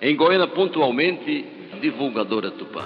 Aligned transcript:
Em 0.00 0.14
Goiânia, 0.14 0.46
pontualmente, 0.46 1.44
divulgadora 1.80 2.50
Tupã. 2.50 2.84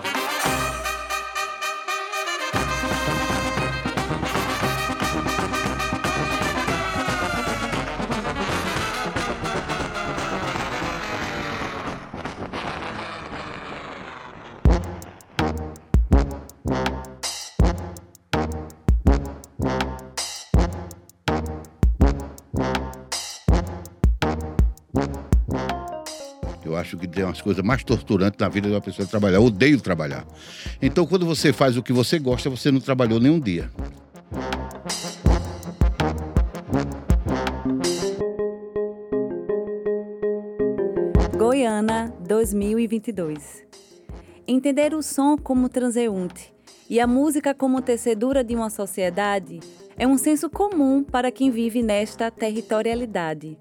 Tem 27.11 27.25
umas 27.25 27.41
coisas 27.41 27.65
mais 27.65 27.83
torturantes 27.85 28.39
na 28.39 28.49
vida 28.49 28.69
de 28.69 28.75
uma 28.75 28.81
pessoa 28.81 29.07
trabalhar. 29.07 29.37
Eu 29.37 29.45
odeio 29.45 29.81
trabalhar. 29.81 30.25
Então, 30.81 31.07
quando 31.07 31.27
você 31.27 31.53
faz 31.53 31.77
o 31.77 31.83
que 31.83 31.93
você 31.93 32.19
gosta, 32.19 32.49
você 32.49 32.71
não 32.71 32.81
trabalhou 32.81 33.19
nenhum 33.21 33.41
dia. 33.41 33.71
Goiânia 41.37 42.13
2022. 42.27 43.65
Entender 44.47 44.95
o 44.95 45.03
som 45.03 45.37
como 45.37 45.69
transeunte 45.69 46.53
e 46.89 46.99
a 46.99 47.07
música 47.07 47.55
como 47.55 47.81
tecedura 47.81 48.43
de 48.43 48.55
uma 48.55 48.69
sociedade 48.69 49.61
é 49.97 50.07
um 50.07 50.19
senso 50.19 50.49
comum 50.49 51.05
para 51.05 51.31
quem 51.31 51.51
vive 51.51 51.83
nesta 51.83 52.31
territorialidade. 52.31 53.59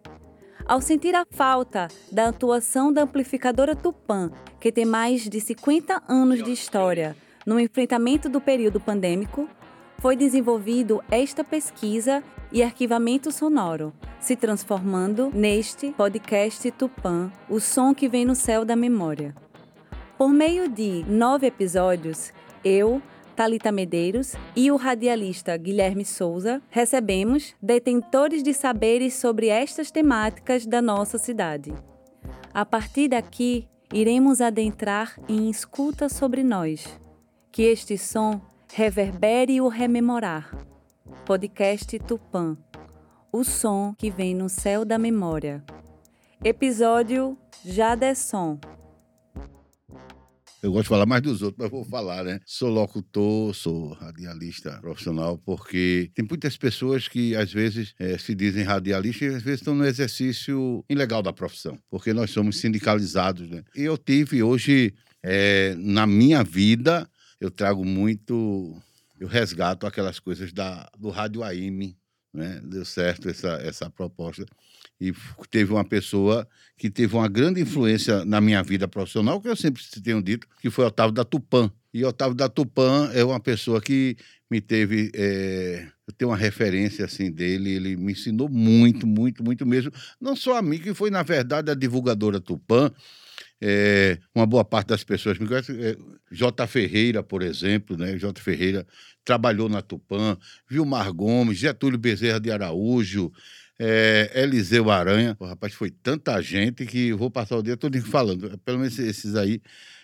Ao 0.70 0.80
sentir 0.80 1.16
a 1.16 1.26
falta 1.32 1.88
da 2.12 2.28
atuação 2.28 2.94
da 2.94 3.02
amplificadora 3.02 3.76
Tupã, 3.76 4.30
que 4.62 4.72
tem 4.72 4.86
mais 4.86 5.28
de 5.28 5.42
50 5.42 6.04
anos 6.08 6.44
de 6.44 6.52
história 6.52 7.18
no 7.44 7.60
enfrentamento 7.60 8.30
do 8.30 8.40
período 8.40 8.80
pandêmico, 8.80 9.50
foi 9.98 10.16
desenvolvido 10.16 11.04
esta 11.10 11.44
pesquisa 11.44 12.24
e 12.52 12.62
arquivamento 12.62 13.32
sonoro, 13.32 13.92
se 14.20 14.36
transformando 14.36 15.32
neste 15.34 15.90
podcast 15.94 16.70
Tupã, 16.70 17.32
o 17.50 17.60
som 17.60 17.92
que 17.92 18.08
vem 18.08 18.24
no 18.24 18.36
céu 18.36 18.64
da 18.64 18.76
memória. 18.76 19.34
Por 20.20 20.30
meio 20.30 20.70
de 20.70 21.04
nove 21.08 21.48
episódios, 21.48 22.32
eu, 22.64 23.02
Talita 23.40 23.72
Medeiros 23.72 24.34
e 24.54 24.70
o 24.70 24.76
radialista 24.76 25.56
Guilherme 25.56 26.04
Souza 26.04 26.62
recebemos 26.70 27.56
detentores 27.62 28.44
de 28.44 28.54
saberes 28.54 29.14
sobre 29.14 29.48
estas 29.48 29.90
temáticas 29.90 30.66
da 30.66 30.82
nossa 30.82 31.18
cidade. 31.18 31.74
A 32.54 32.66
partir 32.66 33.08
daqui, 33.08 33.66
iremos 33.94 34.42
adentrar 34.42 35.18
em 35.26 35.50
escuta 35.50 36.10
sobre 36.10 36.44
nós. 36.44 37.00
Que 37.50 37.62
este 37.62 37.98
som 37.98 38.42
reverbere 38.74 39.62
o 39.62 39.70
rememorar. 39.70 40.54
Podcast 41.26 41.98
Tupã. 42.00 42.58
O 43.32 43.46
som 43.46 43.96
que 43.98 44.12
vem 44.12 44.36
no 44.36 44.50
céu 44.50 44.84
da 44.84 44.98
memória. 44.98 45.64
Episódio 46.44 47.38
Jadesson. 47.64 48.60
Eu 50.62 50.74
gosto 50.74 50.84
de 50.84 50.90
falar 50.90 51.06
mais 51.06 51.22
dos 51.22 51.42
outros, 51.42 51.58
mas 51.58 51.72
vou 51.72 51.86
falar, 51.86 52.24
né? 52.26 52.42
Sou 52.46 52.70
locutor, 52.70 53.56
sou 53.56 53.94
radialista 53.94 54.78
profissional, 54.82 55.38
porque 55.38 56.12
tem 56.14 56.26
muitas 56.30 56.58
pessoas 56.58 57.08
que 57.08 57.34
às 57.34 57.52
vezes 57.52 57.94
eh, 57.98 58.18
se 58.18 58.36
dizem 58.36 58.64
radialistas 58.64 59.22
e 59.22 59.36
às 59.36 59.42
vezes 59.44 59.62
estão 59.62 59.74
no 59.74 59.86
exercício 59.86 60.84
ilegal 60.90 61.24
da 61.24 61.32
profissão, 61.32 61.80
porque 61.90 62.14
nós 62.14 62.32
somos 62.32 62.58
sindicalizados, 62.58 63.50
né? 63.50 63.64
E 63.74 63.84
eu 63.84 63.98
tive 63.98 64.44
hoje, 64.44 64.94
eh, 65.24 65.76
na 65.78 66.06
minha 66.06 66.44
vida, 66.44 67.10
eu 67.40 67.50
trago 67.50 67.86
muito, 67.86 68.76
eu 69.18 69.30
resgato 69.30 69.88
aquelas 69.88 70.20
coisas 70.20 70.52
da, 70.52 70.90
do 70.98 71.10
rádio 71.10 71.42
AM, 71.42 71.96
né? 72.34 72.62
Deu 72.66 72.84
certo 72.84 73.30
essa, 73.30 73.54
essa 73.64 73.90
proposta. 73.90 74.46
E 75.00 75.14
teve 75.50 75.72
uma 75.72 75.86
pessoa 75.86 76.48
que 76.78 76.90
teve 76.90 77.16
uma 77.16 77.28
grande 77.28 77.62
influência 77.62 78.26
na 78.26 78.42
minha 78.42 78.62
vida 78.62 78.88
profissional, 78.88 79.40
que 79.42 79.48
eu 79.48 79.56
sempre 79.56 79.82
tenho 80.04 80.22
dito, 80.22 80.48
que 80.62 80.70
foi 80.70 80.86
Otávio 80.86 81.14
da 81.14 81.24
Tupã. 81.24 81.72
E 81.94 82.04
Otávio 82.04 82.36
da 82.36 82.50
Tupã 82.50 83.10
é 83.14 83.24
uma 83.24 83.40
pessoa 83.40 83.82
que 83.82 84.18
me 84.50 84.60
teve. 84.60 85.12
É, 85.14 85.88
eu 86.08 86.14
tenho 86.14 86.32
uma 86.32 86.38
referência 86.38 87.06
assim 87.06 87.32
dele, 87.32 87.72
ele 87.72 87.96
me 87.96 88.12
ensinou 88.12 88.50
muito, 88.50 89.08
muito, 89.08 89.44
muito 89.44 89.66
mesmo. 89.66 89.92
Não 90.20 90.36
só 90.36 90.58
a 90.58 90.62
mim, 90.62 90.80
que 90.80 90.94
foi, 90.94 91.10
na 91.10 91.24
verdade, 91.24 91.72
a 91.72 91.76
divulgadora 91.76 92.40
Tupã. 92.40 92.92
É, 93.62 94.18
uma 94.34 94.46
boa 94.46 94.64
parte 94.64 94.88
das 94.88 95.04
pessoas 95.04 95.38
me 95.38 95.48
conhecem. 95.48 95.76
É, 95.80 95.98
J. 96.32 96.66
Ferreira, 96.68 97.22
por 97.22 97.42
exemplo, 97.42 97.98
né? 97.98 98.18
J. 98.18 98.40
Ferreira 98.42 98.86
trabalhou 99.24 99.68
na 99.70 99.82
Tupã, 99.82 100.38
Vilmar 100.68 101.12
Gomes, 101.14 101.58
Getúlio 101.58 101.98
Bezerra 101.98 102.40
de 102.40 102.52
Araújo, 102.52 103.32
é, 103.80 104.32
Eliseu 104.36 104.92
Aranha. 104.92 105.36
Pô, 105.36 105.46
rapaz, 105.46 105.74
foi 105.74 105.90
tanta 105.90 106.42
gente 106.42 106.86
que 106.86 107.14
vou 107.14 107.32
passar 107.32 107.58
o 107.58 107.64
dia 107.64 107.78
todo 107.78 108.00
falando. 108.02 108.58
Pelo 108.60 108.80
menos 108.80 109.00
esses 109.00 109.36
aí, 109.36 109.62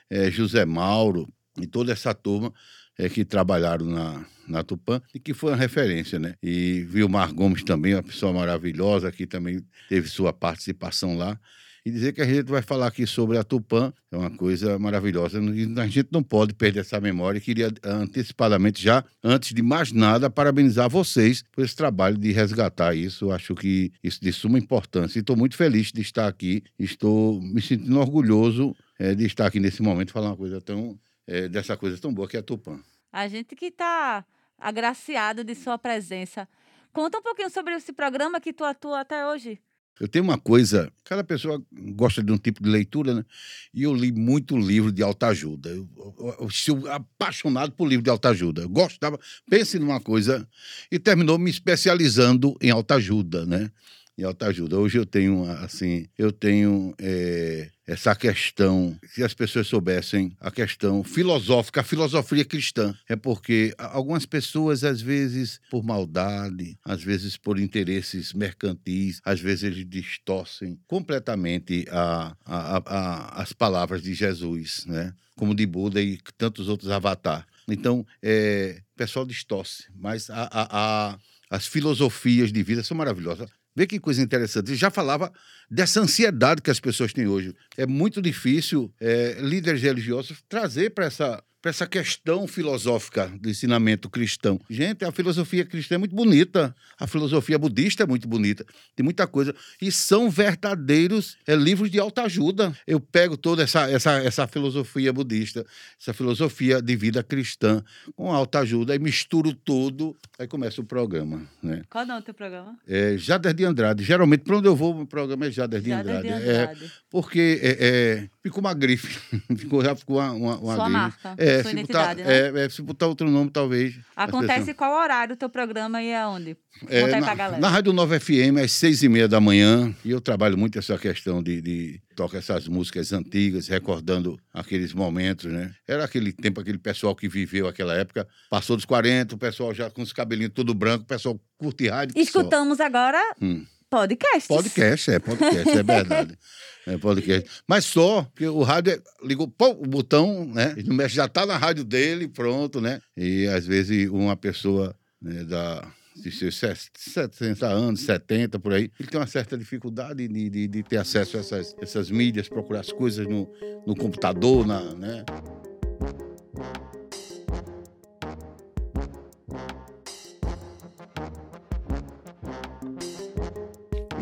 é, 0.10 0.32
José 0.32 0.66
Mauro 0.66 1.28
e 1.60 1.68
toda 1.68 1.92
essa 1.92 2.14
turma 2.14 2.54
é, 2.98 3.10
que 3.10 3.26
trabalharam 3.26 3.86
na, 3.86 4.26
na 4.48 4.64
Tupã 4.64 5.02
e 5.14 5.20
que 5.20 5.34
foi 5.34 5.52
uma 5.52 5.58
referência, 5.58 6.18
né? 6.18 6.36
E 6.42 6.86
Vilmar 6.90 7.34
Gomes 7.34 7.64
também, 7.64 7.94
uma 7.94 8.04
pessoa 8.04 8.32
maravilhosa, 8.32 9.12
que 9.12 9.28
também 9.28 9.62
teve 9.90 10.08
sua 10.08 10.32
participação 10.32 11.18
lá. 11.18 11.38
E 11.86 11.92
dizer 11.92 12.14
que 12.14 12.22
a 12.22 12.26
gente 12.26 12.50
vai 12.50 12.64
falar 12.64 12.88
aqui 12.88 13.06
sobre 13.06 13.38
a 13.38 13.44
Tupã 13.44 13.94
é 14.12 14.18
uma 14.18 14.36
coisa 14.36 14.80
maravilhosa. 14.80 15.40
A 15.40 15.88
gente 15.88 16.08
não 16.12 16.24
pode 16.24 16.52
perder 16.56 16.80
essa 16.80 17.00
memória. 17.00 17.40
Queria 17.40 17.72
antecipadamente, 17.84 18.82
já, 18.82 19.06
antes 19.24 19.54
de 19.54 19.62
mais 19.62 19.92
nada, 19.92 20.28
parabenizar 20.28 20.90
vocês 20.90 21.44
por 21.52 21.64
esse 21.64 21.76
trabalho 21.76 22.18
de 22.18 22.32
resgatar 22.32 22.96
isso. 22.96 23.32
Acho 23.32 23.54
que 23.54 23.92
isso 24.04 24.20
de 24.20 24.34
suma 24.34 24.58
importância. 24.58 25.20
E 25.20 25.22
estou 25.22 25.38
muito 25.38 25.56
feliz 25.56 25.92
de 25.92 26.02
estar 26.02 26.28
aqui. 26.28 26.64
Estou 26.80 27.40
me 27.40 27.62
sentindo 27.62 28.00
orgulhoso 28.00 28.76
é, 28.98 29.14
de 29.14 29.28
estar 29.28 29.46
aqui 29.46 29.60
nesse 29.60 29.84
momento 29.84 30.12
falar 30.12 30.30
uma 30.30 30.38
coisa 30.38 30.60
tão. 30.60 31.00
É, 31.28 31.48
dessa 31.48 31.78
coisa 31.78 32.00
tão 32.00 32.12
boa 32.12 32.28
que 32.28 32.36
é 32.36 32.40
a 32.40 32.44
Tupã. 32.44 32.80
A 33.12 33.28
gente 33.28 33.56
que 33.56 33.68
está 33.68 34.26
agraciado 34.58 35.44
de 35.44 35.54
sua 35.54 35.78
presença. 35.78 36.48
Conta 36.92 37.20
um 37.20 37.22
pouquinho 37.22 37.50
sobre 37.52 37.76
esse 37.76 37.94
programa 37.94 38.42
que 38.42 38.54
tu 38.54 38.64
atua 38.64 39.02
até 39.02 39.28
hoje. 39.28 39.60
Eu 40.00 40.08
tenho 40.08 40.26
uma 40.26 40.38
coisa, 40.38 40.92
cada 41.06 41.24
pessoa 41.24 41.64
gosta 41.94 42.22
de 42.22 42.32
um 42.32 42.38
tipo 42.38 42.62
de 42.62 42.70
leitura, 42.70 43.14
né? 43.14 43.26
E 43.74 43.84
eu 43.84 43.94
li 43.94 44.12
muito 44.12 44.58
livro 44.58 44.92
de 44.92 45.02
autoajuda. 45.02 45.70
Eu, 45.70 45.88
eu, 45.98 46.36
eu 46.42 46.50
sou 46.50 46.90
apaixonado 46.92 47.72
por 47.72 47.88
livro 47.88 48.04
de 48.04 48.10
autoajuda. 48.10 48.64
Eu 48.64 48.70
gostava, 48.70 49.18
pense 49.50 49.80
numa 49.80 50.02
coisa, 50.02 50.48
e 50.92 51.00
terminou 51.00 51.40
me 51.40 51.50
especializando 51.50 52.58
em 52.62 52.72
autoajuda, 52.72 53.46
né? 53.46 53.72
Em 54.18 54.24
autoajuda. 54.24 54.80
Hoje 54.80 54.98
eu 54.98 55.06
tenho, 55.06 55.44
assim, 55.44 56.08
eu 56.18 56.32
tenho 56.32 56.96
é, 56.98 57.70
essa 57.86 58.16
questão, 58.16 58.98
se 59.08 59.22
as 59.24 59.34
pessoas 59.34 59.68
soubessem 59.68 60.32
a 60.40 60.50
questão 60.50 61.04
filosófica, 61.04 61.82
a 61.82 61.84
filosofia 61.84 62.46
cristã. 62.46 62.98
É 63.10 63.18
porque 63.18 63.74
algumas 63.78 64.26
pessoas, 64.26 64.86
às 64.86 65.02
vezes, 65.02 65.60
por 65.70 65.84
maldade, 65.84 66.78
às 66.84 67.04
vezes 67.04 67.36
por 67.36 67.60
interesses 67.60 68.32
mercantis, 68.32 69.20
às 69.26 69.42
vezes 69.42 69.64
eles 69.64 69.86
distorcem 69.86 70.80
completamente 70.88 71.86
a, 71.92 72.38
a, 72.46 72.78
a, 72.78 73.42
as 73.42 73.52
palavras 73.52 74.02
de 74.02 74.14
Jesus, 74.14 74.86
né? 74.86 75.14
Como 75.36 75.54
de 75.54 75.66
Buda 75.66 76.02
e 76.02 76.18
tantos 76.38 76.70
outros 76.70 76.90
avatar. 76.90 77.46
Então, 77.68 78.06
é, 78.24 78.82
o 78.94 78.98
pessoal 78.98 79.26
distorce, 79.26 79.86
mas 79.94 80.30
a, 80.30 80.50
a, 80.52 81.18
as 81.50 81.68
filosofias 81.68 82.52
de 82.52 82.64
vida 82.64 82.82
são 82.82 82.96
maravilhosas. 82.96 83.50
Vê 83.76 83.86
que 83.86 84.00
coisa 84.00 84.22
interessante. 84.22 84.74
Já 84.76 84.90
falava 84.90 85.32
dessa 85.70 86.00
ansiedade 86.00 86.62
que 86.62 86.72
as 86.72 86.80
pessoas 86.80 87.12
têm 87.12 87.28
hoje. 87.28 87.54
É 87.76 87.86
muito 87.86 88.22
difícil 88.22 88.94
é, 89.00 89.38
líderes 89.40 89.82
religiosos 89.82 90.42
trazer 90.48 90.92
para 90.92 91.06
essa 91.06 91.44
para 91.66 91.72
essa 91.72 91.88
questão 91.88 92.48
filosófica 92.48 93.28
do 93.42 93.50
ensinamento 93.50 94.08
cristão. 94.08 94.62
Gente, 94.70 95.04
a 95.04 95.12
filosofia 95.12 95.66
cristã 95.66 95.96
é 95.96 95.98
muito 95.98 96.16
bonita, 96.16 96.76
a 96.96 97.08
filosofia 97.08 97.58
budista 97.58 98.04
é 98.04 98.06
muito 98.06 98.28
bonita, 98.28 98.64
tem 98.96 99.04
muita 99.04 99.26
coisa. 99.26 99.52
E 99.82 99.92
são 99.92 100.30
verdadeiros 100.30 101.40
é, 101.48 101.56
livros 101.56 101.90
de 101.90 102.00
autoajuda. 102.00 102.72
Eu 102.86 103.00
pego 103.00 103.36
toda 103.36 103.64
essa, 103.64 103.90
essa, 103.90 104.12
essa 104.20 104.46
filosofia 104.46 105.12
budista, 105.12 105.66
essa 106.00 106.14
filosofia 106.14 106.80
de 106.80 106.96
vida 106.96 107.24
cristã, 107.24 107.84
com 108.16 108.32
autoajuda, 108.32 108.96
e 108.96 109.00
misturo 109.00 109.52
tudo, 109.52 110.16
aí 110.38 110.48
começa 110.48 110.80
o 110.82 110.86
programa. 110.86 111.50
Né? 111.64 111.82
Qual 111.90 112.06
é 112.06 112.16
o 112.16 112.22
teu 112.22 112.36
programa? 112.36 112.78
É 112.88 113.18
Jader 113.18 113.56
de 113.56 113.66
Andrade. 113.66 114.04
Geralmente, 114.04 114.42
para 114.42 114.58
onde 114.58 114.68
eu 114.68 114.76
vou, 114.76 115.02
o 115.02 115.08
programa 115.08 115.48
é 115.48 115.52
Jader 115.52 115.82
de 115.82 115.90
Jader 115.90 116.18
Andrade. 116.18 116.28
de 116.28 116.48
Andrade. 116.52 116.86
É, 116.86 116.90
porque 117.10 117.60
é, 117.64 117.72
é, 117.80 118.30
ficou 118.50 118.62
uma 118.62 118.74
grife, 118.74 119.20
ficou, 119.58 119.84
já 119.84 119.96
ficou 119.96 120.18
uma, 120.18 120.32
uma, 120.32 120.58
uma 120.58 120.76
Sua 120.76 120.84
grife. 120.86 120.92
marca, 121.00 121.36
É, 121.38 121.62
sua 121.62 121.72
se 121.72 121.76
identidade, 121.78 122.22
botar, 122.22 122.30
né? 122.32 122.62
é, 122.62 122.66
é, 122.66 122.70
se 122.70 122.82
botar 122.82 123.08
outro 123.08 123.30
nome, 123.30 123.50
talvez. 123.50 123.96
Acontece 124.16 124.74
qual 124.74 124.94
horário 125.02 125.34
o 125.34 125.38
teu 125.38 125.50
programa 125.50 126.02
e 126.02 126.14
aonde? 126.14 126.56
É, 126.88 127.02
Conta 127.02 127.16
aí 127.16 127.22
pra 127.22 127.30
na, 127.32 127.36
galera. 127.36 127.62
na 127.62 127.70
Rádio 127.70 127.94
Nova 127.94 128.20
FM, 128.20 128.58
às 128.64 128.72
seis 128.74 129.02
e 129.02 129.10
meia 129.10 129.28
da 129.28 129.40
manhã, 129.40 129.96
e 130.04 130.12
eu 130.12 130.20
trabalho 130.22 130.58
muito 130.58 130.78
essa 130.78 130.98
questão 130.98 131.42
de, 131.42 131.62
de, 131.62 132.02
toca 132.16 132.38
essas 132.38 132.68
músicas 132.68 133.12
antigas, 133.14 133.68
recordando 133.68 134.38
aqueles 134.54 134.94
momentos, 134.94 135.52
né? 135.52 135.74
Era 135.88 136.04
aquele 136.04 136.32
tempo, 136.34 136.60
aquele 136.62 136.78
pessoal 136.78 137.16
que 137.16 137.28
viveu 137.30 137.68
aquela 137.68 137.96
época, 137.96 138.28
passou 138.50 138.76
dos 138.76 138.86
40, 138.86 139.36
o 139.36 139.38
pessoal 139.38 139.74
já 139.74 139.90
com 139.90 140.02
os 140.02 140.12
cabelinhos 140.14 140.52
tudo 140.54 140.74
branco, 140.74 141.04
o 141.04 141.08
pessoal 141.08 141.40
curte 141.58 141.88
rádio. 141.88 142.14
Escutamos 142.20 142.78
só. 142.78 142.86
agora 142.86 143.22
hum. 143.42 143.66
Podcast. 143.96 144.48
Podcast, 144.48 145.12
é, 145.12 145.20
podcast, 145.20 145.70
é 145.70 145.84
verdade. 145.84 146.38
É, 146.88 147.00
podcast. 147.00 147.50
Mas 147.68 147.84
só, 147.84 148.22
porque 148.26 148.48
o 148.48 148.62
rádio 148.62 148.94
é, 148.94 149.26
ligou 149.26 149.48
pô, 149.48 149.72
o 149.72 149.88
botão, 149.88 150.46
né? 150.46 150.76
Já 151.08 151.28
tá 151.28 151.44
na 151.44 151.58
rádio 151.58 151.84
dele, 151.84 152.28
pronto, 152.28 152.80
né? 152.80 153.02
E 153.18 153.48
às 153.48 153.66
vezes 153.66 154.08
uma 154.08 154.38
pessoa 154.38 154.96
né, 155.20 155.44
da 155.46 155.84
de 156.16 156.32
seus 156.32 156.56
60 156.56 157.66
anos, 157.66 158.02
70, 158.02 158.60
por 158.60 158.72
aí, 158.72 158.92
ele 159.00 159.10
tem 159.10 159.20
uma 159.20 159.26
certa 159.26 159.58
dificuldade 159.58 160.28
de, 160.28 160.50
de, 160.50 160.68
de 160.68 160.84
ter 160.84 160.98
acesso 160.98 161.38
a 161.38 161.40
essas, 161.40 161.76
essas 161.82 162.12
mídias, 162.12 162.48
procurar 162.48 162.82
as 162.82 162.92
coisas 162.92 163.26
no, 163.28 163.52
no 163.86 163.96
computador, 163.96 164.66
na, 164.66 164.94
né? 164.94 165.26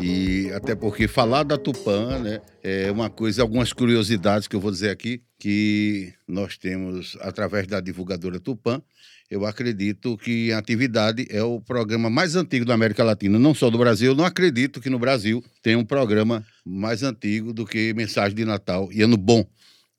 E 0.06 0.52
até 0.52 0.74
porque 0.74 1.08
falar 1.08 1.44
da 1.44 1.56
Tupã, 1.56 2.18
né, 2.18 2.42
é 2.62 2.92
uma 2.92 3.08
coisa, 3.08 3.40
algumas 3.40 3.72
curiosidades 3.72 4.46
que 4.46 4.54
eu 4.54 4.60
vou 4.60 4.70
dizer 4.70 4.90
aqui, 4.90 5.22
que 5.38 6.12
nós 6.28 6.58
temos 6.58 7.16
através 7.22 7.66
da 7.66 7.80
divulgadora 7.80 8.38
Tupã, 8.38 8.82
eu 9.30 9.46
acredito 9.46 10.18
que 10.18 10.52
a 10.52 10.58
atividade 10.58 11.26
é 11.30 11.42
o 11.42 11.58
programa 11.58 12.10
mais 12.10 12.36
antigo 12.36 12.66
da 12.66 12.74
América 12.74 13.02
Latina, 13.02 13.38
não 13.38 13.54
só 13.54 13.70
do 13.70 13.78
Brasil. 13.78 14.12
Eu 14.12 14.14
não 14.14 14.26
acredito 14.26 14.78
que 14.78 14.90
no 14.90 14.98
Brasil 14.98 15.42
tenha 15.62 15.78
um 15.78 15.86
programa 15.86 16.44
mais 16.62 17.02
antigo 17.02 17.54
do 17.54 17.64
que 17.64 17.94
Mensagem 17.94 18.36
de 18.36 18.44
Natal 18.44 18.90
e 18.92 19.00
Ano 19.00 19.16
Bom. 19.16 19.42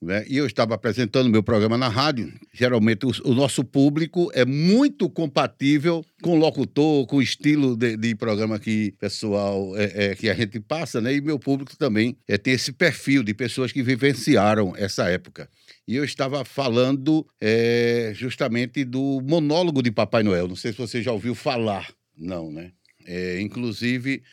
Né? 0.01 0.25
E 0.27 0.38
eu 0.38 0.45
estava 0.45 0.75
apresentando 0.75 1.30
meu 1.30 1.42
programa 1.42 1.77
na 1.77 1.88
rádio. 1.88 2.31
Geralmente 2.53 3.06
o, 3.06 3.12
o 3.24 3.33
nosso 3.33 3.63
público 3.63 4.30
é 4.33 4.44
muito 4.45 5.09
compatível 5.09 6.03
com 6.21 6.31
o 6.31 6.36
locutor, 6.36 7.07
com 7.07 7.18
o 7.18 7.21
estilo 7.21 7.77
de, 7.77 7.95
de 7.95 8.13
programa 8.13 8.59
que 8.59 8.94
pessoal 9.00 9.75
é, 9.77 10.12
é, 10.12 10.15
que 10.15 10.30
a 10.30 10.33
gente 10.33 10.59
passa, 10.59 11.00
né? 11.00 11.13
E 11.13 11.21
meu 11.21 11.39
público 11.39 11.77
também 11.77 12.18
é, 12.27 12.38
tem 12.38 12.53
esse 12.53 12.74
perfil 12.74 13.24
de 13.24 13.33
pessoas 13.33 13.71
que 13.71 13.81
vivenciaram 13.81 14.74
essa 14.75 15.09
época. 15.09 15.50
E 15.88 15.95
eu 15.95 16.03
estava 16.03 16.44
falando 16.44 17.25
é, 17.39 18.12
justamente 18.13 18.83
do 18.83 19.21
monólogo 19.24 19.81
de 19.81 19.91
Papai 19.91 20.24
Noel. 20.24 20.48
Não 20.48 20.56
sei 20.56 20.71
se 20.71 20.77
você 20.77 21.01
já 21.01 21.12
ouviu 21.12 21.33
falar. 21.33 21.89
Não, 22.18 22.51
né? 22.51 22.71
É, 23.06 23.39
inclusive, 23.39 24.24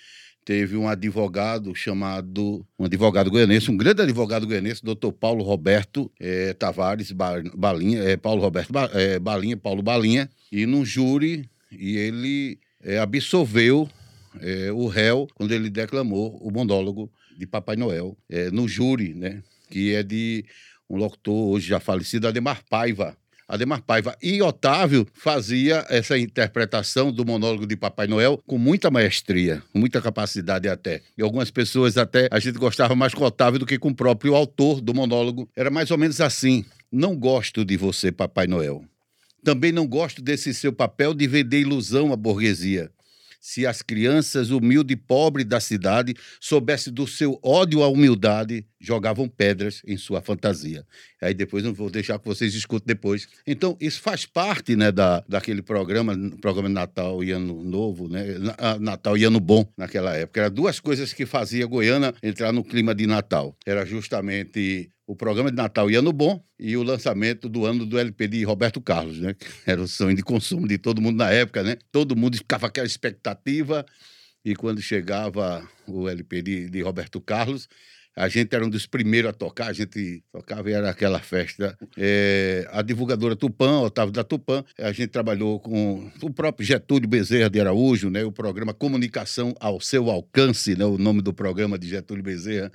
teve 0.44 0.76
um 0.76 0.88
advogado 0.88 1.74
chamado, 1.74 2.66
um 2.78 2.84
advogado 2.84 3.30
goianense, 3.30 3.70
um 3.70 3.76
grande 3.76 4.02
advogado 4.02 4.46
goianense, 4.46 4.82
doutor 4.82 5.12
Paulo 5.12 5.44
Roberto 5.44 6.10
é, 6.18 6.52
Tavares 6.52 7.12
Balinha, 7.12 8.02
é, 8.02 8.16
Paulo 8.16 8.42
Roberto 8.42 8.72
é, 8.92 9.18
Balinha, 9.18 9.56
Paulo 9.56 9.82
Balinha, 9.82 10.28
e 10.50 10.66
num 10.66 10.84
júri, 10.84 11.48
e 11.70 11.96
ele 11.96 12.58
absolveu 13.00 13.88
o 14.74 14.86
réu 14.88 15.28
quando 15.34 15.52
ele 15.52 15.70
declamou 15.70 16.36
o 16.42 16.50
monólogo 16.50 17.10
de 17.38 17.46
Papai 17.46 17.76
Noel 17.76 18.16
no 18.52 18.66
júri, 18.66 19.14
né? 19.14 19.42
Que 19.70 19.94
é 19.94 20.02
de 20.02 20.44
um 20.90 20.96
locutor 20.96 21.50
hoje 21.50 21.68
já 21.68 21.78
falecido, 21.78 22.26
Ademar 22.26 22.62
Paiva. 22.68 23.16
Ademar 23.48 23.82
Paiva 23.82 24.16
e 24.22 24.40
Otávio 24.40 25.06
fazia 25.12 25.84
essa 25.88 26.18
interpretação 26.18 27.12
do 27.12 27.24
monólogo 27.24 27.66
de 27.66 27.76
Papai 27.76 28.06
Noel 28.06 28.42
com 28.46 28.56
muita 28.56 28.90
maestria, 28.90 29.62
muita 29.74 30.00
capacidade 30.00 30.68
até. 30.68 31.02
E 31.16 31.22
algumas 31.22 31.50
pessoas 31.50 31.98
até 31.98 32.28
a 32.30 32.38
gente 32.38 32.58
gostava 32.58 32.94
mais 32.94 33.12
com 33.14 33.24
Otávio 33.24 33.58
do 33.58 33.66
que 33.66 33.78
com 33.78 33.90
o 33.90 33.94
próprio 33.94 34.34
autor 34.34 34.80
do 34.80 34.94
monólogo. 34.94 35.48
Era 35.56 35.70
mais 35.70 35.90
ou 35.90 35.98
menos 35.98 36.20
assim: 36.20 36.64
"Não 36.90 37.16
gosto 37.16 37.64
de 37.64 37.76
você, 37.76 38.10
Papai 38.10 38.46
Noel. 38.46 38.84
Também 39.44 39.72
não 39.72 39.86
gosto 39.86 40.22
desse 40.22 40.54
seu 40.54 40.72
papel 40.72 41.12
de 41.12 41.26
vender 41.26 41.60
ilusão 41.60 42.12
à 42.12 42.16
burguesia 42.16 42.90
se 43.42 43.66
as 43.66 43.82
crianças 43.82 44.50
humildes 44.50 44.94
e 44.94 44.96
pobres 44.96 45.44
da 45.44 45.58
cidade 45.58 46.14
soubessem 46.40 46.92
do 46.92 47.08
seu 47.08 47.40
ódio 47.42 47.82
à 47.82 47.88
humildade, 47.88 48.64
jogavam 48.82 49.28
pedras 49.28 49.80
em 49.86 49.96
sua 49.96 50.20
fantasia. 50.20 50.84
Aí 51.20 51.32
depois 51.32 51.62
não 51.62 51.72
vou 51.72 51.88
deixar 51.88 52.18
que 52.18 52.26
vocês 52.26 52.52
escutem 52.54 52.88
depois. 52.88 53.28
Então, 53.46 53.76
isso 53.80 54.02
faz 54.02 54.26
parte 54.26 54.74
né, 54.74 54.90
da, 54.90 55.22
daquele 55.28 55.62
programa, 55.62 56.18
programa 56.40 56.68
Natal 56.68 57.22
e 57.22 57.30
Ano 57.30 57.62
Novo, 57.62 58.08
né? 58.08 58.24
Ah, 58.58 58.78
Natal 58.78 59.16
e 59.16 59.24
Ano 59.24 59.38
Bom 59.38 59.64
naquela 59.76 60.16
época. 60.16 60.40
Era 60.40 60.50
duas 60.50 60.80
coisas 60.80 61.12
que 61.12 61.24
fazia 61.24 61.64
Goiânia 61.64 62.12
entrar 62.22 62.52
no 62.52 62.64
clima 62.64 62.92
de 62.92 63.06
Natal. 63.06 63.56
Era 63.64 63.86
justamente 63.86 64.90
o 65.06 65.14
programa 65.14 65.50
de 65.50 65.56
Natal 65.56 65.90
e 65.90 65.94
Ano 65.94 66.12
Bom 66.12 66.42
e 66.58 66.76
o 66.76 66.82
lançamento 66.82 67.48
do 67.48 67.64
ano 67.64 67.86
do 67.86 67.98
LP 67.98 68.28
de 68.28 68.44
Roberto 68.44 68.80
Carlos, 68.80 69.20
né? 69.20 69.34
Que 69.34 69.46
era 69.70 69.80
o 69.80 69.86
sonho 69.86 70.16
de 70.16 70.22
consumo 70.22 70.66
de 70.66 70.76
todo 70.76 71.00
mundo 71.00 71.18
na 71.18 71.30
época, 71.30 71.62
né? 71.62 71.76
Todo 71.92 72.16
mundo 72.16 72.36
ficava 72.36 72.66
aquela 72.66 72.86
expectativa 72.86 73.86
e 74.44 74.56
quando 74.56 74.82
chegava 74.82 75.66
o 75.86 76.08
LP 76.08 76.42
de, 76.42 76.70
de 76.70 76.82
Roberto 76.82 77.20
Carlos, 77.20 77.68
a 78.14 78.28
gente 78.28 78.54
era 78.54 78.64
um 78.64 78.68
dos 78.68 78.86
primeiros 78.86 79.30
a 79.30 79.32
tocar, 79.32 79.68
a 79.68 79.72
gente 79.72 80.22
tocava 80.30 80.70
e 80.70 80.72
era 80.72 80.90
aquela 80.90 81.18
festa. 81.18 81.76
É, 81.96 82.68
a 82.70 82.82
divulgadora 82.82 83.34
Tupã, 83.34 83.80
Otávio 83.80 84.12
da 84.12 84.22
Tupã, 84.22 84.64
a 84.78 84.92
gente 84.92 85.08
trabalhou 85.08 85.58
com 85.58 86.10
o 86.20 86.30
próprio 86.30 86.66
Getúlio 86.66 87.08
Bezerra 87.08 87.48
de 87.48 87.60
Araújo, 87.60 88.10
né, 88.10 88.24
o 88.24 88.32
programa 88.32 88.74
Comunicação 88.74 89.54
ao 89.58 89.80
Seu 89.80 90.10
Alcance, 90.10 90.76
né, 90.76 90.84
o 90.84 90.98
nome 90.98 91.22
do 91.22 91.32
programa 91.32 91.78
de 91.78 91.88
Getúlio 91.88 92.22
Bezerra, 92.22 92.70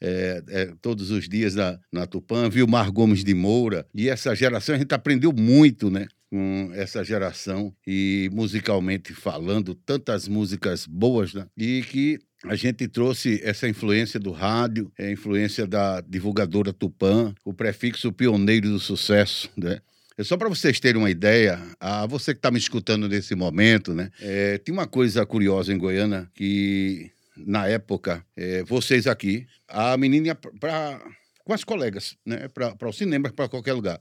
é, 0.00 0.42
é, 0.48 0.72
todos 0.80 1.10
os 1.10 1.28
dias 1.28 1.54
na, 1.54 1.78
na 1.92 2.06
Tupã, 2.06 2.48
Vilmar 2.48 2.92
Gomes 2.92 3.24
de 3.24 3.34
Moura. 3.34 3.86
E 3.94 4.08
essa 4.08 4.34
geração 4.34 4.74
a 4.74 4.78
gente 4.78 4.94
aprendeu 4.94 5.32
muito, 5.32 5.90
né? 5.90 6.06
com 6.28 6.70
essa 6.74 7.04
geração 7.04 7.72
e 7.86 8.28
musicalmente 8.32 9.14
falando 9.14 9.74
tantas 9.74 10.26
músicas 10.26 10.84
boas 10.84 11.32
né? 11.32 11.46
e 11.56 11.82
que 11.82 12.18
a 12.48 12.54
gente 12.54 12.86
trouxe 12.86 13.40
essa 13.42 13.68
influência 13.68 14.20
do 14.20 14.30
rádio, 14.30 14.90
a 14.98 15.10
influência 15.10 15.66
da 15.66 16.00
divulgadora 16.00 16.72
Tupã, 16.72 17.34
o 17.44 17.52
prefixo 17.52 18.12
pioneiro 18.12 18.68
do 18.68 18.78
sucesso, 18.78 19.50
né? 19.56 19.80
É 20.18 20.24
só 20.24 20.36
para 20.36 20.48
vocês 20.48 20.80
terem 20.80 21.00
uma 21.00 21.10
ideia, 21.10 21.60
a 21.78 22.06
você 22.06 22.32
que 22.32 22.38
está 22.38 22.50
me 22.50 22.58
escutando 22.58 23.06
nesse 23.08 23.34
momento, 23.34 23.92
né? 23.92 24.10
É, 24.20 24.56
tem 24.58 24.72
uma 24.72 24.86
coisa 24.86 25.26
curiosa 25.26 25.72
em 25.72 25.78
Goiânia 25.78 26.30
que 26.34 27.10
na 27.36 27.66
época 27.68 28.24
é, 28.34 28.62
vocês 28.62 29.06
aqui, 29.06 29.46
a 29.68 29.96
menina 29.96 30.34
para 30.34 31.00
com 31.44 31.52
as 31.52 31.62
colegas, 31.62 32.16
né? 32.24 32.48
Para 32.48 32.88
o 32.88 32.92
cinema, 32.92 33.30
para 33.30 33.48
qualquer 33.48 33.72
lugar. 33.72 34.00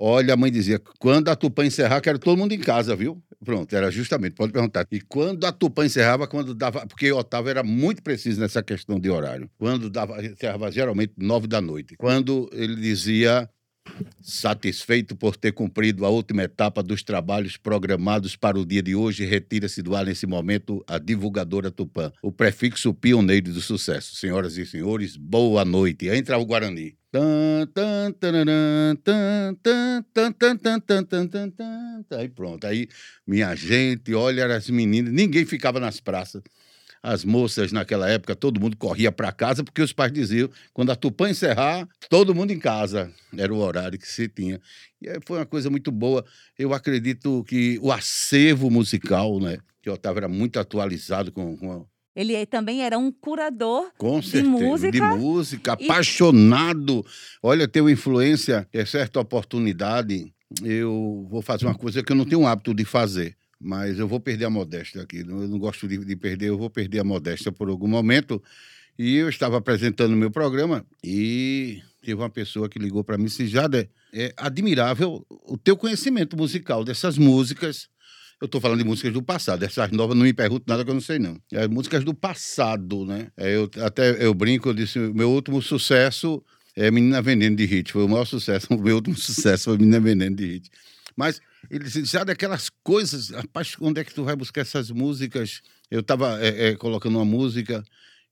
Olha, 0.00 0.34
a 0.34 0.36
mãe 0.36 0.48
dizia, 0.48 0.80
quando 1.00 1.28
a 1.28 1.34
Tupã 1.34 1.66
encerrar, 1.66 2.00
quero 2.00 2.20
todo 2.20 2.38
mundo 2.38 2.52
em 2.52 2.60
casa, 2.60 2.94
viu? 2.94 3.20
Pronto, 3.44 3.74
era 3.74 3.90
justamente, 3.90 4.34
pode 4.34 4.52
perguntar. 4.52 4.86
E 4.92 5.00
quando 5.00 5.44
a 5.44 5.50
Tupã 5.50 5.84
encerrava, 5.84 6.28
quando 6.28 6.54
dava. 6.54 6.86
Porque 6.86 7.10
Otávio 7.10 7.50
era 7.50 7.64
muito 7.64 8.00
preciso 8.00 8.40
nessa 8.40 8.62
questão 8.62 9.00
de 9.00 9.10
horário. 9.10 9.50
Quando 9.58 9.90
dava, 9.90 10.24
encerrava 10.24 10.70
geralmente 10.70 11.14
nove 11.16 11.48
da 11.48 11.60
noite. 11.60 11.96
Quando 11.96 12.48
ele 12.52 12.76
dizia. 12.76 13.50
Satisfeito 14.20 15.16
por 15.16 15.36
ter 15.36 15.52
cumprido 15.52 16.04
a 16.04 16.08
última 16.08 16.42
etapa 16.42 16.82
dos 16.82 17.02
trabalhos 17.02 17.56
programados 17.56 18.36
para 18.36 18.58
o 18.58 18.66
dia 18.66 18.82
de 18.82 18.94
hoje, 18.94 19.24
retira-se 19.24 19.82
do 19.82 19.96
ar 19.96 20.06
nesse 20.06 20.26
momento 20.26 20.84
a 20.86 20.98
divulgadora 20.98 21.70
Tupã, 21.70 22.12
o 22.22 22.30
prefixo 22.30 22.92
pioneiro 22.92 23.52
do 23.52 23.60
sucesso. 23.60 24.16
Senhoras 24.16 24.56
e 24.56 24.66
senhores, 24.66 25.16
boa 25.16 25.64
noite. 25.64 26.08
Entra 26.08 26.38
o 26.38 26.44
Guarani. 26.44 26.96
Aí 32.10 32.28
pronto. 32.28 32.66
Aí, 32.66 32.86
minha 33.26 33.54
gente, 33.54 34.14
olha 34.14 34.54
as 34.54 34.68
meninas, 34.68 35.12
ninguém 35.12 35.46
ficava 35.46 35.80
nas 35.80 36.00
praças. 36.00 36.42
As 37.02 37.24
moças 37.24 37.72
naquela 37.72 38.08
época, 38.08 38.34
todo 38.34 38.60
mundo 38.60 38.76
corria 38.76 39.12
para 39.12 39.32
casa, 39.32 39.62
porque 39.62 39.82
os 39.82 39.92
pais 39.92 40.12
diziam: 40.12 40.50
quando 40.72 40.90
a 40.90 40.96
Tupã 40.96 41.30
encerrar, 41.30 41.88
todo 42.08 42.34
mundo 42.34 42.52
em 42.52 42.58
casa. 42.58 43.12
Era 43.36 43.52
o 43.52 43.58
horário 43.58 43.98
que 43.98 44.08
se 44.08 44.28
tinha. 44.28 44.60
E 45.00 45.08
aí 45.08 45.18
foi 45.26 45.38
uma 45.38 45.46
coisa 45.46 45.70
muito 45.70 45.92
boa. 45.92 46.24
Eu 46.58 46.72
acredito 46.72 47.44
que 47.44 47.78
o 47.82 47.92
acervo 47.92 48.70
musical, 48.70 49.38
né? 49.38 49.58
Que 49.82 49.90
o 49.90 49.92
Otávio 49.92 50.18
era 50.18 50.28
muito 50.28 50.58
atualizado 50.58 51.30
com, 51.30 51.56
com 51.56 51.86
ele 52.18 52.44
também 52.46 52.82
era 52.82 52.98
um 52.98 53.12
curador 53.12 53.92
Com 53.96 54.18
de 54.18 54.28
certeza, 54.28 54.50
música. 54.50 54.90
De 54.90 55.00
música, 55.00 55.76
e... 55.78 55.84
apaixonado. 55.84 57.06
Olha, 57.40 57.68
tem 57.68 57.80
uma 57.80 57.92
influência, 57.92 58.66
é 58.72 58.84
certa 58.84 59.20
oportunidade. 59.20 60.34
Eu 60.64 61.28
vou 61.30 61.40
fazer 61.40 61.66
uma 61.66 61.76
coisa 61.76 62.02
que 62.02 62.10
eu 62.10 62.16
não 62.16 62.24
tenho 62.24 62.40
o 62.40 62.46
hábito 62.46 62.74
de 62.74 62.84
fazer, 62.84 63.36
mas 63.60 63.98
eu 63.98 64.06
vou 64.06 64.20
perder 64.20 64.44
a 64.44 64.50
modéstia 64.50 65.02
aqui. 65.02 65.18
Eu 65.18 65.48
não 65.48 65.58
gosto 65.58 65.88
de, 65.88 65.98
de 65.98 66.16
perder, 66.16 66.48
eu 66.48 66.58
vou 66.58 66.70
perder 66.70 67.00
a 67.00 67.04
modéstia 67.04 67.50
por 67.50 67.68
algum 67.68 67.88
momento. 67.88 68.42
E 68.98 69.16
eu 69.16 69.28
estava 69.28 69.58
apresentando 69.58 70.12
o 70.12 70.16
meu 70.16 70.30
programa 70.30 70.84
e 71.02 71.80
teve 72.02 72.14
uma 72.14 72.30
pessoa 72.30 72.68
que 72.68 72.78
ligou 72.78 73.04
para 73.04 73.16
mim 73.16 73.24
e 73.24 73.26
disse: 73.26 73.46
Jade, 73.46 73.88
é 74.12 74.32
admirável 74.36 75.24
o 75.28 75.56
teu 75.56 75.76
conhecimento 75.76 76.36
musical 76.36 76.84
dessas 76.84 77.18
músicas 77.18 77.88
Eu 78.40 78.46
estou 78.46 78.60
falando 78.60 78.78
de 78.78 78.84
músicas 78.84 79.12
do 79.12 79.22
passado. 79.22 79.64
Essas 79.64 79.90
novas 79.90 80.16
não 80.16 80.24
me 80.24 80.32
perguntam 80.32 80.64
nada 80.68 80.84
que 80.84 80.90
eu 80.90 80.94
não 80.94 81.00
sei, 81.00 81.18
não. 81.18 81.40
É 81.52 81.66
músicas 81.68 82.04
do 82.04 82.14
passado, 82.14 83.04
né? 83.04 83.30
É, 83.36 83.56
eu, 83.56 83.70
até 83.84 84.24
eu 84.24 84.32
brinco, 84.34 84.68
eu 84.68 84.74
disse, 84.74 84.98
meu 84.98 85.30
último 85.30 85.60
sucesso 85.60 86.42
é 86.76 86.90
Menina 86.90 87.20
Veneno 87.20 87.56
de 87.56 87.64
Hit. 87.64 87.92
Foi 87.92 88.04
o 88.04 88.08
maior 88.08 88.24
sucesso. 88.24 88.68
O 88.74 88.78
meu 88.78 88.96
último 88.96 89.16
sucesso 89.16 89.64
foi 89.64 89.78
Menina 89.78 90.00
Veneno 90.00 90.36
de 90.36 90.46
Hit. 90.46 90.70
Mas 91.16 91.40
ele 91.70 91.88
já 91.88 92.24
daquelas 92.24 92.70
coisas, 92.82 93.30
rapaz, 93.30 93.76
onde 93.80 94.00
é 94.00 94.04
que 94.04 94.14
tu 94.14 94.24
vai 94.24 94.36
buscar 94.36 94.62
essas 94.62 94.90
músicas? 94.90 95.60
Eu 95.90 96.00
estava 96.00 96.38
é, 96.40 96.68
é, 96.68 96.76
colocando 96.76 97.16
uma 97.16 97.24
música 97.24 97.84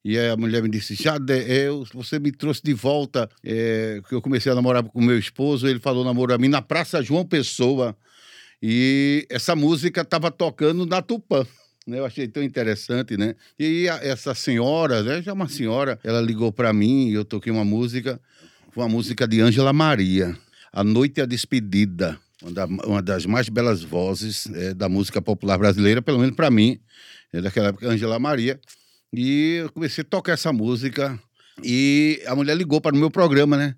e 0.08 0.16
a 0.16 0.36
mulher 0.36 0.62
me 0.62 0.68
disse, 0.68 0.94
Jade, 0.94 1.32
eu, 1.48 1.84
você 1.92 2.20
me 2.20 2.30
trouxe 2.30 2.62
de 2.62 2.72
volta, 2.72 3.28
é, 3.42 4.00
que 4.08 4.14
eu 4.14 4.22
comecei 4.22 4.52
a 4.52 4.54
namorar 4.54 4.84
com 4.84 5.00
meu 5.00 5.18
esposo, 5.18 5.66
ele 5.66 5.80
falou 5.80 6.04
namoro 6.04 6.32
a 6.32 6.38
mim 6.38 6.46
na 6.46 6.62
Praça 6.62 7.02
João 7.02 7.26
Pessoa, 7.26 7.96
e 8.62 9.26
essa 9.28 9.56
música 9.56 10.02
estava 10.02 10.30
tocando 10.30 10.86
na 10.86 11.02
Tupã. 11.02 11.44
Eu 11.88 12.04
achei 12.04 12.26
tão 12.26 12.42
interessante, 12.42 13.16
né? 13.16 13.36
E 13.58 13.86
essa 14.02 14.34
senhora, 14.34 15.04
né? 15.04 15.22
já 15.22 15.32
uma 15.32 15.48
senhora, 15.48 15.98
ela 16.02 16.20
ligou 16.20 16.52
para 16.52 16.72
mim 16.72 17.08
e 17.08 17.14
eu 17.14 17.24
toquei 17.24 17.52
uma 17.52 17.64
música, 17.64 18.20
uma 18.74 18.88
música 18.88 19.26
de 19.26 19.40
Ângela 19.40 19.72
Maria, 19.72 20.36
A 20.72 20.82
Noite 20.82 21.18
e 21.18 21.22
a 21.22 21.26
Despedida, 21.26 22.18
uma, 22.46 22.52
da, 22.52 22.64
uma 22.66 23.02
das 23.02 23.26
mais 23.26 23.48
belas 23.48 23.82
vozes 23.82 24.46
é, 24.54 24.72
da 24.72 24.88
música 24.88 25.20
popular 25.20 25.58
brasileira, 25.58 26.00
pelo 26.00 26.18
menos 26.18 26.36
para 26.36 26.50
mim, 26.50 26.78
é 27.32 27.40
daquela 27.40 27.68
época, 27.68 27.88
Ângela 27.88 28.18
Maria. 28.18 28.60
E 29.12 29.60
eu 29.62 29.72
comecei 29.72 30.02
a 30.02 30.06
tocar 30.06 30.32
essa 30.32 30.52
música 30.52 31.18
e 31.62 32.22
a 32.26 32.34
mulher 32.34 32.56
ligou 32.56 32.80
para 32.80 32.94
o 32.94 32.98
meu 32.98 33.10
programa, 33.10 33.56
né? 33.56 33.74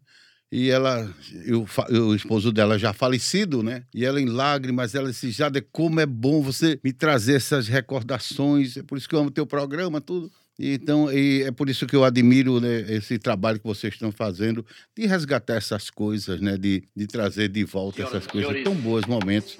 E 0.50 0.70
ela, 0.70 1.14
eu, 1.44 1.66
o 1.90 2.14
esposo 2.14 2.50
dela 2.50 2.78
já 2.78 2.94
falecido, 2.94 3.62
né? 3.62 3.84
E 3.94 4.04
ela 4.04 4.18
em 4.18 4.26
lágrimas, 4.26 4.94
ela 4.94 5.10
disse, 5.10 5.30
Jade, 5.30 5.60
como 5.60 6.00
é 6.00 6.06
bom 6.06 6.40
você 6.40 6.80
me 6.82 6.90
trazer 6.90 7.34
essas 7.34 7.68
recordações, 7.68 8.78
é 8.78 8.82
por 8.82 8.96
isso 8.96 9.06
que 9.06 9.14
eu 9.14 9.20
amo 9.20 9.30
teu 9.30 9.46
programa, 9.46 10.00
tudo. 10.00 10.32
Então, 10.58 11.12
e 11.12 11.44
é 11.44 11.52
por 11.52 11.68
isso 11.68 11.86
que 11.86 11.94
eu 11.94 12.02
admiro 12.02 12.60
né, 12.60 12.80
esse 12.88 13.16
trabalho 13.16 13.60
que 13.60 13.66
vocês 13.66 13.94
estão 13.94 14.10
fazendo 14.10 14.66
de 14.96 15.06
resgatar 15.06 15.54
essas 15.54 15.88
coisas, 15.88 16.40
né? 16.40 16.56
De, 16.56 16.82
de 16.96 17.06
trazer 17.06 17.48
de 17.48 17.62
volta 17.64 18.02
essas 18.02 18.26
coisas 18.26 18.64
tão 18.64 18.74
boas 18.74 19.04
momentos. 19.06 19.56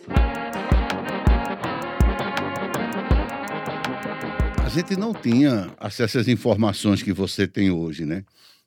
A 4.64 4.68
gente 4.68 4.96
não 4.96 5.14
tinha 5.14 5.72
acesso 5.78 6.18
às 6.18 6.26
informações 6.26 7.00
que 7.00 7.12
você 7.12 7.46
tem 7.46 7.70
hoje, 7.70 8.04
né? 8.04 8.24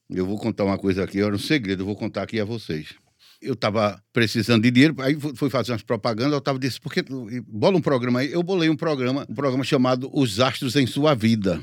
Eu 0.09 0.25
vou 0.25 0.37
contar 0.37 0.63
uma 0.63 0.77
coisa 0.77 1.03
aqui, 1.03 1.19
era 1.19 1.35
um 1.35 1.39
segredo, 1.39 1.81
eu 1.81 1.85
vou 1.85 1.97
contar 1.97 2.23
aqui 2.23 2.39
a 2.39 2.45
vocês. 2.45 2.93
Eu 3.41 3.53
estava 3.53 4.01
precisando 4.13 4.63
de 4.63 4.71
dinheiro, 4.71 4.95
aí 4.99 5.17
fui 5.35 5.49
fazer 5.49 5.73
umas 5.73 5.81
propagandas, 5.81 6.33
eu 6.33 6.39
estava 6.39 6.57
disse, 6.57 6.79
por 6.79 6.93
que 6.93 7.03
bola 7.45 7.77
um 7.77 7.81
programa 7.81 8.19
aí? 8.19 8.31
Eu 8.31 8.41
bolei 8.41 8.69
um 8.69 8.75
programa, 8.75 9.25
um 9.29 9.33
programa 9.33 9.63
chamado 9.63 10.09
Os 10.13 10.39
Astros 10.39 10.75
em 10.75 10.87
Sua 10.87 11.13
Vida. 11.13 11.61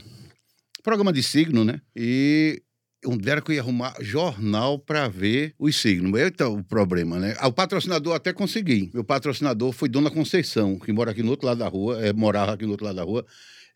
Programa 0.88 1.12
de 1.12 1.22
signo, 1.22 1.66
né? 1.66 1.82
E 1.94 2.62
um 3.04 3.18
era 3.26 3.42
que 3.42 3.50
eu 3.50 3.56
ia 3.56 3.60
arrumar 3.60 3.94
jornal 4.00 4.78
para 4.78 5.06
ver 5.06 5.54
os 5.58 5.76
signos. 5.76 6.18
Então, 6.18 6.54
o 6.54 6.64
problema, 6.64 7.18
né? 7.18 7.36
Ah, 7.38 7.46
o 7.46 7.52
patrocinador 7.52 8.14
até 8.14 8.32
consegui. 8.32 8.90
Meu 8.94 9.04
patrocinador 9.04 9.70
foi 9.72 9.86
Dona 9.90 10.10
Conceição, 10.10 10.78
que 10.78 10.90
mora 10.90 11.10
aqui 11.10 11.22
no 11.22 11.28
outro 11.28 11.46
lado 11.46 11.58
da 11.58 11.68
rua, 11.68 12.00
é, 12.00 12.10
morava 12.14 12.54
aqui 12.54 12.64
no 12.64 12.70
outro 12.70 12.86
lado 12.86 12.96
da 12.96 13.02
rua 13.02 13.22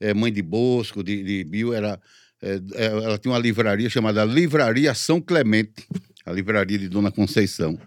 é, 0.00 0.14
mãe 0.14 0.32
de 0.32 0.40
Bosco, 0.40 1.04
de, 1.04 1.22
de 1.22 1.44
Bio, 1.44 1.74
era, 1.74 2.00
é, 2.40 2.60
é, 2.76 2.86
ela 2.86 3.18
tinha 3.18 3.32
uma 3.32 3.38
livraria 3.38 3.90
chamada 3.90 4.24
Livraria 4.24 4.94
São 4.94 5.20
Clemente, 5.20 5.86
a 6.24 6.32
livraria 6.32 6.78
de 6.78 6.88
Dona 6.88 7.12
Conceição. 7.12 7.78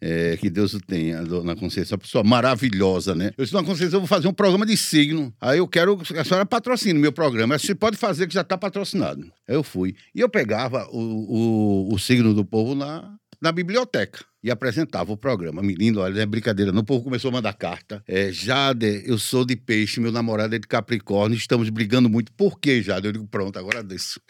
É, 0.00 0.36
que 0.36 0.50
Deus 0.50 0.74
o 0.74 0.80
tenha, 0.80 1.22
Dona 1.22 1.56
Conceição, 1.56 1.96
uma 1.96 2.02
pessoa 2.02 2.22
maravilhosa, 2.22 3.14
né? 3.14 3.32
Eu 3.36 3.44
disse, 3.44 3.52
Dona 3.52 3.66
Conceição, 3.66 3.96
eu 3.96 4.00
vou 4.00 4.08
fazer 4.08 4.28
um 4.28 4.32
programa 4.32 4.66
de 4.66 4.76
signo. 4.76 5.32
Aí 5.40 5.58
eu 5.58 5.66
quero 5.66 5.96
que 5.96 6.18
a 6.18 6.24
senhora 6.24 6.44
patrocine 6.44 6.98
meu 6.98 7.12
programa. 7.12 7.58
Você 7.58 7.74
pode 7.74 7.96
fazer 7.96 8.26
que 8.26 8.34
já 8.34 8.42
está 8.42 8.58
patrocinado. 8.58 9.22
Aí 9.48 9.54
eu 9.54 9.62
fui. 9.62 9.94
E 10.14 10.20
eu 10.20 10.28
pegava 10.28 10.86
o, 10.90 11.88
o, 11.88 11.94
o 11.94 11.98
signo 11.98 12.34
do 12.34 12.44
povo 12.44 12.74
na, 12.74 13.16
na 13.40 13.52
biblioteca 13.52 14.24
e 14.42 14.50
apresentava 14.50 15.12
o 15.12 15.16
programa. 15.16 15.62
Menino, 15.62 16.00
olha, 16.00 16.20
é 16.20 16.26
brincadeira. 16.26 16.70
O 16.70 16.84
povo 16.84 17.02
começou 17.02 17.30
a 17.30 17.32
mandar 17.32 17.52
carta. 17.52 18.02
É, 18.06 18.30
Jade, 18.30 19.02
eu 19.04 19.18
sou 19.18 19.44
de 19.44 19.56
peixe, 19.56 19.98
meu 20.00 20.12
namorado 20.12 20.54
é 20.54 20.58
de 20.58 20.66
Capricórnio, 20.66 21.36
estamos 21.36 21.68
brigando 21.68 22.08
muito. 22.08 22.32
Por 22.32 22.60
quê, 22.60 22.82
Jade? 22.82 23.06
Eu 23.06 23.12
digo, 23.12 23.26
pronto, 23.26 23.58
agora 23.58 23.82
desço. 23.82 24.20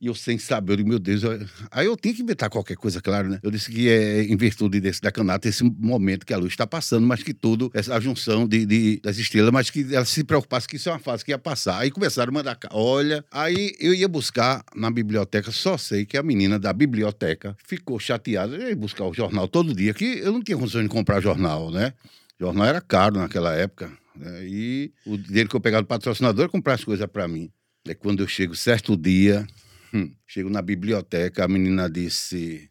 E 0.00 0.06
eu 0.06 0.14
sem 0.14 0.38
saber, 0.38 0.72
eu 0.72 0.76
digo, 0.78 0.88
meu 0.88 0.98
Deus, 0.98 1.22
eu... 1.22 1.46
aí 1.70 1.84
eu 1.84 1.94
tinha 1.94 2.14
que 2.14 2.22
inventar 2.22 2.48
qualquer 2.48 2.74
coisa, 2.74 3.02
claro, 3.02 3.28
né? 3.28 3.38
Eu 3.42 3.50
disse 3.50 3.70
que 3.70 3.86
é 3.86 4.22
em 4.22 4.36
virtude 4.36 4.80
desse 4.80 4.98
decanato, 4.98 5.46
esse 5.46 5.62
momento 5.62 6.24
que 6.24 6.32
a 6.32 6.38
luz 6.38 6.52
está 6.52 6.66
passando, 6.66 7.06
mas 7.06 7.22
que 7.22 7.34
tudo, 7.34 7.70
essa 7.74 8.00
junção 8.00 8.48
de, 8.48 8.64
de, 8.64 9.00
das 9.02 9.18
estrelas, 9.18 9.52
mas 9.52 9.68
que 9.68 9.94
ela 9.94 10.06
se 10.06 10.24
preocupasse 10.24 10.66
que 10.66 10.76
isso 10.76 10.88
é 10.88 10.92
uma 10.92 10.98
fase 10.98 11.22
que 11.22 11.32
ia 11.32 11.38
passar. 11.38 11.78
Aí 11.78 11.90
começaram 11.90 12.30
a 12.30 12.32
mandar, 12.32 12.58
olha, 12.70 13.22
aí 13.30 13.74
eu 13.78 13.92
ia 13.92 14.08
buscar 14.08 14.64
na 14.74 14.90
biblioteca, 14.90 15.52
só 15.52 15.76
sei 15.76 16.06
que 16.06 16.16
a 16.16 16.22
menina 16.22 16.58
da 16.58 16.72
biblioteca 16.72 17.54
ficou 17.62 17.98
chateada, 17.98 18.56
eu 18.56 18.70
ia 18.70 18.76
buscar 18.76 19.04
o 19.04 19.12
jornal 19.12 19.46
todo 19.48 19.74
dia, 19.74 19.92
que 19.92 20.20
eu 20.20 20.32
não 20.32 20.42
tinha 20.42 20.56
condições 20.56 20.84
de 20.84 20.88
comprar 20.88 21.20
jornal, 21.20 21.70
né? 21.70 21.92
Jornal 22.40 22.66
era 22.66 22.80
caro 22.80 23.18
naquela 23.18 23.54
época, 23.54 23.92
né? 24.16 24.46
e 24.46 24.90
o 25.04 25.18
dinheiro 25.18 25.46
que 25.46 25.56
eu 25.56 25.60
pegava 25.60 25.82
do 25.82 25.86
patrocinador 25.86 26.48
comprar 26.48 26.72
as 26.72 26.84
coisas 26.84 27.06
para 27.06 27.28
mim. 27.28 27.50
É 27.86 27.94
quando 27.94 28.22
eu 28.22 28.28
chego 28.28 28.54
certo 28.54 28.96
dia, 28.96 29.46
Hum. 29.92 30.14
Chego 30.26 30.48
na 30.48 30.62
biblioteca, 30.62 31.44
a 31.44 31.48
menina 31.48 31.88
disse: 31.90 32.70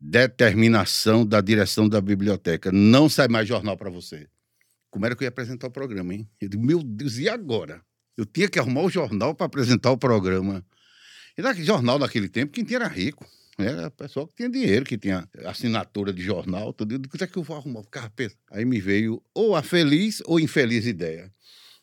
determinação 0.00 1.26
da 1.26 1.40
direção 1.40 1.88
da 1.88 2.00
biblioteca, 2.00 2.70
não 2.72 3.08
sai 3.08 3.28
mais 3.28 3.48
jornal 3.48 3.76
para 3.76 3.90
você. 3.90 4.28
Como 4.90 5.04
era 5.04 5.14
que 5.14 5.24
eu 5.24 5.26
ia 5.26 5.30
apresentar 5.30 5.66
o 5.66 5.70
programa, 5.70 6.14
hein? 6.14 6.28
Eu 6.40 6.48
digo, 6.48 6.64
meu 6.64 6.82
Deus, 6.82 7.18
e 7.18 7.28
agora? 7.28 7.82
Eu 8.16 8.24
tinha 8.24 8.48
que 8.48 8.58
arrumar 8.58 8.82
o 8.82 8.90
jornal 8.90 9.34
para 9.34 9.46
apresentar 9.46 9.90
o 9.90 9.98
programa. 9.98 10.64
E 11.36 11.42
naquele 11.42 11.66
jornal 11.66 11.98
naquele 11.98 12.28
tempo, 12.28 12.52
quem 12.52 12.64
tinha 12.64 12.78
era 12.78 12.88
rico. 12.88 13.26
Era 13.58 13.88
o 13.88 13.90
pessoal 13.90 14.26
que 14.26 14.34
tinha 14.36 14.50
dinheiro, 14.50 14.84
que 14.84 14.98
tinha 14.98 15.28
assinatura 15.44 16.12
de 16.12 16.22
jornal, 16.22 16.72
tudo. 16.72 16.94
Eu 16.94 16.98
digo, 16.98 17.16
é 17.18 17.26
que 17.26 17.38
eu 17.38 17.42
vou 17.42 17.56
arrumar? 17.56 17.82
Aí 18.50 18.64
me 18.64 18.80
veio 18.80 19.22
ou 19.34 19.56
a 19.56 19.62
feliz 19.62 20.22
ou 20.26 20.38
infeliz 20.38 20.86
ideia. 20.86 21.32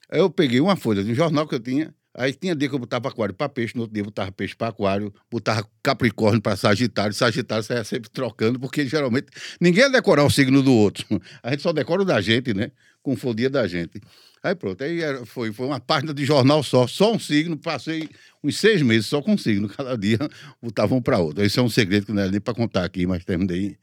Aí 0.09 0.19
eu 0.19 0.29
peguei 0.29 0.59
uma 0.59 0.75
folha 0.75 1.03
de 1.03 1.11
um 1.11 1.15
jornal 1.15 1.47
que 1.47 1.55
eu 1.55 1.59
tinha 1.59 1.93
Aí 2.15 2.33
tinha 2.33 2.55
dia 2.55 2.69
que 2.69 2.75
eu 2.75 2.79
botava 2.79 3.09
aquário 3.09 3.33
para 3.33 3.49
peixe, 3.49 3.73
no 3.75 3.81
outro 3.81 3.93
dia 3.93 4.01
eu 4.01 4.05
botava 4.05 4.31
peixe 4.31 4.55
para 4.55 4.67
aquário, 4.67 5.13
botava 5.31 5.67
Capricórnio 5.81 6.41
para 6.41 6.55
Sagitário, 6.55 7.13
Sagitário 7.13 7.63
saia 7.63 7.83
sempre 7.83 8.09
trocando, 8.09 8.59
porque 8.59 8.85
geralmente 8.85 9.27
ninguém 9.59 9.83
ia 9.83 9.89
decorar 9.89 10.23
o 10.23 10.29
signo 10.29 10.61
do 10.61 10.73
outro. 10.73 11.05
A 11.41 11.51
gente 11.51 11.63
só 11.63 11.73
decora 11.73 12.03
o 12.03 12.05
da 12.05 12.21
gente, 12.21 12.53
né? 12.53 12.71
Com 13.01 13.13
o 13.13 13.49
da 13.49 13.67
gente. 13.67 13.99
Aí 14.43 14.53
pronto, 14.53 14.83
aí 14.83 14.99
foi, 15.25 15.53
foi 15.53 15.65
uma 15.65 15.79
página 15.79 16.13
de 16.13 16.25
jornal 16.25 16.61
só, 16.61 16.85
só 16.85 17.13
um 17.13 17.19
signo, 17.19 17.57
passei 17.57 18.09
uns 18.43 18.59
seis 18.59 18.81
meses 18.81 19.05
só 19.05 19.21
com 19.21 19.33
um 19.33 19.37
signo, 19.37 19.69
cada 19.73 19.97
dia 19.97 20.19
botava 20.61 20.93
um 20.93 21.01
para 21.01 21.17
outro. 21.17 21.43
Esse 21.43 21.59
é 21.59 21.61
um 21.61 21.69
segredo 21.69 22.07
que 22.07 22.11
não 22.11 22.21
é 22.21 22.29
nem 22.29 22.41
para 22.41 22.53
contar 22.53 22.83
aqui, 22.83 23.07
mas 23.07 23.23
terminei 23.23 23.77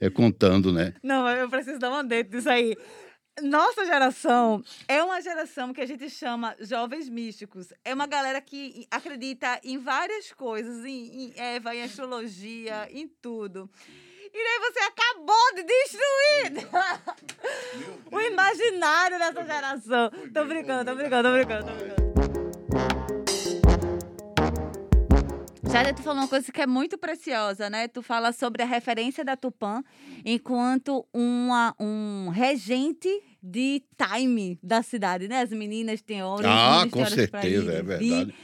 é, 0.00 0.08
contando, 0.08 0.72
né? 0.72 0.94
Não, 1.02 1.28
eu 1.28 1.50
preciso 1.50 1.78
dar 1.78 1.90
uma 1.90 2.02
dentro 2.02 2.36
disso 2.36 2.48
aí. 2.48 2.74
Nossa 3.42 3.84
geração 3.84 4.64
é 4.88 5.02
uma 5.02 5.20
geração 5.20 5.72
que 5.72 5.80
a 5.82 5.86
gente 5.86 6.08
chama 6.08 6.56
jovens 6.60 7.06
místicos. 7.08 7.68
É 7.84 7.92
uma 7.92 8.06
galera 8.06 8.40
que 8.40 8.86
acredita 8.90 9.60
em 9.62 9.76
várias 9.76 10.32
coisas, 10.32 10.84
em, 10.86 11.26
em 11.26 11.34
Eva, 11.36 11.74
em 11.74 11.82
astrologia, 11.82 12.88
em 12.90 13.06
tudo. 13.06 13.68
E 14.32 14.44
daí 14.44 14.70
você 14.70 14.78
acabou 14.80 15.54
de 15.54 15.62
destruir 15.62 16.68
o 18.10 18.20
imaginário 18.20 19.18
dessa 19.18 19.44
geração. 19.44 20.10
Tô 20.32 20.44
brincando, 20.44 20.90
tô 20.90 20.96
brincando, 20.96 21.28
tô 21.28 21.34
brincando, 21.34 21.66
tô 21.66 21.74
brincando. 21.74 22.05
Jada, 25.70 25.92
tu 25.92 26.02
falou 26.02 26.20
uma 26.22 26.28
coisa 26.28 26.50
que 26.50 26.60
é 26.60 26.66
muito 26.66 26.96
preciosa, 26.96 27.68
né? 27.68 27.88
Tu 27.88 28.02
fala 28.02 28.32
sobre 28.32 28.62
a 28.62 28.66
referência 28.66 29.24
da 29.24 29.36
Tupã 29.36 29.82
enquanto 30.24 31.04
uma, 31.12 31.74
um 31.78 32.28
regente 32.28 33.08
de 33.42 33.82
time 33.96 34.58
da 34.62 34.82
cidade, 34.82 35.28
né? 35.28 35.42
As 35.42 35.50
meninas 35.50 36.00
têm 36.00 36.22
horas. 36.22 36.46
Ah, 36.46 36.86
com 36.90 37.04
certeza, 37.06 37.72
é 37.72 37.82
verdade. 37.82 38.34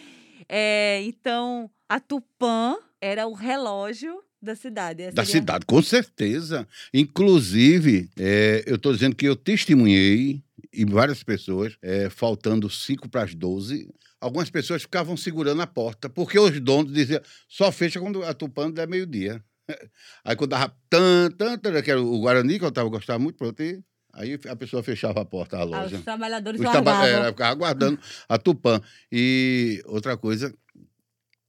É, 0.49 1.00
então, 1.05 1.71
a 1.88 1.99
Tupã 2.00 2.76
era 3.00 3.26
o 3.26 3.33
relógio 3.33 4.23
da 4.43 4.57
cidade. 4.57 5.11
Da 5.12 5.25
cidade, 5.25 5.64
com 5.64 5.81
certeza. 5.81 6.67
Inclusive, 6.93 8.11
é, 8.19 8.64
eu 8.67 8.76
estou 8.76 8.93
dizendo 8.93 9.14
que 9.14 9.26
eu 9.26 9.37
testemunhei, 9.37 10.43
e 10.73 10.85
várias 10.85 11.23
pessoas, 11.23 11.76
é, 11.81 12.11
faltando 12.11 12.69
5 12.69 13.09
para 13.09 13.23
as 13.23 13.35
12, 13.35 13.88
algumas 14.23 14.49
pessoas 14.49 14.83
ficavam 14.83 15.17
segurando 15.17 15.61
a 15.61 15.67
porta, 15.67 16.09
porque 16.09 16.38
os 16.38 16.59
donos 16.61 16.93
diziam, 16.93 17.21
só 17.49 17.73
fecha 17.73 17.99
quando 17.99 18.23
a 18.23 18.33
Tupã 18.33 18.71
der 18.71 18.87
meio-dia. 18.87 19.43
Aí 20.25 20.37
quando 20.37 20.50
dava 20.50 20.75
tan, 20.88 21.31
tan, 21.33 21.59
tan, 21.59 21.83
que 21.83 21.91
era 21.91 22.00
o 22.00 22.21
Guarani, 22.21 22.59
que 22.59 22.64
eu 22.64 22.71
tava, 22.71 22.88
gostava 22.88 23.19
muito, 23.19 23.37
pronto, 23.37 23.61
e 23.61 23.83
aí 24.14 24.38
a 24.49 24.55
pessoa 24.55 24.83
fechava 24.83 25.23
a 25.23 25.25
porta 25.25 25.57
da 25.57 25.64
loja. 25.64 25.97
Ah, 25.97 25.99
os 25.99 26.05
trabalhadores 26.05 26.61
os 26.61 26.71
traba 26.71 27.07
era, 27.07 27.29
ficava 27.29 27.50
aguardando 27.50 27.99
a 28.29 28.37
Tupã. 28.37 28.79
E 29.11 29.83
outra 29.87 30.19
coisa, 30.19 30.55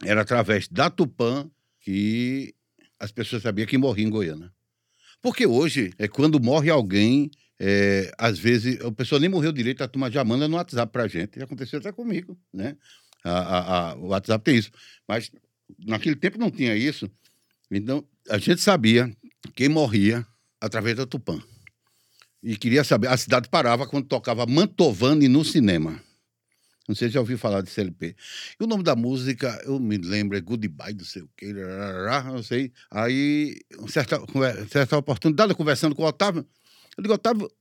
era 0.01 0.21
através 0.21 0.69
da 0.69 0.89
Tupã 0.89 1.49
que 1.81 2.55
as 2.97 3.11
pessoas 3.11 3.43
sabiam 3.43 3.67
que 3.67 3.77
morria 3.77 4.05
em 4.05 4.09
Goiânia. 4.09 4.49
Porque 5.21 5.45
hoje, 5.45 5.93
é 5.97 6.07
quando 6.07 6.39
morre 6.39 6.69
alguém, 6.69 7.29
é, 7.65 8.11
às 8.17 8.37
vezes, 8.37 8.81
a 8.81 8.91
pessoa 8.91 9.21
nem 9.21 9.29
morreu 9.29 9.53
direito, 9.53 9.81
a 9.81 9.87
turma 9.87 10.11
já 10.11 10.21
manda 10.21 10.49
no 10.49 10.57
WhatsApp 10.57 10.91
pra 10.91 11.07
gente. 11.07 11.39
Já 11.39 11.45
aconteceu 11.45 11.79
até 11.79 11.93
comigo, 11.93 12.37
né? 12.53 12.75
A, 13.23 13.31
a, 13.31 13.91
a, 13.91 13.95
o 13.95 14.07
WhatsApp 14.07 14.43
tem 14.43 14.57
isso. 14.57 14.69
Mas 15.07 15.31
naquele 15.79 16.17
tempo 16.17 16.37
não 16.37 16.51
tinha 16.51 16.75
isso. 16.75 17.09
Então, 17.71 18.05
a 18.29 18.37
gente 18.37 18.59
sabia 18.59 19.09
quem 19.55 19.69
morria 19.69 20.27
através 20.59 20.97
da 20.97 21.05
Tupã. 21.05 21.41
E 22.43 22.57
queria 22.57 22.83
saber, 22.83 23.07
a 23.07 23.15
cidade 23.15 23.47
parava 23.47 23.87
quando 23.87 24.09
tocava 24.09 24.45
Mantovani 24.45 25.29
no 25.29 25.45
cinema. 25.45 26.03
Não 26.85 26.93
sei 26.93 27.07
se 27.07 27.13
já 27.13 27.21
ouviu 27.21 27.37
falar 27.37 27.61
de 27.61 27.69
CLP. 27.69 28.13
E 28.59 28.63
o 28.65 28.67
nome 28.67 28.83
da 28.83 28.93
música, 28.93 29.57
eu 29.63 29.79
me 29.79 29.97
lembro, 29.97 30.37
é 30.37 30.41
Goodbye, 30.41 30.95
não 30.95 31.05
sei 31.05 31.21
o 31.21 31.29
quê, 31.37 31.53
não 32.25 32.43
sei. 32.43 32.73
Aí, 32.91 33.57
certa, 33.87 34.19
certa 34.69 34.97
oportunidade, 34.97 35.55
conversando 35.55 35.95
com 35.95 36.03
o 36.03 36.07
Otávio, 36.07 36.45
eu 36.97 37.01
digo, 37.01 37.13
Otávio, 37.13 37.51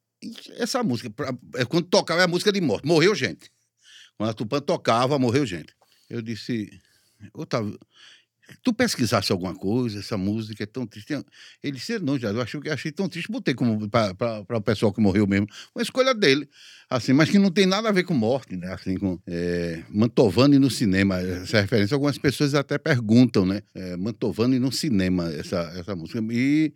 essa 0.56 0.82
música, 0.82 1.12
é 1.56 1.64
quando 1.64 1.86
tocava 1.88 2.20
é 2.20 2.24
a 2.24 2.28
música 2.28 2.52
de 2.52 2.60
morte, 2.60 2.86
morreu 2.86 3.14
gente. 3.14 3.50
Quando 4.16 4.30
a 4.30 4.34
Tupã 4.34 4.60
tocava, 4.60 5.18
morreu 5.18 5.44
gente. 5.44 5.74
Eu 6.08 6.22
disse, 6.22 6.70
Otávio, 7.34 7.78
tu 8.62 8.72
pesquisasse 8.72 9.32
alguma 9.32 9.54
coisa, 9.54 9.98
essa 9.98 10.16
música 10.16 10.62
é 10.62 10.66
tão 10.66 10.86
triste. 10.86 11.12
Ele 11.62 11.72
disse, 11.72 11.98
não, 11.98 12.18
já, 12.18 12.30
eu 12.30 12.40
achei, 12.40 12.60
achei 12.70 12.92
tão 12.92 13.08
triste, 13.08 13.30
botei 13.30 13.54
para 13.54 14.56
o 14.56 14.60
pessoal 14.60 14.92
que 14.92 15.00
morreu 15.00 15.26
mesmo. 15.26 15.46
Uma 15.74 15.82
escolha 15.82 16.14
dele, 16.14 16.48
assim, 16.88 17.12
mas 17.12 17.30
que 17.30 17.38
não 17.38 17.50
tem 17.50 17.66
nada 17.66 17.88
a 17.88 17.92
ver 17.92 18.04
com 18.04 18.14
morte, 18.14 18.56
né? 18.56 18.72
Assim, 18.72 18.96
com 18.96 19.18
é, 19.26 19.82
Mantovani 19.88 20.58
no 20.58 20.70
cinema, 20.70 21.20
essa 21.20 21.60
referência. 21.60 21.94
Algumas 21.94 22.18
pessoas 22.18 22.54
até 22.54 22.78
perguntam, 22.78 23.46
né? 23.46 23.62
É, 23.74 23.96
Mantovani 23.96 24.58
no 24.58 24.70
cinema, 24.70 25.32
essa, 25.32 25.60
essa 25.76 25.96
música. 25.96 26.20
E 26.30 26.72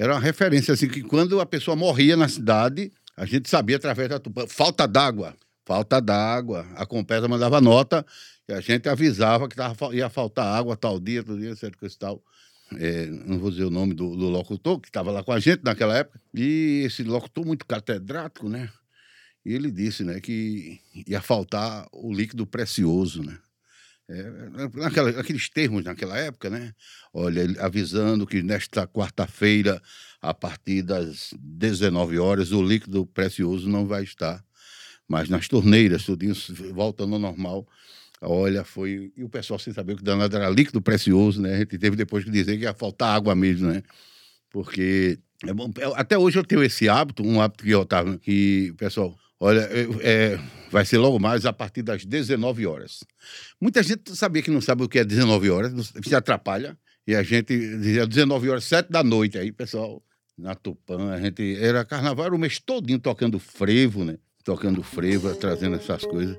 era 0.00 0.14
uma 0.14 0.20
referência, 0.20 0.72
assim, 0.72 0.88
que 0.88 1.02
quando 1.02 1.42
a 1.42 1.44
pessoa 1.44 1.76
morria 1.76 2.16
na 2.16 2.26
cidade, 2.26 2.90
a 3.14 3.26
gente 3.26 3.50
sabia 3.50 3.76
através 3.76 4.08
da 4.08 4.18
Tupã, 4.18 4.46
falta 4.46 4.88
d'água, 4.88 5.36
falta 5.66 6.00
d'água. 6.00 6.66
A 6.74 6.86
Compesa 6.86 7.28
mandava 7.28 7.60
nota 7.60 8.06
e 8.48 8.52
a 8.54 8.62
gente 8.62 8.88
avisava 8.88 9.46
que 9.46 9.54
tava, 9.54 9.94
ia 9.94 10.08
faltar 10.08 10.46
água 10.46 10.74
tal 10.74 10.98
dia, 10.98 11.22
todo 11.22 11.38
dia, 11.38 11.54
certo, 11.54 11.76
coisa 11.76 11.94
e 11.94 11.98
tal. 11.98 12.24
É, 12.78 13.06
não 13.08 13.38
vou 13.38 13.50
dizer 13.50 13.64
o 13.64 13.70
nome 13.70 13.92
do, 13.92 14.16
do 14.16 14.30
locutor, 14.30 14.80
que 14.80 14.88
estava 14.88 15.10
lá 15.10 15.22
com 15.22 15.32
a 15.32 15.38
gente 15.38 15.62
naquela 15.62 15.94
época, 15.98 16.18
e 16.32 16.82
esse 16.86 17.02
locutor 17.02 17.44
muito 17.44 17.66
catedrático, 17.66 18.48
né? 18.48 18.70
E 19.44 19.52
ele 19.52 19.70
disse, 19.70 20.02
né, 20.02 20.18
que 20.18 20.80
ia 21.06 21.20
faltar 21.20 21.86
o 21.92 22.10
líquido 22.10 22.46
precioso, 22.46 23.22
né? 23.22 23.36
É, 24.12 24.70
naquela, 24.74 25.12
naqueles 25.12 25.48
termos 25.48 25.84
naquela 25.84 26.18
época, 26.18 26.50
né? 26.50 26.72
Olha, 27.14 27.44
avisando 27.60 28.26
que 28.26 28.42
nesta 28.42 28.84
quarta-feira, 28.84 29.80
a 30.20 30.34
partir 30.34 30.82
das 30.82 31.32
19 31.38 32.18
horas, 32.18 32.50
o 32.50 32.60
líquido 32.60 33.06
precioso 33.06 33.68
não 33.68 33.86
vai 33.86 34.02
estar 34.02 34.44
mais 35.08 35.28
nas 35.28 35.46
torneiras, 35.46 36.04
tudo 36.04 36.24
isso 36.24 36.52
voltando 36.74 37.14
ao 37.14 37.20
normal. 37.20 37.68
Olha, 38.20 38.64
foi. 38.64 39.12
E 39.16 39.22
o 39.22 39.28
pessoal 39.28 39.60
sem 39.60 39.72
saber 39.72 39.96
que 39.96 40.02
danado 40.02 40.36
era 40.36 40.50
líquido 40.50 40.82
precioso, 40.82 41.40
né? 41.40 41.54
A 41.54 41.58
gente 41.58 41.78
teve 41.78 41.94
depois 41.96 42.24
que 42.24 42.30
dizer 42.30 42.56
que 42.58 42.64
ia 42.64 42.74
faltar 42.74 43.14
água 43.14 43.34
mesmo, 43.36 43.68
né? 43.68 43.82
Porque. 44.50 45.20
É 45.46 45.54
bom, 45.54 45.70
até 45.94 46.18
hoje 46.18 46.38
eu 46.38 46.44
tenho 46.44 46.62
esse 46.62 46.88
hábito, 46.88 47.22
um 47.22 47.40
hábito 47.40 47.64
que 47.64 47.70
eu 47.70 47.84
tava. 47.84 48.18
Que, 48.18 48.74
pessoal, 48.76 49.16
olha, 49.38 49.68
é, 50.02 50.38
vai 50.70 50.84
ser 50.84 50.98
logo 50.98 51.18
mais 51.18 51.46
a 51.46 51.52
partir 51.52 51.82
das 51.82 52.04
19 52.04 52.66
horas. 52.66 53.00
Muita 53.60 53.82
gente 53.82 54.14
sabia 54.14 54.42
que 54.42 54.50
não 54.50 54.60
sabe 54.60 54.82
o 54.82 54.88
que 54.88 54.98
é 54.98 55.04
19 55.04 55.50
horas, 55.50 55.92
se 56.02 56.14
atrapalha. 56.14 56.76
E 57.06 57.14
a 57.14 57.22
gente 57.22 57.56
dizia 57.56 58.06
19 58.06 58.50
horas, 58.50 58.64
7 58.64 58.90
da 58.90 59.02
noite. 59.02 59.38
Aí, 59.38 59.50
pessoal, 59.50 60.02
na 60.36 60.54
Tupã, 60.54 61.12
a 61.12 61.20
gente. 61.20 61.56
Era 61.60 61.84
carnaval, 61.84 62.26
era 62.26 62.34
o 62.34 62.38
mês 62.38 62.58
todinho 62.58 62.98
tocando 62.98 63.38
frevo, 63.38 64.04
né? 64.04 64.18
Tocando 64.44 64.82
frevo, 64.82 65.34
trazendo 65.34 65.76
essas 65.76 66.04
coisas. 66.04 66.36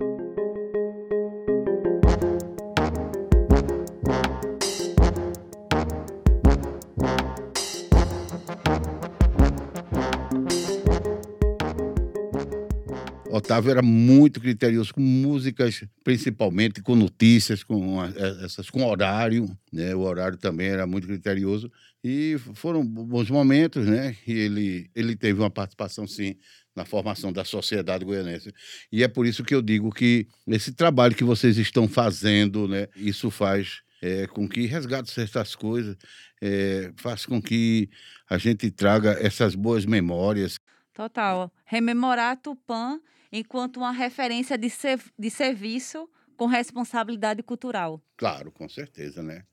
Otávio 13.41 13.71
era 13.71 13.81
muito 13.81 14.39
criterioso 14.39 14.93
com 14.93 15.01
músicas, 15.01 15.83
principalmente 16.03 16.81
com 16.81 16.95
notícias, 16.95 17.63
com 17.63 17.97
essas 18.43 18.69
com 18.69 18.85
horário, 18.85 19.49
né? 19.73 19.95
O 19.95 20.01
horário 20.01 20.37
também 20.37 20.67
era 20.67 20.85
muito 20.85 21.07
criterioso 21.07 21.71
e 22.03 22.37
foram 22.53 22.85
bons 22.85 23.31
momentos, 23.31 23.87
né? 23.87 24.15
E 24.27 24.31
ele 24.31 24.89
ele 24.95 25.15
teve 25.15 25.39
uma 25.39 25.49
participação 25.49 26.07
sim 26.07 26.35
na 26.75 26.85
formação 26.85 27.33
da 27.33 27.43
sociedade 27.43 28.05
goianense. 28.05 28.53
E 28.91 29.03
é 29.03 29.07
por 29.07 29.25
isso 29.25 29.43
que 29.43 29.55
eu 29.55 29.61
digo 29.61 29.91
que 29.91 30.27
esse 30.47 30.71
trabalho 30.71 31.15
que 31.15 31.23
vocês 31.23 31.57
estão 31.57 31.87
fazendo, 31.87 32.67
né? 32.67 32.87
Isso 32.95 33.31
faz 33.31 33.81
é, 34.03 34.27
com 34.27 34.47
que 34.47 34.67
resgate 34.67 35.09
certas 35.09 35.55
coisas, 35.55 35.97
é, 36.39 36.91
faz 36.95 37.25
com 37.25 37.41
que 37.41 37.89
a 38.29 38.37
gente 38.37 38.69
traga 38.69 39.17
essas 39.19 39.55
boas 39.55 39.83
memórias. 39.83 40.59
Total. 40.93 41.51
Rememorar 41.65 42.37
Tupã 42.37 42.99
enquanto 43.31 43.77
uma 43.77 43.91
referência 43.91 44.57
de, 44.57 44.70
ser, 44.70 45.00
de 45.17 45.29
serviço 45.29 46.09
com 46.35 46.46
responsabilidade 46.46 47.44
cultural. 47.44 48.01
Claro, 48.17 48.51
com 48.51 48.67
certeza, 48.67 49.22
né? 49.22 49.44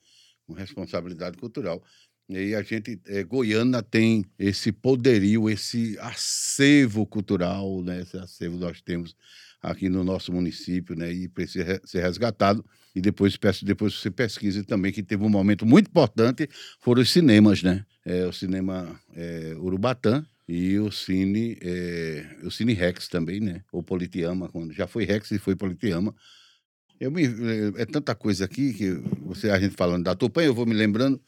Com 0.46 0.54
responsabilidade 0.54 1.36
cultural. 1.36 1.82
E 2.28 2.54
a 2.54 2.62
gente, 2.62 3.00
é, 3.06 3.22
Goiânia 3.22 3.82
tem 3.82 4.24
esse 4.38 4.70
poderio, 4.70 5.48
esse 5.48 5.98
acervo 5.98 7.06
cultural, 7.06 7.82
né? 7.82 8.02
Esse 8.02 8.18
acervo 8.18 8.58
nós 8.58 8.82
temos 8.82 9.16
aqui 9.62 9.88
no 9.88 10.04
nosso 10.04 10.32
município, 10.32 10.94
né? 10.94 11.10
E 11.12 11.28
precisa 11.28 11.80
ser 11.84 12.02
resgatado. 12.02 12.64
E 12.94 13.00
depois, 13.00 13.38
depois 13.62 13.94
você 13.94 14.10
pesquise 14.10 14.62
também 14.62 14.92
que 14.92 15.02
teve 15.02 15.24
um 15.24 15.28
momento 15.28 15.64
muito 15.64 15.88
importante, 15.88 16.48
foram 16.80 17.00
os 17.02 17.10
cinemas, 17.10 17.62
né? 17.62 17.84
É, 18.04 18.26
o 18.26 18.32
cinema 18.32 18.98
é, 19.14 19.54
Urubatã, 19.56 20.24
e 20.48 20.78
o 20.78 20.90
Cine, 20.90 21.58
é, 21.60 22.38
o 22.42 22.50
Cine 22.50 22.72
Rex 22.72 23.06
também, 23.06 23.38
né? 23.38 23.62
Ou 23.70 23.82
Politeama, 23.82 24.48
quando 24.48 24.72
já 24.72 24.86
foi 24.86 25.04
Rex 25.04 25.30
e 25.30 25.38
foi 25.38 25.54
Politeama. 25.54 26.14
Eu 26.98 27.10
me, 27.10 27.24
é, 27.26 27.82
é 27.82 27.86
tanta 27.86 28.14
coisa 28.14 28.46
aqui 28.46 28.72
que 28.72 28.92
você 29.20 29.50
a 29.50 29.60
gente 29.60 29.76
falando 29.76 30.04
da 30.04 30.14
Tupã, 30.14 30.42
eu 30.42 30.54
vou 30.54 30.64
me 30.64 30.72
lembrando. 30.72 31.20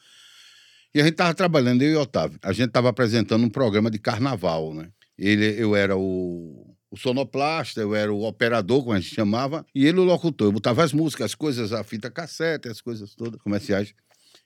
E 0.94 1.00
a 1.00 1.04
gente 1.04 1.12
estava 1.12 1.35
trabalhando, 1.35 1.83
eu 1.83 1.92
e 1.92 1.96
o 1.96 2.00
Otávio. 2.00 2.38
A 2.42 2.52
gente 2.52 2.68
estava 2.68 2.88
apresentando 2.88 3.44
um 3.44 3.50
programa 3.50 3.90
de 3.90 3.98
carnaval, 3.98 4.72
né? 4.72 4.90
Ele, 5.18 5.54
eu 5.62 5.76
era 5.76 5.96
o, 5.96 6.74
o 6.90 6.96
sonoplasta, 6.96 7.78
eu 7.78 7.94
era 7.94 8.11
o 8.11 8.24
operador, 8.24 8.83
como 8.83 8.94
a 8.94 9.00
gente 9.00 9.14
chamava, 9.14 9.66
e 9.74 9.87
ele 9.87 10.00
o 10.00 10.04
locutor. 10.04 10.48
Eu 10.48 10.52
botava 10.52 10.83
as 10.83 10.94
músicas, 10.94 11.26
as 11.26 11.35
coisas, 11.35 11.74
a 11.74 11.85
fita 11.85 12.11
cassete, 12.11 12.68
as 12.68 12.80
coisas 12.80 13.14
todas 13.14 13.40
comerciais. 13.42 13.94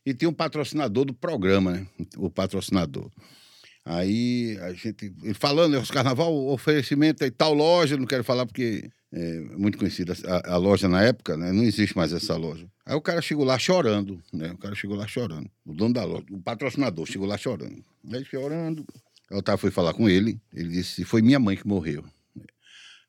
E 0.04 0.12
tinha 0.12 0.28
um 0.28 0.34
patrocinador 0.34 1.04
do 1.04 1.14
programa, 1.14 1.72
né? 1.72 1.86
O 2.16 2.28
patrocinador. 2.28 3.08
Aí 3.84 4.58
a 4.62 4.72
gente, 4.72 5.12
falando, 5.34 5.78
os 5.78 5.90
carnaval, 5.90 6.34
oferecimento 6.48 7.22
e 7.22 7.30
tal 7.30 7.52
loja, 7.52 7.98
não 7.98 8.06
quero 8.06 8.24
falar 8.24 8.46
porque 8.46 8.90
é 9.12 9.40
muito 9.56 9.76
conhecida 9.76 10.14
a, 10.26 10.54
a, 10.54 10.56
loja 10.56 10.88
na 10.88 11.02
época, 11.02 11.36
né? 11.36 11.52
Não 11.52 11.62
existe 11.62 11.94
mais 11.94 12.12
essa 12.12 12.34
loja. 12.34 12.66
Aí 12.86 12.96
o 12.96 13.00
cara 13.00 13.20
chegou 13.20 13.44
lá 13.44 13.58
chorando, 13.58 14.20
né? 14.32 14.52
O 14.52 14.58
cara 14.58 14.74
chegou 14.74 14.96
lá 14.96 15.06
chorando. 15.06 15.50
O 15.64 15.74
dono 15.74 15.92
da 15.92 16.04
loja, 16.04 16.24
o 16.30 16.40
patrocinador, 16.40 17.06
chegou 17.06 17.28
lá 17.28 17.36
chorando. 17.36 17.84
Aí 18.10 18.24
chorando. 18.24 18.86
Aí 19.30 19.36
o 19.36 19.38
Otávio 19.38 19.60
foi 19.60 19.70
falar 19.70 19.92
com 19.92 20.08
ele, 20.08 20.40
ele 20.52 20.70
disse: 20.70 21.04
Foi 21.04 21.20
minha 21.20 21.38
mãe 21.38 21.56
que 21.56 21.66
morreu. 21.66 22.04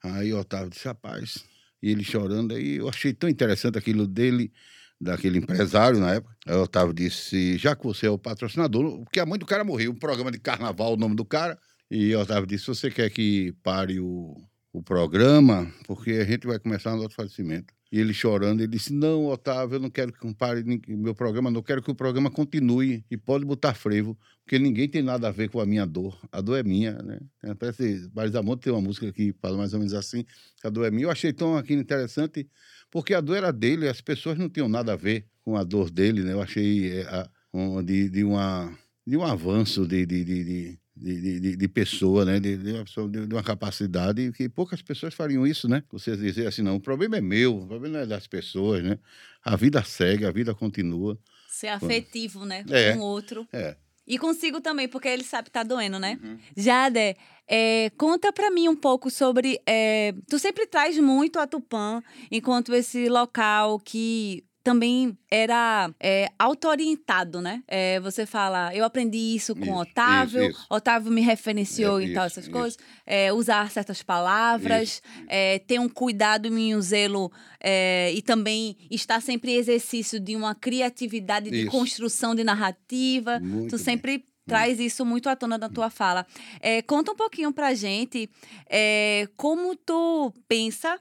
Aí 0.04 0.34
o 0.34 0.40
Otávio 0.40 0.70
disse: 0.70 0.88
Rapaz, 0.88 1.44
e 1.82 1.90
ele 1.90 2.04
chorando, 2.04 2.54
aí 2.54 2.76
eu 2.76 2.90
achei 2.90 3.14
tão 3.14 3.30
interessante 3.30 3.78
aquilo 3.78 4.06
dele 4.06 4.52
daquele 5.00 5.38
empresário 5.40 6.00
na 6.00 6.16
época. 6.16 6.36
Aí 6.46 6.56
o 6.56 6.64
Otávio 6.64 6.94
disse: 6.94 7.58
já 7.58 7.76
que 7.76 7.84
você 7.84 8.08
é 8.08 8.10
o 8.10 8.18
patrocinador, 8.18 9.04
porque 9.04 9.20
a 9.20 9.26
mãe 9.26 9.40
do 9.40 9.46
cara 9.46 9.64
morreu, 9.64 9.92
um 9.92 9.96
programa 9.96 10.32
de 10.32 10.40
carnaval, 10.40 10.94
o 10.94 10.98
nome 10.98 11.16
do 11.16 11.26
cara. 11.26 11.58
E 11.90 12.16
o 12.16 12.20
Otávio 12.20 12.48
disse: 12.48 12.68
você 12.68 12.90
quer 12.90 13.10
que 13.10 13.54
pare 13.64 14.00
o, 14.00 14.36
o 14.74 14.82
programa, 14.82 15.72
porque 15.86 16.12
a 16.12 16.26
gente 16.26 16.48
vai 16.48 16.60
começar 16.60 16.94
um 16.94 17.00
outro 17.00 17.16
falecimento. 17.16 17.74
E 17.92 18.00
ele 18.00 18.14
chorando, 18.14 18.62
ele 18.62 18.68
disse: 18.68 18.92
Não, 18.92 19.28
Otávio, 19.28 19.76
eu 19.76 19.80
não 19.80 19.90
quero 19.90 20.12
que 20.12 20.34
pare 20.34 20.64
meu 20.88 21.14
programa, 21.14 21.52
não 21.52 21.62
quero 21.62 21.82
que 21.82 21.92
o 21.92 21.96
programa 21.96 22.32
continue 22.32 23.06
e 23.10 23.16
pode 23.16 23.46
botar 23.46 23.74
frevo, 23.74 24.18
porque 24.44 24.58
ninguém 24.58 24.90
tem 24.90 25.02
nada 25.02 25.28
a 25.28 25.32
ver 25.32 25.50
com 25.50 25.62
a 25.62 25.66
minha 25.66 25.86
dor. 25.86 26.20
A 26.32 26.42
dor 26.42 26.58
é 26.58 26.64
minha, 26.64 26.94
né? 26.94 27.20
Parece 27.58 28.10
Barizamonte 28.10 28.64
tem 28.64 28.74
uma 28.74 28.82
música 28.82 29.12
que 29.14 29.34
fala 29.40 29.56
mais 29.56 29.74
ou 29.74 29.80
menos 29.80 29.94
assim: 29.94 30.26
a 30.64 30.70
dor 30.70 30.86
é 30.86 30.92
minha. 30.92 31.06
Eu 31.06 31.12
achei 31.12 31.32
tão 31.32 31.56
aqui 31.56 31.74
interessante 31.74 32.50
porque 32.96 33.14
a 33.14 33.20
dor 33.20 33.36
era 33.36 33.52
dele, 33.52 33.90
as 33.90 34.00
pessoas 34.00 34.38
não 34.38 34.48
tinham 34.48 34.70
nada 34.70 34.94
a 34.94 34.96
ver 34.96 35.26
com 35.44 35.58
a 35.58 35.66
dor 35.66 35.92
dele, 35.92 36.24
né? 36.24 36.32
Eu 36.32 36.42
achei 36.42 36.94
é, 36.94 37.02
a, 37.02 37.30
um, 37.54 37.84
de, 37.84 38.08
de, 38.10 38.24
uma, 38.24 38.74
de 39.06 39.18
um 39.18 39.24
avanço 39.26 39.86
de, 39.86 40.06
de, 40.06 40.24
de, 40.24 40.80
de, 40.96 41.58
de, 41.58 41.68
pessoa, 41.68 42.24
né? 42.24 42.40
De, 42.40 42.56
uma, 42.56 43.10
de 43.10 43.36
uma 43.36 43.44
capacidade 43.44 44.32
que 44.32 44.48
poucas 44.48 44.82
pessoas 44.82 45.14
fariam 45.14 45.46
isso, 45.46 45.68
né? 45.68 45.84
Você 45.92 46.16
dizer 46.16 46.48
assim, 46.48 46.62
não, 46.62 46.78
o 46.78 46.80
problema 46.80 47.18
é 47.18 47.22
meu, 47.22 47.58
o 47.58 47.68
problema 47.68 47.98
não 47.98 48.04
é 48.06 48.08
das 48.08 48.28
pessoas, 48.28 48.82
né? 48.82 48.98
A 49.44 49.58
vida 49.58 49.84
segue, 49.84 50.26
a 50.26 50.32
vida 50.32 50.56
continua. 50.56 51.20
Ser 51.50 51.68
afetivo, 51.68 52.46
né? 52.46 52.64
É, 52.70 52.94
com 52.94 53.00
o 53.00 53.04
outro. 53.04 53.46
É. 53.52 53.76
E 54.08 54.20
consigo 54.20 54.62
também, 54.62 54.88
porque 54.88 55.08
ele 55.08 55.24
sabe 55.24 55.46
que 55.46 55.52
tá 55.52 55.64
doendo, 55.64 56.00
né? 56.00 56.20
Uhum. 56.24 56.38
Jade, 56.56 57.16
é, 57.48 57.92
conta 57.98 58.32
para 58.32 58.52
mim 58.52 58.70
um 58.70 58.76
pouco 58.76 59.10
sobre. 59.10 59.60
É, 59.66 60.14
tu 60.30 60.38
sempre 60.40 60.68
traz 60.68 60.98
muito 61.00 61.40
a 61.40 61.48
Tupã 61.48 62.02
enquanto 62.32 62.74
esse 62.74 63.10
local 63.10 63.80
que 63.80 64.45
também 64.66 65.16
era 65.30 65.92
é, 66.00 66.28
auto-orientado, 66.40 67.40
né? 67.40 67.62
É, 67.68 68.00
você 68.00 68.26
fala, 68.26 68.76
eu 68.76 68.84
aprendi 68.84 69.36
isso 69.36 69.54
com 69.54 69.62
isso, 69.62 69.76
Otávio, 69.76 70.42
isso, 70.42 70.52
isso. 70.54 70.66
Otávio 70.68 71.12
me 71.12 71.22
referenciou 71.22 72.00
é, 72.00 72.06
em 72.06 72.14
tal, 72.16 72.26
essas 72.26 72.48
coisas. 72.48 72.76
É, 73.06 73.32
usar 73.32 73.70
certas 73.70 74.02
palavras, 74.02 75.04
é, 75.28 75.60
ter 75.60 75.80
um 75.80 75.88
cuidado 75.88 76.48
e 76.48 76.76
um 76.76 76.82
zelo 76.82 77.32
é, 77.62 78.12
e 78.16 78.24
também 78.24 78.76
estar 78.90 79.22
sempre 79.22 79.52
em 79.52 79.58
exercício 79.58 80.20
de 80.20 80.36
uma 80.36 80.56
criatividade 80.56 81.52
de 81.52 81.68
construção 81.68 82.34
de 82.34 82.44
narrativa. 82.44 83.40
Muito 83.40 83.70
tu 83.70 83.78
sempre 83.78 84.18
bem 84.18 84.26
traz 84.48 84.80
isso 84.80 85.04
muito 85.04 85.28
à 85.28 85.36
tona 85.36 85.58
na 85.58 85.70
tua 85.70 85.90
fala. 85.90 86.26
É, 86.60 86.82
conta 86.84 87.12
um 87.12 87.16
pouquinho 87.16 87.52
pra 87.52 87.74
gente 87.74 88.30
é, 88.70 89.28
como 89.36 89.76
tu 89.76 90.32
pensa 90.48 91.00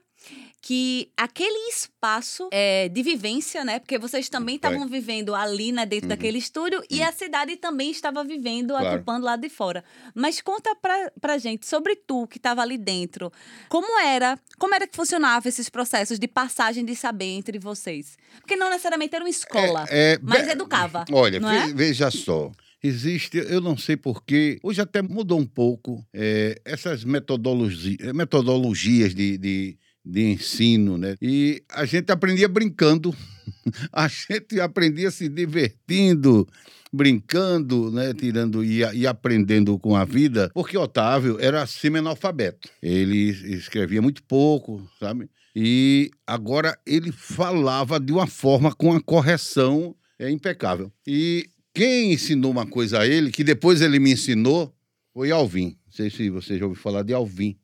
que 0.61 1.11
aquele 1.15 1.69
espaço 1.69 2.49
é, 2.51 2.89
de 2.89 3.03
vivência, 3.03 3.63
né? 3.63 3.77
Porque 3.77 3.99
vocês 3.99 4.29
também 4.29 4.55
estavam 4.55 4.87
vivendo 4.87 5.35
ali, 5.35 5.71
né, 5.71 5.85
dentro 5.85 6.05
uhum. 6.05 6.09
daquele 6.09 6.39
estúdio, 6.39 6.79
uhum. 6.79 6.85
e 6.89 7.03
a 7.03 7.11
cidade 7.11 7.55
também 7.55 7.91
estava 7.91 8.23
vivendo, 8.23 8.69
claro. 8.69 8.95
ocupando 8.95 9.25
lá 9.25 9.35
de 9.35 9.47
fora. 9.47 9.83
Mas 10.15 10.41
conta 10.41 10.75
pra, 10.75 11.11
pra 11.21 11.37
gente 11.37 11.67
sobre 11.67 11.95
tu 11.95 12.25
que 12.25 12.37
estava 12.37 12.63
ali 12.63 12.79
dentro. 12.79 13.31
Como 13.69 13.99
era, 13.99 14.39
como 14.57 14.73
era 14.73 14.87
que 14.87 14.95
funcionava 14.95 15.47
esses 15.47 15.69
processos 15.69 16.17
de 16.17 16.27
passagem 16.27 16.83
de 16.83 16.95
saber 16.95 17.25
entre 17.25 17.59
vocês? 17.59 18.17
Porque 18.39 18.55
não 18.55 18.69
necessariamente 18.71 19.13
era 19.15 19.23
uma 19.23 19.29
escola, 19.29 19.85
é, 19.87 20.13
é, 20.13 20.19
mas 20.19 20.47
educava. 20.47 21.05
Olha, 21.11 21.37
é? 21.37 21.73
veja 21.75 22.09
só. 22.09 22.51
Existe, 22.83 23.37
eu 23.37 23.61
não 23.61 23.77
sei 23.77 23.97
porquê, 23.97 24.59
hoje 24.63 24.81
até 24.81 25.01
mudou 25.01 25.39
um 25.39 25.45
pouco 25.45 26.05
é, 26.13 26.59
essas 26.63 27.03
metodologia, 27.03 28.13
metodologias 28.13 29.15
de, 29.15 29.37
de 29.37 29.77
de 30.05 30.23
ensino, 30.23 30.97
né? 30.97 31.15
E 31.21 31.63
a 31.69 31.85
gente 31.85 32.11
aprendia 32.11 32.47
brincando, 32.47 33.15
a 33.91 34.07
gente 34.07 34.59
aprendia 34.59 35.09
se 35.09 35.27
divertindo, 35.27 36.47
brincando, 36.93 37.91
né, 37.91 38.13
tirando 38.13 38.63
e, 38.63 38.79
e, 38.93 39.07
aprendendo 39.07 39.77
com 39.79 39.95
a 39.95 40.05
vida, 40.05 40.49
porque 40.53 40.77
Otávio 40.77 41.37
era 41.39 41.65
semi-analfabeto. 41.65 42.69
Ele 42.81 43.29
escrevia 43.55 44.01
muito 44.01 44.23
pouco, 44.23 44.87
sabe? 44.99 45.29
E 45.55 46.11
agora 46.27 46.77
ele 46.85 47.11
falava 47.11 47.99
de 47.99 48.11
uma 48.11 48.27
forma 48.27 48.73
com 48.73 48.93
a 48.93 49.01
correção 49.01 49.95
é 50.19 50.29
impecável. 50.29 50.91
E 51.05 51.49
quem 51.73 52.13
ensinou 52.13 52.51
uma 52.51 52.65
coisa 52.65 52.99
a 52.99 53.07
ele, 53.07 53.31
que 53.31 53.43
depois 53.43 53.81
ele 53.81 53.99
me 53.99 54.11
ensinou, 54.11 54.73
foi 55.13 55.31
Alvin. 55.31 55.77
Não 55.85 55.91
sei 55.91 56.09
se 56.09 56.29
você 56.29 56.57
já 56.57 56.65
ouviu 56.65 56.81
falar 56.81 57.03
de 57.03 57.13
Alvin. 57.13 57.57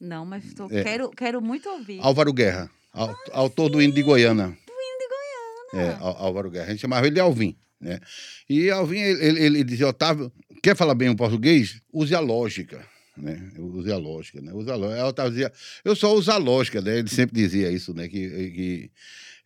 Não, 0.00 0.24
mas 0.24 0.54
tô, 0.54 0.66
é. 0.70 0.82
quero, 0.82 1.10
quero 1.10 1.40
muito 1.40 1.68
ouvir. 1.68 1.98
Álvaro 2.00 2.32
Guerra, 2.32 2.70
ah, 2.92 3.14
autor 3.32 3.68
do 3.68 3.82
Hino 3.82 3.94
de 3.94 4.02
Goiânia. 4.02 4.46
Do 4.46 4.72
Hino 4.72 4.98
de 4.98 5.08
Goiânia. 5.74 5.92
É, 5.92 5.98
Álvaro 6.00 6.50
Guerra. 6.50 6.66
A 6.66 6.70
gente 6.70 6.80
chamava 6.80 7.06
ele 7.06 7.14
de 7.14 7.20
Alvin. 7.20 7.56
Né? 7.80 8.00
E 8.48 8.70
Alvin, 8.70 8.98
ele, 8.98 9.26
ele, 9.26 9.44
ele 9.44 9.64
dizia, 9.64 9.88
Otávio, 9.88 10.32
quer 10.62 10.76
falar 10.76 10.94
bem 10.94 11.08
o 11.08 11.16
português? 11.16 11.80
Use 11.92 12.14
a 12.14 12.20
lógica. 12.20 12.84
Né? 13.16 13.50
Use 13.58 13.90
a 13.92 13.96
lógica. 13.96 14.40
Né? 14.40 14.52
Use 14.52 14.70
a 14.70 14.76
lógica. 14.76 15.06
Otávio 15.06 15.32
dizia, 15.32 15.52
eu 15.84 15.96
só 15.96 16.14
uso 16.14 16.30
a 16.30 16.36
lógica. 16.36 16.80
Né? 16.80 16.98
Ele 16.98 17.08
sempre 17.08 17.34
dizia 17.34 17.70
isso, 17.70 17.92
né? 17.92 18.08
que, 18.08 18.28
que 18.50 18.90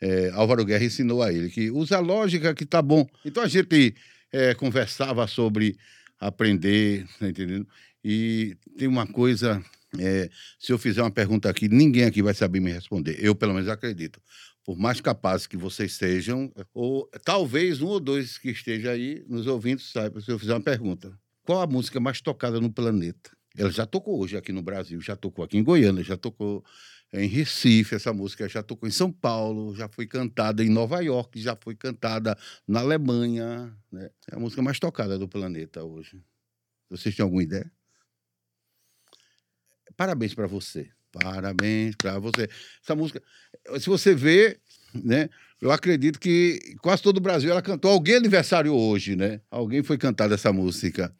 é, 0.00 0.30
Álvaro 0.34 0.64
Guerra 0.64 0.84
ensinou 0.84 1.22
a 1.22 1.32
ele, 1.32 1.48
que 1.48 1.70
usa 1.70 1.96
a 1.96 2.00
lógica 2.00 2.54
que 2.54 2.66
tá 2.66 2.82
bom. 2.82 3.06
Então 3.24 3.42
a 3.42 3.46
gente 3.46 3.94
é, 4.32 4.54
conversava 4.54 5.26
sobre 5.26 5.76
aprender, 6.18 7.06
tá 7.18 7.28
entendendo? 7.28 7.66
E 8.04 8.56
tem 8.76 8.88
uma 8.88 9.06
coisa 9.06 9.62
é, 9.98 10.30
se 10.58 10.72
eu 10.72 10.78
fizer 10.78 11.02
uma 11.02 11.10
pergunta 11.10 11.48
aqui, 11.48 11.68
ninguém 11.68 12.04
aqui 12.04 12.22
vai 12.22 12.34
saber 12.34 12.60
me 12.60 12.72
responder. 12.72 13.16
Eu, 13.20 13.34
pelo 13.34 13.54
menos, 13.54 13.68
acredito. 13.68 14.20
Por 14.64 14.78
mais 14.78 15.00
capazes 15.00 15.46
que 15.46 15.56
vocês 15.56 15.94
sejam, 15.94 16.52
ou 16.72 17.08
talvez 17.24 17.82
um 17.82 17.88
ou 17.88 18.00
dois 18.00 18.38
que 18.38 18.50
esteja 18.50 18.92
aí 18.92 19.24
nos 19.28 19.46
ouvindo 19.46 19.80
saiba 19.80 20.20
se 20.20 20.30
eu 20.30 20.38
fizer 20.38 20.54
uma 20.54 20.60
pergunta. 20.60 21.18
Qual 21.42 21.60
a 21.60 21.66
música 21.66 21.98
mais 21.98 22.20
tocada 22.20 22.60
no 22.60 22.72
planeta? 22.72 23.30
Ela 23.56 23.70
já 23.70 23.84
tocou 23.84 24.20
hoje 24.20 24.36
aqui 24.36 24.52
no 24.52 24.62
Brasil, 24.62 25.00
já 25.00 25.16
tocou 25.16 25.44
aqui 25.44 25.58
em 25.58 25.64
Goiânia, 25.64 26.02
já 26.02 26.16
tocou 26.16 26.64
em 27.12 27.26
Recife, 27.26 27.94
essa 27.94 28.12
música 28.12 28.48
já 28.48 28.62
tocou 28.62 28.88
em 28.88 28.92
São 28.92 29.12
Paulo, 29.12 29.74
já 29.74 29.88
foi 29.88 30.06
cantada 30.06 30.64
em 30.64 30.70
Nova 30.70 31.00
York, 31.00 31.38
já 31.40 31.54
foi 31.54 31.74
cantada 31.74 32.38
na 32.66 32.80
Alemanha. 32.80 33.76
Né? 33.90 34.10
É 34.30 34.36
a 34.36 34.38
música 34.38 34.62
mais 34.62 34.78
tocada 34.78 35.18
do 35.18 35.28
planeta 35.28 35.84
hoje. 35.84 36.22
Vocês 36.88 37.14
têm 37.14 37.22
alguma 37.22 37.42
ideia? 37.42 37.70
Parabéns 39.96 40.34
para 40.34 40.46
você. 40.46 40.88
Parabéns 41.12 41.94
para 41.96 42.18
você. 42.18 42.48
Essa 42.82 42.94
música, 42.94 43.22
se 43.78 43.86
você 43.86 44.14
vê, 44.14 44.58
né? 44.94 45.28
Eu 45.60 45.70
acredito 45.70 46.18
que 46.18 46.58
quase 46.82 47.02
todo 47.02 47.18
o 47.18 47.20
Brasil 47.20 47.50
ela 47.50 47.62
cantou. 47.62 47.90
Alguém 47.90 48.16
aniversário 48.16 48.74
hoje, 48.74 49.14
né? 49.14 49.40
Alguém 49.50 49.82
foi 49.82 49.96
cantar 49.96 50.30
essa 50.32 50.52
música. 50.52 51.14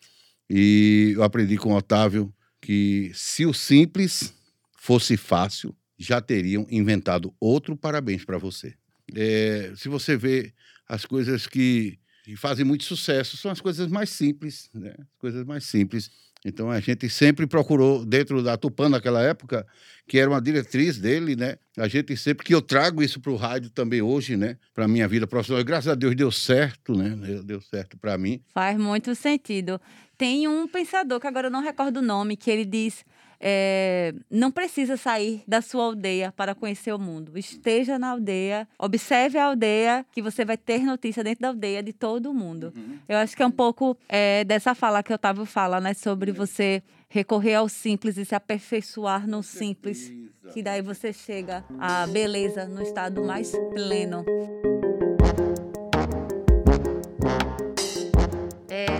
E 0.51 1.13
eu 1.15 1.23
aprendi 1.23 1.57
com 1.57 1.73
o 1.73 1.77
Otávio 1.77 2.35
que 2.61 3.13
se 3.15 3.47
o 3.47 3.53
simples 3.53 4.35
fosse 4.77 5.17
fácil, 5.17 5.75
já 5.97 6.21
teriam 6.21 6.67
inventado 6.71 7.35
outro 7.39 7.77
parabéns 7.77 8.25
para 8.25 8.39
você. 8.39 8.75
É, 9.15 9.73
se 9.77 9.89
você 9.89 10.17
vê 10.17 10.53
as 10.89 11.05
coisas 11.05 11.47
que, 11.47 11.99
que, 12.25 12.37
fazem 12.37 12.65
muito 12.65 12.85
sucesso, 12.85 13.37
são 13.37 13.51
as 13.51 13.61
coisas 13.61 13.89
mais 13.89 14.11
simples, 14.11 14.69
né? 14.75 14.95
As 14.99 15.19
coisas 15.19 15.45
mais 15.45 15.65
simples. 15.65 16.11
Então 16.45 16.71
a 16.71 16.81
gente 16.81 17.09
sempre 17.09 17.47
procurou, 17.47 18.05
dentro 18.05 18.43
da 18.43 18.57
Tupã 18.57 18.89
naquela 18.89 19.23
época, 19.23 19.67
que 20.09 20.19
era 20.19 20.29
uma 20.29 20.41
diretriz 20.41 20.99
dele, 20.99 21.37
né? 21.37 21.57
A 21.77 21.87
gente 21.87 22.17
sempre, 22.17 22.45
que 22.45 22.55
eu 22.55 22.61
trago 22.61 23.03
isso 23.03 23.21
para 23.21 23.31
o 23.31 23.37
rádio 23.37 23.71
também 23.71 24.03
hoje, 24.03 24.37
né? 24.37 24.57
Para 24.75 24.89
minha 24.89 25.07
vida 25.07 25.27
profissional. 25.27 25.61
E, 25.61 25.65
graças 25.65 25.89
a 25.89 25.95
Deus 25.95 26.17
deu 26.17 26.33
certo, 26.33 26.97
né? 26.97 27.17
Deu 27.45 27.61
certo 27.61 27.97
para 27.97 28.19
mim. 28.19 28.43
Faz 28.53 28.77
muito 28.77 29.15
sentido. 29.15 29.81
Tem 30.19 30.49
um 30.49 30.67
pensador, 30.67 31.21
que 31.21 31.27
agora 31.27 31.47
eu 31.47 31.51
não 31.51 31.63
recordo 31.63 31.99
o 31.99 32.03
nome, 32.03 32.37
que 32.37 32.51
ele 32.51 32.65
diz 32.65 33.05
é, 33.43 34.15
não 34.31 34.53
precisa 34.53 34.97
sair 34.97 35.43
da 35.49 35.61
sua 35.61 35.85
aldeia 35.85 36.31
para 36.31 36.55
conhecer 36.55 36.93
o 36.93 36.99
mundo. 36.99 37.37
Esteja 37.37 37.99
na 37.99 38.11
aldeia, 38.11 38.69
observe 38.79 39.37
a 39.37 39.47
aldeia, 39.47 40.07
que 40.13 40.23
você 40.23 40.45
vai 40.45 40.57
ter 40.57 40.85
notícia 40.85 41.25
dentro 41.25 41.43
da 41.43 41.49
aldeia 41.49 41.83
de 41.83 41.93
todo 41.93 42.33
mundo. 42.33 42.73
Uhum. 42.77 42.99
Eu 43.09 43.19
acho 43.19 43.37
que 43.37 43.43
é 43.43 43.47
um 43.47 43.51
pouco 43.51 43.97
é, 44.09 44.45
dessa 44.45 44.75
fala 44.75 45.03
que 45.03 45.11
o 45.11 45.17
Otávio 45.17 45.45
fala, 45.45 45.81
né? 45.81 45.93
Sobre 45.93 46.31
uhum. 46.31 46.37
você 46.37 46.83
recorrer 47.09 47.57
ao 47.57 47.69
simples 47.69 48.17
e 48.17 48.25
se 48.25 48.35
aperfeiçoar 48.35 49.27
no 49.27 49.43
simples. 49.43 50.13
Que 50.53 50.63
daí 50.63 50.83
você 50.83 51.13
chega 51.13 51.65
à 51.79 52.07
beleza 52.07 52.67
no 52.67 52.83
estado 52.83 53.25
mais 53.25 53.53
pleno. 53.75 54.25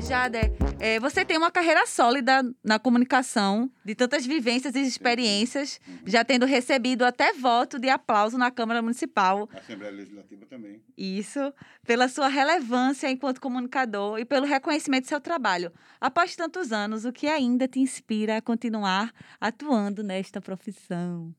Jader, 0.07 0.53
é, 0.81 0.99
você 1.01 1.25
tem 1.25 1.37
uma 1.37 1.51
carreira 1.51 1.87
sólida 1.87 2.43
na 2.63 2.79
comunicação, 2.79 3.71
de 3.85 3.95
tantas 3.95 4.27
vivências 4.27 4.75
e 4.75 4.81
experiências, 4.81 5.81
já 6.07 6.25
tendo 6.25 6.45
recebido 6.45 7.05
até 7.05 7.33
voto 7.33 7.79
de 7.79 7.89
aplauso 7.89 8.37
na 8.37 8.51
Câmara 8.51 8.83
Municipal. 8.83 9.49
Assembleia 9.53 9.93
Legislativa 9.93 10.47
também. 10.47 10.83
Isso, 10.97 11.53
pela 11.87 12.09
sua 12.09 12.29
relevância 12.29 13.11
enquanto 13.11 13.41
comunicador 13.41 14.19
e 14.19 14.25
pelo 14.25 14.47
reconhecimento 14.47 15.05
do 15.05 15.09
seu 15.09 15.21
trabalho. 15.21 15.73
Após 16.01 16.37
tantos 16.37 16.73
anos, 16.73 17.05
o 17.05 17.13
que 17.13 17.27
ainda 17.27 17.67
te 17.67 17.81
inspira 17.81 18.37
a 18.37 18.43
continuar 18.43 19.13
atuando 19.41 20.03
nesta 20.03 20.41
profissão? 20.41 21.35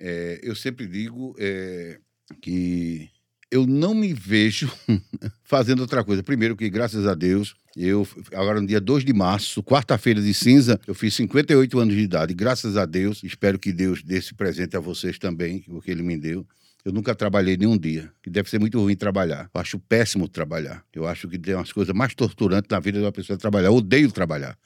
É, 0.00 0.40
eu 0.42 0.56
sempre 0.56 0.86
digo 0.86 1.34
é, 1.38 2.00
que 2.40 3.10
eu 3.52 3.66
não 3.66 3.92
me 3.92 4.14
vejo 4.14 4.72
fazendo 5.44 5.80
outra 5.80 6.02
coisa. 6.02 6.22
Primeiro 6.22 6.56
que, 6.56 6.70
graças 6.70 7.06
a 7.06 7.14
Deus, 7.14 7.54
eu, 7.76 8.08
agora 8.32 8.58
no 8.58 8.66
dia 8.66 8.80
2 8.80 9.04
de 9.04 9.12
março, 9.12 9.62
quarta-feira 9.62 10.22
de 10.22 10.32
cinza, 10.32 10.80
eu 10.86 10.94
fiz 10.94 11.14
58 11.14 11.78
anos 11.78 11.94
de 11.94 12.00
idade. 12.00 12.32
Graças 12.32 12.78
a 12.78 12.86
Deus, 12.86 13.22
espero 13.22 13.58
que 13.58 13.70
Deus 13.70 14.02
dê 14.02 14.16
esse 14.16 14.32
presente 14.32 14.74
a 14.74 14.80
vocês 14.80 15.18
também, 15.18 15.62
o 15.68 15.82
que 15.82 15.90
Ele 15.90 16.02
me 16.02 16.16
deu. 16.16 16.46
Eu 16.82 16.92
nunca 16.92 17.14
trabalhei 17.14 17.56
nenhum 17.58 17.76
dia, 17.76 18.10
que 18.22 18.30
deve 18.30 18.48
ser 18.48 18.58
muito 18.58 18.80
ruim 18.80 18.96
trabalhar. 18.96 19.50
Eu 19.54 19.60
acho 19.60 19.78
péssimo 19.78 20.26
trabalhar. 20.26 20.82
Eu 20.92 21.06
acho 21.06 21.28
que 21.28 21.38
tem 21.38 21.54
umas 21.54 21.72
coisas 21.72 21.94
mais 21.94 22.14
torturantes 22.14 22.70
na 22.70 22.80
vida 22.80 22.98
de 22.98 23.04
uma 23.04 23.12
pessoa 23.12 23.38
trabalhar. 23.38 23.68
Eu 23.68 23.74
odeio 23.74 24.10
trabalhar. 24.10 24.58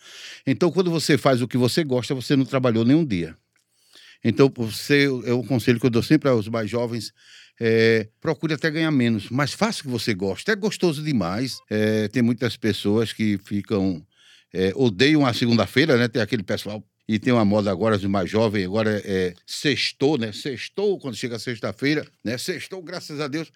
Então, 0.47 0.71
quando 0.71 0.93
você 0.93 1.19
faz 1.19 1.43
o 1.43 1.49
que 1.49 1.59
você 1.59 1.83
gosta, 1.83 2.15
você 2.15 2.37
não 2.37 2.45
trabalhou 2.45 2.85
nenhum 2.85 3.05
dia. 3.05 3.37
Então, 4.25 4.51
você, 4.57 5.07
é 5.25 5.35
um 5.35 5.45
conselho 5.45 5.79
que 5.79 5.87
eu 5.87 5.91
dou 5.91 6.03
sempre 6.03 6.31
aos 6.31 6.49
mais 6.49 6.71
jovens 6.71 7.13
é, 7.61 8.09
procure 8.21 8.55
até 8.55 8.71
ganhar 8.71 8.91
menos, 8.91 9.31
mas 9.31 9.53
faça 9.53 9.81
o 9.81 9.85
que 9.85 9.89
você 9.89 10.13
gosta. 10.15 10.53
É 10.53 10.57
gostoso 10.57 11.03
demais. 11.03 11.59
É, 11.71 12.09
tem 12.09 12.23
muitas 12.23 12.57
pessoas 12.57 13.13
que 13.13 13.39
ficam. 13.39 14.05
É, 14.53 14.73
odeiam 14.75 15.27
a 15.27 15.33
segunda-feira, 15.35 15.97
né? 15.97 16.09
Tem 16.09 16.23
aquele 16.23 16.43
pessoal. 16.43 16.83
E 17.09 17.19
tem 17.19 17.33
uma 17.33 17.45
moda 17.45 17.71
agora 17.71 17.97
de 17.97 18.09
mais 18.09 18.29
jovem, 18.29 18.65
agora 18.65 19.01
é 19.05 19.33
sextou, 19.47 20.19
né? 20.19 20.33
Sextou 20.33 20.99
quando 20.99 21.15
chega 21.15 21.39
sexta-feira, 21.39 22.07
né? 22.25 22.37
Sextou, 22.37 22.83
graças 22.83 23.21
a 23.21 23.29
Deus. 23.29 23.51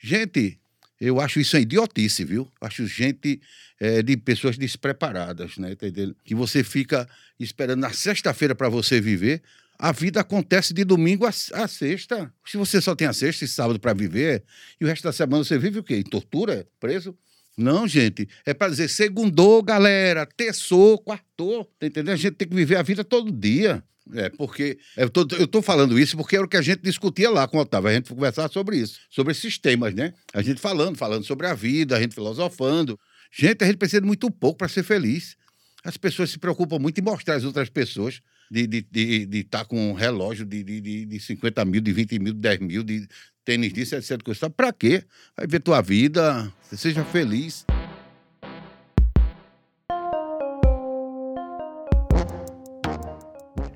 Gente, 0.00 0.58
Eu 1.00 1.20
acho 1.20 1.40
isso 1.40 1.56
uma 1.56 1.62
idiotice, 1.62 2.24
viu? 2.24 2.50
Acho 2.60 2.86
gente 2.86 3.40
é, 3.80 4.02
de 4.02 4.16
pessoas 4.16 4.56
despreparadas, 4.56 5.58
né? 5.58 5.74
Tá 5.74 5.86
entendendo? 5.86 6.16
Que 6.24 6.34
você 6.34 6.62
fica 6.62 7.08
esperando 7.38 7.80
na 7.80 7.92
sexta-feira 7.92 8.54
para 8.54 8.68
você 8.68 9.00
viver. 9.00 9.42
A 9.78 9.92
vida 9.92 10.20
acontece 10.20 10.72
de 10.72 10.84
domingo 10.84 11.26
a, 11.26 11.30
a, 11.30 11.68
sexta. 11.68 12.32
Se 12.46 12.56
você 12.56 12.80
só 12.80 12.94
tem 12.94 13.06
a 13.06 13.12
sexta 13.12 13.44
e 13.44 13.48
sábado 13.48 13.80
para 13.80 13.92
viver, 13.92 14.44
e 14.80 14.84
o 14.84 14.88
resto 14.88 15.02
da 15.02 15.12
semana 15.12 15.42
você 15.42 15.58
vive 15.58 15.80
o 15.80 15.82
quê? 15.82 15.96
Em 15.96 16.02
tortura? 16.02 16.66
Preso? 16.78 17.16
Não, 17.56 17.86
gente. 17.86 18.28
É 18.44 18.54
para 18.54 18.70
dizer 18.70 18.88
segundou, 18.88 19.62
galera, 19.62 20.26
terçou, 20.26 20.98
quartou. 20.98 21.64
Tá 21.78 21.86
entendendo? 21.86 22.14
A 22.14 22.16
gente 22.16 22.34
tem 22.34 22.48
que 22.48 22.54
viver 22.54 22.76
a 22.76 22.82
vida 22.82 23.04
todo 23.04 23.30
dia. 23.32 23.82
É, 24.12 24.28
porque 24.28 24.78
eu 24.98 25.08
tô, 25.08 25.26
eu 25.36 25.46
tô 25.46 25.62
falando 25.62 25.98
isso 25.98 26.14
porque 26.14 26.36
era 26.36 26.44
o 26.44 26.48
que 26.48 26.58
a 26.58 26.62
gente 26.62 26.82
discutia 26.82 27.30
lá 27.30 27.48
com 27.48 27.56
o 27.56 27.60
Otávio. 27.60 27.88
A 27.88 27.94
gente 27.94 28.06
foi 28.08 28.16
conversar 28.16 28.50
sobre 28.50 28.76
isso, 28.76 29.00
sobre 29.08 29.32
esses 29.32 29.56
temas, 29.58 29.94
né? 29.94 30.12
A 30.32 30.42
gente 30.42 30.60
falando, 30.60 30.96
falando 30.96 31.24
sobre 31.24 31.46
a 31.46 31.54
vida, 31.54 31.96
a 31.96 32.00
gente 32.00 32.14
filosofando. 32.14 33.00
Gente, 33.32 33.64
a 33.64 33.66
gente 33.66 33.78
precisa 33.78 34.02
de 34.02 34.06
muito 34.06 34.30
pouco 34.30 34.58
para 34.58 34.68
ser 34.68 34.82
feliz. 34.82 35.36
As 35.82 35.96
pessoas 35.96 36.30
se 36.30 36.38
preocupam 36.38 36.78
muito 36.78 36.98
em 36.98 37.02
mostrar 37.02 37.36
às 37.36 37.44
outras 37.44 37.70
pessoas 37.70 38.20
de 38.50 38.60
estar 38.62 38.88
de, 38.90 39.06
de, 39.06 39.26
de 39.26 39.44
tá 39.44 39.64
com 39.64 39.90
um 39.90 39.92
relógio 39.92 40.44
de, 40.44 40.62
de, 40.62 41.06
de 41.06 41.20
50 41.20 41.64
mil, 41.64 41.80
de 41.80 41.92
20 41.92 42.18
mil, 42.18 42.32
de 42.32 42.40
10 42.40 42.60
mil, 42.60 42.82
de 42.82 43.08
tênis 43.44 43.72
disso, 43.72 43.94
etc. 43.94 44.18
Para 44.56 44.72
quê? 44.72 45.04
Vai 45.36 45.46
ver 45.46 45.60
tua 45.60 45.80
vida, 45.80 46.52
seja 46.72 47.04
feliz. 47.04 47.64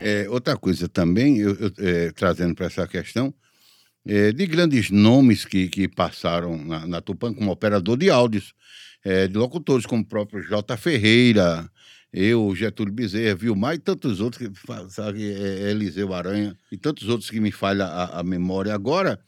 É, 0.01 0.29
outra 0.31 0.57
coisa 0.57 0.89
também, 0.89 1.39
eu, 1.39 1.55
eu 1.57 1.73
é, 1.79 2.11
trazendo 2.13 2.55
para 2.55 2.67
essa 2.67 2.87
questão, 2.87 3.35
é, 4.07 4.33
de 4.33 4.47
grandes 4.47 4.91
nomes 4.91 5.45
que, 5.45 5.69
que 5.69 5.89
passaram 5.89 6.57
na, 6.57 6.87
na 6.87 7.01
Tupan 7.01 7.35
como 7.35 7.51
operador 7.51 7.97
de 7.99 8.09
áudios, 8.09 8.55
é, 9.05 9.27
de 9.27 9.37
locutores 9.37 9.85
como 9.85 10.03
o 10.03 10.07
próprio 10.07 10.43
J. 10.43 10.77
Ferreira, 10.77 11.69
eu, 12.13 12.55
Getúlio 12.55 12.93
Bezerra, 12.93 13.35
Vilmar 13.35 13.75
e 13.75 13.79
tantos 13.79 14.21
outros, 14.21 14.49
que, 14.49 14.53
sabe, 14.91 15.31
é, 15.31 15.71
Eliseu 15.71 16.15
Aranha 16.15 16.57
e 16.73 16.77
tantos 16.77 17.09
outros 17.09 17.31
que 17.31 17.41
me 17.41 17.53
falha 17.53 17.85
a, 17.85 18.21
a 18.21 18.23
memória 18.23 18.75
agora, 18.75 19.21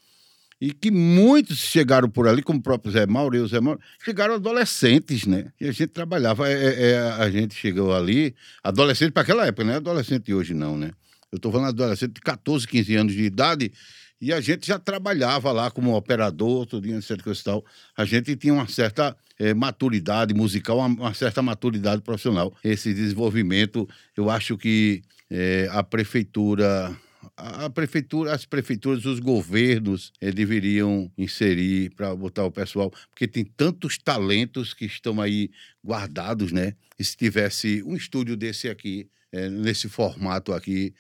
e 0.61 0.73
que 0.73 0.91
muitos 0.91 1.59
chegaram 1.59 2.09
por 2.09 2.29
ali, 2.29 2.43
como 2.43 2.59
o 2.59 2.63
próprio 2.63 2.93
Zé 2.93 3.07
Mauro 3.07 3.37
e 3.37 3.41
o 3.41 3.49
Zé 3.49 3.61
Mauro, 3.61 3.81
chegaram 4.05 4.35
adolescentes, 4.35 5.27
né? 5.27 5.51
E 5.59 5.67
a 5.67 5.73
gente 5.73 5.89
trabalhava, 5.89 6.49
é, 6.51 6.53
é, 6.53 6.91
é 6.91 6.99
a 6.99 7.31
gente 7.31 7.55
chegou 7.55 7.95
ali, 7.95 8.35
adolescente 8.63 9.13
para 9.13 9.23
aquela 9.23 9.47
época, 9.47 9.65
não 9.65 9.73
é 9.73 9.77
adolescente 9.77 10.33
hoje 10.35 10.53
não, 10.53 10.77
né? 10.77 10.91
Eu 11.33 11.37
estou 11.37 11.51
falando 11.51 11.69
adolescente 11.69 12.15
de 12.15 12.21
14, 12.21 12.67
15 12.67 12.95
anos 12.97 13.13
de 13.15 13.23
idade, 13.23 13.73
e 14.21 14.33
a 14.33 14.41
gente 14.41 14.67
já 14.67 14.79
trabalhava 14.79 15.51
lá 15.51 15.71
como 15.71 15.97
operador, 15.97 16.67
tudo 16.67 16.87
etc. 16.87 17.19
Tal. 17.43 17.65
A 17.97 18.05
gente 18.05 18.37
tinha 18.37 18.53
uma 18.53 18.69
certa 18.69 19.17
é, 19.39 19.55
maturidade 19.55 20.35
musical, 20.35 20.79
uma, 20.79 20.89
uma, 20.89 21.15
certa 21.15 21.41
maturidade 21.41 22.03
profissional. 22.03 22.55
Esse 22.63 22.93
desenvolvimento, 22.93 23.89
eu 24.15 24.29
acho 24.29 24.59
que 24.59 25.03
é, 25.31 25.69
a 25.73 25.83
prefeitura 25.83 26.95
a 27.37 27.71
prefeitura, 27.71 28.35
as 28.35 28.45
prefeituras, 28.45 29.05
os 29.07 29.19
governos 29.19 30.13
eh, 30.21 30.31
deveriam 30.31 31.11
inserir 31.17 31.91
para 31.91 32.15
botar 32.15 32.45
o 32.45 32.51
pessoal, 32.51 32.91
porque 33.09 33.27
tem 33.27 33.45
tantos 33.45 33.97
talentos 33.97 34.75
que 34.75 34.85
estão 34.85 35.21
aí 35.21 35.51
guardados, 35.85 36.53
né? 36.53 36.75
E 36.99 37.05
se 37.05 37.17
tivesse 37.17 37.83
um 37.83 37.97
estúdio 37.97 38.37
desse 38.37 38.69
aqui, 38.69 39.09
nesse 39.33 39.89
formato 39.89 40.53
aqui, 40.53 40.93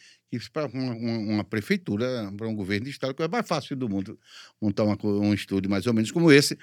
para 0.52 0.66
uma, 0.66 0.92
uma, 0.92 1.44
prefeitura, 1.44 2.32
para 2.36 2.48
um 2.48 2.54
governo 2.54 2.84
de 2.84 2.90
estado, 2.90 3.14
que 3.14 3.22
é 3.22 3.28
mais 3.28 3.46
fácil 3.46 3.76
do 3.76 3.88
mundo 3.88 4.18
montar 4.60 4.84
uma, 4.84 4.96
um 5.02 5.34
estúdio 5.34 5.70
mais 5.70 5.86
ou 5.86 5.94
menos 5.94 6.10
como 6.10 6.30
esse, 6.30 6.56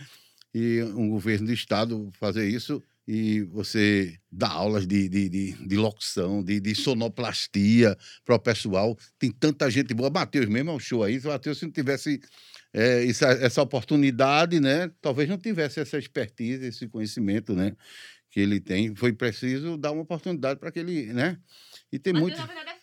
e 0.53 0.82
um 0.95 1.10
governo 1.10 1.47
de 1.47 1.53
estado 1.53 2.10
fazer 2.19 2.47
isso 2.47 2.82
e 3.08 3.41
você 3.43 4.19
dá 4.30 4.49
aulas 4.49 4.86
de, 4.86 5.08
de, 5.08 5.30
de, 5.30 5.51
de 5.53 5.77
locução, 5.77 6.43
de, 6.43 6.60
de 6.60 6.75
sonoplastia 6.75 7.97
para 8.25 8.36
o 8.36 8.39
pessoal. 8.39 8.97
Tem 9.17 9.32
tanta 9.32 9.71
gente 9.71 9.93
boa. 9.93 10.10
Matheus 10.10 10.47
mesmo 10.47 10.71
é 10.71 10.73
um 10.73 10.80
show 10.80 11.03
aí. 11.03 11.19
Matheus, 11.21 11.60
se 11.60 11.65
não 11.65 11.71
tivesse 11.71 12.19
é, 12.73 13.08
essa, 13.08 13.27
essa 13.27 13.62
oportunidade, 13.62 14.60
né, 14.60 14.91
talvez 15.01 15.30
não 15.30 15.38
tivesse 15.38 15.80
essa 15.80 15.97
expertise, 15.97 16.65
esse 16.65 16.86
conhecimento 16.89 17.53
né, 17.53 17.71
que 18.30 18.41
ele 18.41 18.60
tem. 18.60 18.93
Foi 18.93 19.13
preciso 19.13 19.77
dar 19.77 19.91
uma 19.91 20.01
oportunidade 20.01 20.60
para 20.60 20.69
que 20.69 20.80
ele. 20.80 21.13
Né? 21.13 21.38
E 21.89 21.97
tem 21.97 22.12
muito. 22.12 22.38
Na 22.38 22.45
verdade, 22.45 22.71
é 22.71 22.77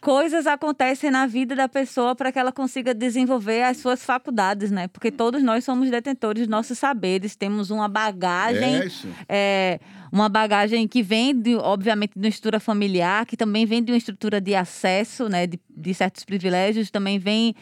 coisas 0.00 0.46
acontecem 0.46 1.10
na 1.10 1.26
vida 1.26 1.54
da 1.54 1.68
pessoa 1.68 2.14
para 2.14 2.32
que 2.32 2.38
ela 2.38 2.50
consiga 2.50 2.94
desenvolver 2.94 3.62
as 3.62 3.76
suas 3.76 4.02
faculdades, 4.02 4.70
né? 4.70 4.88
Porque 4.88 5.10
todos 5.10 5.42
nós 5.42 5.64
somos 5.64 5.90
detentores 5.90 6.42
dos 6.42 6.48
nossos 6.48 6.78
saberes, 6.78 7.36
temos 7.36 7.70
uma 7.70 7.88
bagagem. 7.88 8.76
É 8.76 8.86
isso. 8.86 9.08
É, 9.28 9.78
uma 10.10 10.28
bagagem 10.28 10.88
que 10.88 11.02
vem, 11.02 11.38
de, 11.38 11.54
obviamente, 11.54 12.12
de 12.14 12.20
uma 12.20 12.28
estrutura 12.28 12.58
familiar, 12.58 13.26
que 13.26 13.36
também 13.36 13.66
vem 13.66 13.82
de 13.82 13.92
uma 13.92 13.98
estrutura 13.98 14.40
de 14.40 14.54
acesso, 14.54 15.28
né? 15.28 15.46
De, 15.46 15.60
de 15.68 15.94
certos 15.94 16.24
privilégios, 16.24 16.90
também 16.90 17.18
vem 17.18 17.54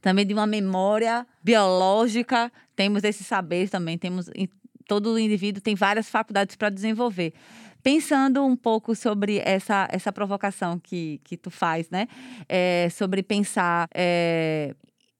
também 0.00 0.26
de 0.26 0.34
uma 0.34 0.46
memória 0.46 1.26
biológica. 1.42 2.52
Temos 2.76 3.02
esses 3.04 3.26
saberes 3.26 3.70
também, 3.70 3.96
temos. 3.96 4.30
Todo 4.86 5.18
indivíduo 5.18 5.60
tem 5.60 5.74
várias 5.74 6.08
faculdades 6.08 6.54
para 6.54 6.70
desenvolver 6.70 7.32
pensando 7.86 8.44
um 8.44 8.56
pouco 8.56 8.96
sobre 8.96 9.40
essa, 9.44 9.86
essa 9.92 10.10
provocação 10.10 10.76
que, 10.76 11.20
que 11.22 11.36
tu 11.36 11.52
faz, 11.52 11.88
né? 11.88 12.08
É, 12.48 12.88
sobre 12.90 13.22
pensar. 13.22 13.86
É, 13.94 14.74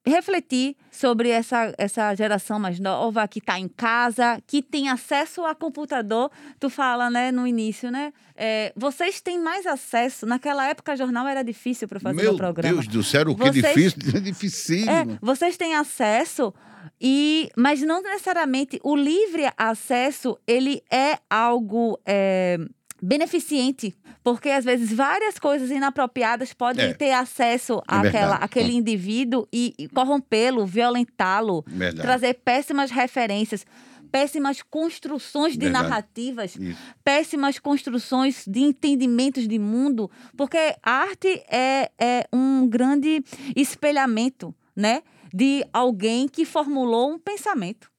refletir 0.05 0.77
sobre 0.91 1.29
essa, 1.29 1.73
essa 1.79 2.13
geração 2.17 2.59
mais 2.59 2.81
nova 2.81 3.27
que 3.29 3.39
está 3.39 3.59
em 3.59 3.69
casa, 3.69 4.41
que 4.49 4.63
tem 4.63 4.89
acesso 4.89 5.45
a 5.45 5.55
computador. 5.55 6.29
Tu 6.59 6.69
fala, 6.69 7.09
né, 7.09 7.31
no 7.31 7.47
início, 7.47 7.89
né? 7.89 8.13
É, 8.35 8.73
vocês 8.77 9.21
têm 9.21 9.39
mais 9.39 9.65
acesso. 9.65 10.27
Naquela 10.27 10.67
época, 10.67 10.93
o 10.95 10.97
jornal 10.97 11.29
era 11.29 11.45
difícil 11.45 11.87
para 11.87 12.01
fazer 12.01 12.21
Meu 12.21 12.35
o 12.35 12.37
programa. 12.37 12.75
Meu 12.75 12.83
Deus 12.83 12.93
do 12.93 13.05
céu, 13.05 13.31
o 13.31 13.37
que 13.37 13.49
vocês, 13.49 13.95
difícil? 13.95 14.11
É 14.19 14.21
difícil. 14.21 14.91
É, 14.91 15.05
vocês 15.23 15.57
têm 15.57 15.77
acesso 15.77 16.53
e, 17.01 17.51
mas 17.57 17.83
não 17.83 18.03
necessariamente 18.03 18.81
o 18.83 18.97
livre 18.97 19.51
acesso 19.57 20.39
ele 20.47 20.83
é 20.91 21.19
algo 21.29 21.99
é, 22.07 22.59
beneficente, 23.03 23.95
porque 24.25 24.49
às 24.49 24.65
vezes 24.65 24.93
várias 24.93 25.39
coisas 25.39 25.71
inapropriadas 25.71 26.53
podem 26.53 26.87
é. 26.87 26.95
ter 26.95 27.13
acesso 27.13 27.83
é 27.89 27.97
àquela, 27.97 28.37
àquele 28.37 28.73
indivíduo 28.73 29.47
e, 29.53 29.75
e 29.79 29.89
corrompê-lo, 29.89 30.65
violentá-lo, 30.67 31.65
trazer 32.01 32.35
péssimas 32.35 32.91
referências 32.91 33.65
péssimas 34.07 34.63
construções 34.63 35.55
de 35.55 35.67
Verdade. 35.67 35.89
narrativas, 35.89 36.57
Isso. 36.57 36.79
péssimas 37.05 37.59
construções 37.59 38.45
de 38.47 38.61
entendimentos 38.61 39.47
de 39.47 39.59
mundo, 39.59 40.11
porque 40.37 40.57
a 40.83 40.91
arte 40.91 41.29
é, 41.51 41.91
é 41.99 42.27
um 42.33 42.67
grande 42.67 43.23
espelhamento, 43.55 44.55
né? 44.75 45.03
De 45.37 45.66
alguém 45.70 46.27
que 46.27 46.46
formulou 46.46 47.12
um 47.12 47.18
pensamento. 47.18 47.90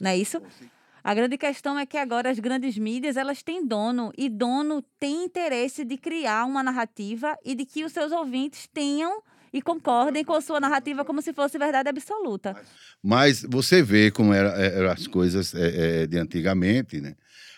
Não 0.00 0.12
é 0.12 0.16
isso? 0.16 0.40
A 1.02 1.12
grande 1.12 1.36
questão 1.36 1.76
é 1.76 1.84
que 1.84 1.98
agora 1.98 2.30
as 2.30 2.38
grandes 2.38 2.78
mídias 2.78 3.16
elas 3.16 3.42
têm 3.42 3.66
dono 3.66 4.12
e 4.16 4.28
dono 4.28 4.80
tem 5.00 5.24
interesse 5.24 5.84
de 5.84 5.96
criar 5.96 6.44
uma 6.44 6.62
narrativa 6.62 7.36
e 7.44 7.56
de 7.56 7.66
que 7.66 7.84
os 7.84 7.90
seus 7.90 8.12
ouvintes 8.12 8.68
tenham 8.72 9.20
e 9.52 9.60
concordem 9.60 10.24
com 10.24 10.34
a 10.34 10.40
sua 10.40 10.60
narrativa 10.60 11.04
como 11.04 11.20
se 11.20 11.32
fosse 11.32 11.58
verdade 11.58 11.88
absoluta. 11.88 12.56
Mas 13.02 13.42
você 13.42 13.82
vê 13.82 14.12
como 14.12 14.32
eram 14.32 14.50
era 14.50 14.92
as 14.92 15.08
coisas 15.08 15.52
é, 15.52 16.02
é, 16.02 16.06
de 16.06 16.16
antigamente, 16.16 17.00
né? 17.00 17.16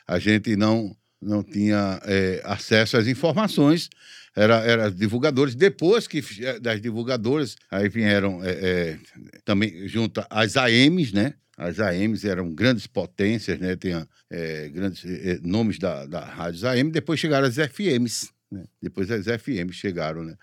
A 0.08 0.18
gente 0.18 0.56
não 0.56 0.96
não 1.26 1.42
tinha 1.42 2.00
é, 2.04 2.40
acesso 2.44 2.96
às 2.96 3.06
informações 3.06 3.90
era, 4.36 4.56
era 4.60 4.90
divulgadores. 4.90 5.54
Depois 5.54 6.06
que 6.06 6.22
eh, 6.42 6.60
das 6.60 6.80
divulgadoras, 6.80 7.56
aí 7.70 7.88
vieram 7.88 8.44
é, 8.44 8.50
é, 8.50 8.98
também 9.44 9.88
junto 9.88 10.24
às 10.28 10.56
AMs, 10.56 11.12
né? 11.12 11.34
As 11.56 11.80
AMs 11.80 12.24
eram 12.24 12.54
grandes 12.54 12.86
potências, 12.86 13.58
né? 13.58 13.74
Tinha 13.76 14.06
é, 14.30 14.68
grandes 14.68 15.02
nomes 15.42 15.78
da, 15.78 16.04
da 16.04 16.20
rádios 16.20 16.64
AM. 16.64 16.90
Depois 16.90 17.18
chegaram 17.18 17.46
as 17.46 17.56
FMs, 17.56 18.28
né? 18.52 18.64
Depois 18.80 19.10
as 19.10 19.24
FMs 19.24 19.74
chegaram, 19.74 20.22
né? 20.22 20.36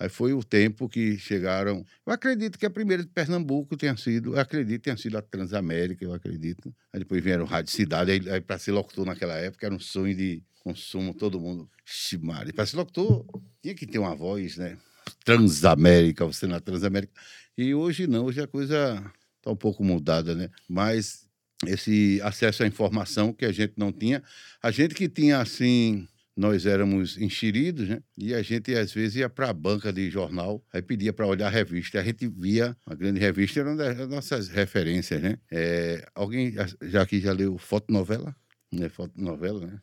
Aí 0.00 0.08
foi 0.08 0.32
o 0.32 0.42
tempo 0.42 0.88
que 0.88 1.18
chegaram. 1.18 1.84
Eu 2.06 2.12
acredito 2.14 2.58
que 2.58 2.64
a 2.64 2.70
primeira 2.70 3.02
de 3.02 3.10
Pernambuco 3.10 3.76
tenha 3.76 3.94
sido, 3.98 4.34
eu 4.34 4.40
acredito 4.40 4.80
tenha 4.80 4.96
sido 4.96 5.18
a 5.18 5.20
Transamérica, 5.20 6.02
eu 6.02 6.14
acredito. 6.14 6.74
Aí 6.90 7.00
depois 7.00 7.22
vieram 7.22 7.44
Rádio 7.44 7.70
Cidade, 7.70 8.10
aí, 8.10 8.30
aí 8.30 8.40
para 8.40 8.58
ser 8.58 8.72
locutor 8.72 9.04
naquela 9.04 9.34
época 9.34 9.66
era 9.66 9.74
um 9.74 9.78
sonho 9.78 10.16
de 10.16 10.42
consumo, 10.60 11.12
todo 11.12 11.38
mundo. 11.38 11.68
Ximari. 11.84 12.50
Para 12.50 12.64
ser 12.64 12.78
locutor, 12.78 13.26
tinha 13.62 13.74
que 13.74 13.86
ter 13.86 13.98
uma 13.98 14.16
voz, 14.16 14.56
né? 14.56 14.78
Transamérica, 15.22 16.24
você 16.24 16.46
na 16.46 16.60
Transamérica. 16.60 17.12
E 17.58 17.74
hoje 17.74 18.06
não, 18.06 18.24
hoje 18.24 18.40
a 18.40 18.46
coisa 18.46 19.04
está 19.36 19.50
um 19.50 19.56
pouco 19.56 19.84
mudada, 19.84 20.34
né? 20.34 20.48
Mas 20.66 21.28
esse 21.66 22.22
acesso 22.22 22.62
à 22.62 22.66
informação 22.66 23.34
que 23.34 23.44
a 23.44 23.52
gente 23.52 23.74
não 23.76 23.92
tinha, 23.92 24.22
a 24.62 24.70
gente 24.70 24.94
que 24.94 25.10
tinha 25.10 25.40
assim 25.40 26.08
nós 26.40 26.64
éramos 26.64 27.18
enxeridos, 27.18 27.86
né? 27.86 28.02
E 28.16 28.34
a 28.34 28.40
gente, 28.40 28.74
às 28.74 28.90
vezes, 28.94 29.16
ia 29.16 29.28
para 29.28 29.50
a 29.50 29.52
banca 29.52 29.92
de 29.92 30.08
jornal, 30.08 30.64
aí 30.72 30.80
pedia 30.80 31.12
para 31.12 31.26
olhar 31.26 31.48
a 31.48 31.50
revista. 31.50 32.00
A 32.00 32.02
gente 32.02 32.26
via, 32.26 32.74
a 32.86 32.94
grande 32.94 33.20
revista 33.20 33.60
era 33.60 33.68
uma 33.68 33.76
das 33.76 34.08
nossas 34.08 34.48
referências, 34.48 35.20
né? 35.20 35.36
É, 35.52 36.02
alguém 36.14 36.54
já 36.82 37.02
aqui 37.02 37.20
já 37.20 37.32
leu 37.32 37.58
fotonovela? 37.58 38.34
Né? 38.72 38.88
Fotonovela, 38.88 39.66
né? 39.66 39.78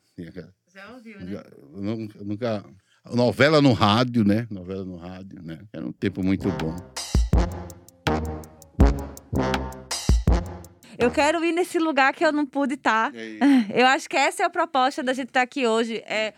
Já 0.74 0.94
ouviu, 0.96 1.20
né? 1.20 1.32
Já, 1.32 1.46
nunca, 1.72 2.24
nunca... 2.24 2.66
Novela 3.14 3.62
no 3.62 3.74
rádio, 3.74 4.24
né? 4.24 4.48
Novela 4.50 4.84
no 4.84 4.98
rádio, 4.98 5.42
né? 5.44 5.60
Era 5.72 5.86
um 5.86 5.94
tempo 5.94 6.24
muito 6.24 6.50
bom. 6.54 6.76
Eu 10.98 11.12
quero 11.12 11.44
ir 11.44 11.52
nesse 11.52 11.80
lugar 11.80 12.14
que 12.14 12.26
eu 12.26 12.32
não 12.32 12.46
pude 12.46 12.76
estar. 12.76 13.12
Tá. 13.12 13.18
É 13.18 13.82
eu 13.82 13.88
acho 13.88 14.10
que 14.10 14.18
essa 14.18 14.44
é 14.44 14.46
a 14.46 14.50
proposta 14.50 15.04
da 15.04 15.14
gente 15.14 15.28
estar 15.28 15.42
tá 15.42 15.44
aqui 15.44 15.68
hoje. 15.68 16.04
É, 16.06 16.34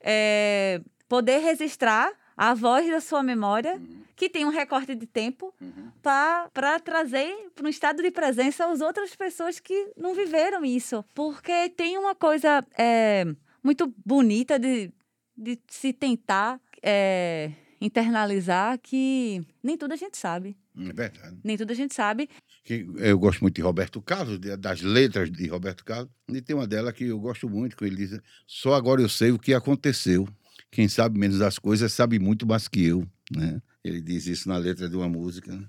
é 0.00 0.80
poder 1.08 1.38
registrar 1.38 2.10
a 2.36 2.54
voz 2.54 2.88
da 2.90 3.00
sua 3.00 3.22
memória, 3.22 3.74
uhum. 3.74 4.02
que 4.16 4.28
tem 4.28 4.44
um 4.44 4.48
recorte 4.48 4.94
de 4.94 5.06
tempo, 5.06 5.54
uhum. 5.60 5.90
para 6.02 6.80
trazer 6.82 7.50
para 7.54 7.66
um 7.66 7.68
estado 7.68 8.02
de 8.02 8.10
presença 8.10 8.66
as 8.66 8.80
outras 8.80 9.14
pessoas 9.14 9.60
que 9.60 9.92
não 9.96 10.14
viveram 10.14 10.64
isso. 10.64 11.04
Porque 11.14 11.68
tem 11.70 11.98
uma 11.98 12.14
coisa 12.14 12.64
é, 12.76 13.26
muito 13.62 13.92
bonita 14.04 14.58
de, 14.58 14.90
de 15.36 15.58
se 15.68 15.92
tentar 15.92 16.60
é, 16.82 17.52
internalizar 17.84 18.78
que 18.78 19.44
nem 19.62 19.76
tudo 19.76 19.92
a 19.92 19.96
gente 19.96 20.16
sabe. 20.16 20.56
É 20.78 20.92
verdade. 20.92 21.38
Nem 21.42 21.56
tudo 21.56 21.72
a 21.72 21.74
gente 21.74 21.94
sabe. 21.94 22.28
Eu 22.96 23.18
gosto 23.18 23.40
muito 23.40 23.56
de 23.56 23.62
Roberto 23.62 24.00
Carlos, 24.00 24.38
das 24.58 24.80
letras 24.80 25.30
de 25.30 25.48
Roberto 25.48 25.84
Carlos, 25.84 26.10
e 26.28 26.40
tem 26.40 26.54
uma 26.54 26.66
dela 26.66 26.92
que 26.92 27.04
eu 27.04 27.18
gosto 27.18 27.48
muito, 27.48 27.76
que 27.76 27.84
ele 27.84 27.96
diz: 27.96 28.20
Só 28.46 28.74
agora 28.74 29.02
eu 29.02 29.08
sei 29.08 29.32
o 29.32 29.38
que 29.38 29.52
aconteceu. 29.52 30.28
Quem 30.70 30.88
sabe 30.88 31.18
menos 31.18 31.38
das 31.38 31.58
coisas 31.58 31.92
sabe 31.92 32.18
muito 32.18 32.46
mais 32.46 32.68
que 32.68 32.86
eu. 32.86 33.06
Né? 33.30 33.60
Ele 33.84 34.00
diz 34.00 34.26
isso 34.26 34.48
na 34.48 34.56
letra 34.56 34.88
de 34.88 34.96
uma 34.96 35.08
música. 35.08 35.52
Né? 35.52 35.66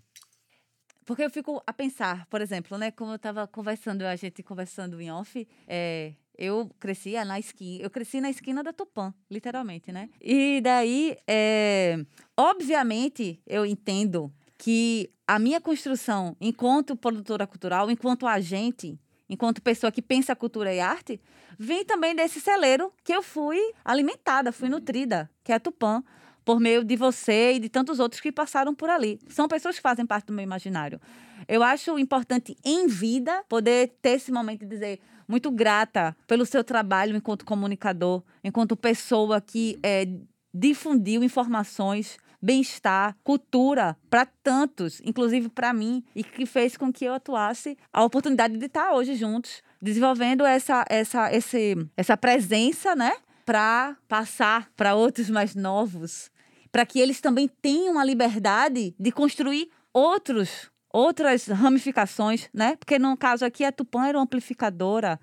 Porque 1.05 1.23
eu 1.23 1.29
fico 1.29 1.61
a 1.65 1.73
pensar, 1.73 2.25
por 2.27 2.39
exemplo, 2.39 2.77
né, 2.77 2.91
como 2.91 3.11
eu 3.11 3.15
estava 3.15 3.45
conversando, 3.45 4.03
a 4.03 4.15
gente 4.15 4.41
conversando 4.41 5.01
em 5.01 5.11
off, 5.11 5.45
é, 5.67 6.13
eu 6.37 6.69
crescia 6.79 7.23
na 7.23 7.39
esquina, 7.39 7.83
eu 7.83 7.89
cresci 7.89 8.19
na 8.19 8.29
esquina 8.29 8.63
da 8.63 8.73
Tupã, 8.73 9.13
literalmente, 9.29 9.91
né? 9.91 10.09
E 10.21 10.61
daí, 10.61 11.17
é, 11.27 12.03
obviamente, 12.35 13.39
eu 13.45 13.65
entendo 13.65 14.31
que 14.57 15.09
a 15.27 15.37
minha 15.39 15.61
construção 15.61 16.35
enquanto 16.39 16.95
produtora 16.95 17.45
cultural, 17.45 17.89
enquanto 17.91 18.27
agente, 18.27 18.97
enquanto 19.29 19.61
pessoa 19.61 19.91
que 19.91 20.01
pensa 20.01 20.35
cultura 20.35 20.73
e 20.73 20.79
arte, 20.79 21.19
vem 21.57 21.85
também 21.85 22.15
desse 22.15 22.39
celeiro 22.39 22.91
que 23.03 23.13
eu 23.13 23.21
fui 23.21 23.59
alimentada, 23.83 24.51
fui 24.51 24.69
nutrida, 24.69 25.29
que 25.43 25.51
é 25.51 25.55
a 25.55 25.59
Tupã, 25.59 26.03
por 26.43 26.59
meio 26.59 26.83
de 26.83 26.95
você 26.95 27.53
e 27.53 27.59
de 27.59 27.69
tantos 27.69 27.99
outros 27.99 28.21
que 28.21 28.31
passaram 28.31 28.75
por 28.75 28.89
ali. 28.89 29.19
São 29.29 29.47
pessoas 29.47 29.75
que 29.75 29.81
fazem 29.81 30.05
parte 30.05 30.27
do 30.27 30.33
meu 30.33 30.43
imaginário. 30.43 30.99
Eu 31.47 31.63
acho 31.63 31.97
importante 31.97 32.55
em 32.63 32.87
vida 32.87 33.43
poder 33.47 33.93
ter 34.01 34.11
esse 34.11 34.31
momento 34.31 34.61
de 34.61 34.67
dizer 34.67 34.99
muito 35.27 35.51
grata 35.51 36.15
pelo 36.27 36.45
seu 36.45 36.63
trabalho 36.63 37.15
enquanto 37.15 37.45
comunicador, 37.45 38.23
enquanto 38.43 38.75
pessoa 38.75 39.39
que 39.41 39.79
é, 39.83 40.07
difundiu 40.53 41.23
informações 41.23 42.17
bem-estar, 42.43 43.15
cultura 43.23 43.95
para 44.09 44.25
tantos, 44.25 45.01
inclusive 45.05 45.47
para 45.47 45.73
mim, 45.73 46.03
e 46.13 46.25
que 46.25 46.45
fez 46.45 46.75
com 46.75 46.91
que 46.91 47.05
eu 47.05 47.13
atuasse 47.13 47.77
a 47.91 48.03
oportunidade 48.03 48.57
de 48.57 48.65
estar 48.65 48.91
hoje 48.91 49.15
juntos, 49.15 49.63
desenvolvendo 49.81 50.45
essa 50.45 50.83
essa 50.89 51.33
esse, 51.33 51.75
essa 51.95 52.17
presença, 52.17 52.95
né, 52.95 53.13
para 53.45 53.95
passar 54.09 54.69
para 54.75 54.93
outros 54.93 55.29
mais 55.29 55.55
novos, 55.55 56.29
para 56.69 56.85
que 56.85 56.99
eles 56.99 57.21
também 57.21 57.47
tenham 57.47 57.97
a 57.97 58.03
liberdade 58.03 58.93
de 58.99 59.11
construir 59.11 59.69
outros 59.93 60.69
outras 60.93 61.47
ramificações, 61.47 62.47
né? 62.53 62.75
Porque 62.77 62.99
no 62.99 63.17
caso 63.17 63.43
aqui 63.43 63.65
a 63.65 63.71
Tupã 63.71 64.05
era 64.05 64.17
uma 64.17 64.23
amplificadora, 64.23 65.19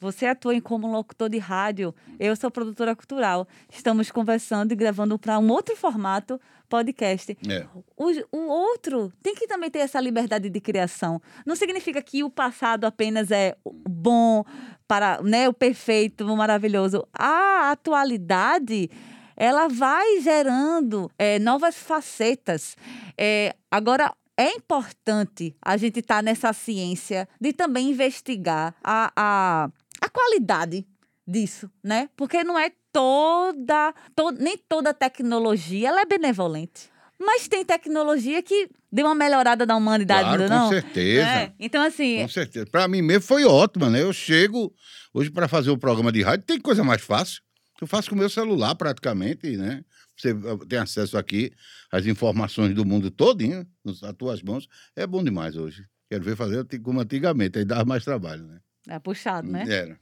você 0.00 0.24
atua 0.24 0.58
como 0.62 0.90
locutor 0.90 1.28
de 1.28 1.36
rádio, 1.36 1.94
eu 2.18 2.34
sou 2.34 2.50
produtora 2.50 2.96
cultural. 2.96 3.46
Estamos 3.70 4.10
conversando 4.10 4.72
e 4.72 4.74
gravando 4.74 5.18
para 5.18 5.38
um 5.38 5.50
outro 5.50 5.76
formato, 5.76 6.40
podcast. 6.70 7.36
É. 7.46 7.66
O, 7.94 8.06
o 8.32 8.46
outro 8.48 9.12
tem 9.22 9.34
que 9.34 9.46
também 9.46 9.70
ter 9.70 9.80
essa 9.80 10.00
liberdade 10.00 10.48
de 10.48 10.60
criação. 10.60 11.20
Não 11.44 11.54
significa 11.54 12.00
que 12.00 12.24
o 12.24 12.30
passado 12.30 12.86
apenas 12.86 13.30
é 13.30 13.56
bom, 13.86 14.42
para 14.88 15.20
né, 15.22 15.48
o 15.50 15.52
perfeito, 15.52 16.24
o 16.24 16.36
maravilhoso. 16.36 17.06
A 17.12 17.70
atualidade 17.70 18.88
ela 19.36 19.68
vai 19.68 20.20
gerando 20.20 21.10
é, 21.18 21.38
novas 21.38 21.76
facetas. 21.76 22.76
É, 23.18 23.54
agora, 23.70 24.14
é 24.40 24.54
importante 24.54 25.54
a 25.60 25.76
gente 25.76 26.00
estar 26.00 26.16
tá 26.16 26.22
nessa 26.22 26.52
ciência 26.54 27.28
de 27.38 27.52
também 27.52 27.90
investigar 27.90 28.74
a, 28.82 29.12
a, 29.14 29.70
a 30.00 30.08
qualidade 30.08 30.86
disso, 31.28 31.70
né? 31.84 32.08
Porque 32.16 32.42
não 32.42 32.58
é 32.58 32.72
toda, 32.90 33.92
to, 34.16 34.30
nem 34.32 34.56
toda 34.56 34.94
tecnologia 34.94 35.90
ela 35.90 36.00
é 36.00 36.06
benevolente. 36.06 36.88
Mas 37.18 37.46
tem 37.48 37.62
tecnologia 37.62 38.42
que 38.42 38.70
deu 38.90 39.04
uma 39.04 39.14
melhorada 39.14 39.66
na 39.66 39.76
humanidade, 39.76 40.22
claro, 40.22 40.48
não? 40.48 40.68
Com 40.68 40.72
certeza. 40.72 41.28
É. 41.28 41.52
Então, 41.60 41.82
assim. 41.82 42.22
Com 42.22 42.28
certeza. 42.28 42.66
Para 42.72 42.88
mim 42.88 43.02
mesmo 43.02 43.24
foi 43.24 43.44
ótimo, 43.44 43.90
né? 43.90 44.02
Eu 44.02 44.12
chego 44.12 44.72
hoje 45.12 45.30
para 45.30 45.46
fazer 45.48 45.68
o 45.68 45.74
um 45.74 45.78
programa 45.78 46.10
de 46.10 46.22
rádio, 46.22 46.46
tem 46.46 46.58
coisa 46.58 46.82
mais 46.82 47.02
fácil. 47.02 47.42
Eu 47.78 47.86
faço 47.86 48.08
com 48.08 48.16
o 48.16 48.18
meu 48.18 48.30
celular 48.30 48.74
praticamente, 48.74 49.54
né? 49.58 49.84
Você 50.20 50.34
tem 50.68 50.78
acesso 50.78 51.16
aqui 51.16 51.52
às 51.90 52.06
informações 52.06 52.74
do 52.74 52.84
mundo 52.84 53.10
todinho 53.10 53.66
nas 53.84 54.00
tuas 54.16 54.42
mãos. 54.42 54.68
É 54.94 55.06
bom 55.06 55.24
demais 55.24 55.56
hoje. 55.56 55.86
Quero 56.08 56.24
ver 56.24 56.36
fazer 56.36 56.66
como 56.80 57.00
antigamente, 57.00 57.58
aí 57.58 57.64
dava 57.64 57.84
mais 57.84 58.04
trabalho, 58.04 58.44
né? 58.46 58.60
É 58.88 58.98
puxado, 58.98 59.50
né? 59.50 59.64
Era. 59.68 59.98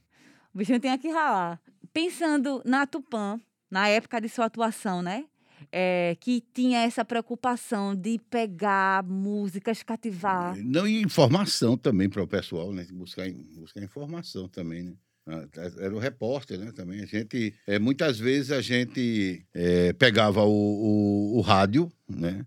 O 0.53 0.57
bichinho 0.57 0.79
tem 0.79 0.97
que 0.97 1.09
ralar. 1.09 1.61
Pensando 1.93 2.61
na 2.65 2.85
Tupã, 2.87 3.39
na 3.69 3.87
época 3.87 4.19
de 4.19 4.27
sua 4.27 4.45
atuação, 4.45 5.01
né? 5.01 5.25
É, 5.71 6.17
que 6.19 6.41
tinha 6.53 6.79
essa 6.79 7.03
preocupação 7.05 7.93
de 7.95 8.17
pegar 8.29 9.03
músicas, 9.03 9.83
cativar. 9.83 10.55
Não, 10.55 10.87
e 10.87 11.01
informação 11.01 11.77
também 11.77 12.09
para 12.09 12.23
o 12.23 12.27
pessoal, 12.27 12.73
né? 12.73 12.87
Buscar, 12.91 13.25
buscar 13.55 13.83
informação 13.83 14.47
também, 14.47 14.83
né? 14.83 14.93
Ah, 15.27 15.45
era 15.79 15.95
o 15.95 15.99
repórter, 15.99 16.57
né? 16.57 16.71
Também 16.71 17.01
a 17.01 17.05
gente, 17.05 17.53
é, 17.67 17.77
muitas 17.77 18.17
vezes 18.19 18.51
a 18.51 18.61
gente 18.61 19.45
é, 19.53 19.93
pegava 19.93 20.43
o, 20.43 20.49
o, 20.49 21.37
o, 21.37 21.41
rádio, 21.41 21.91
né? 22.09 22.45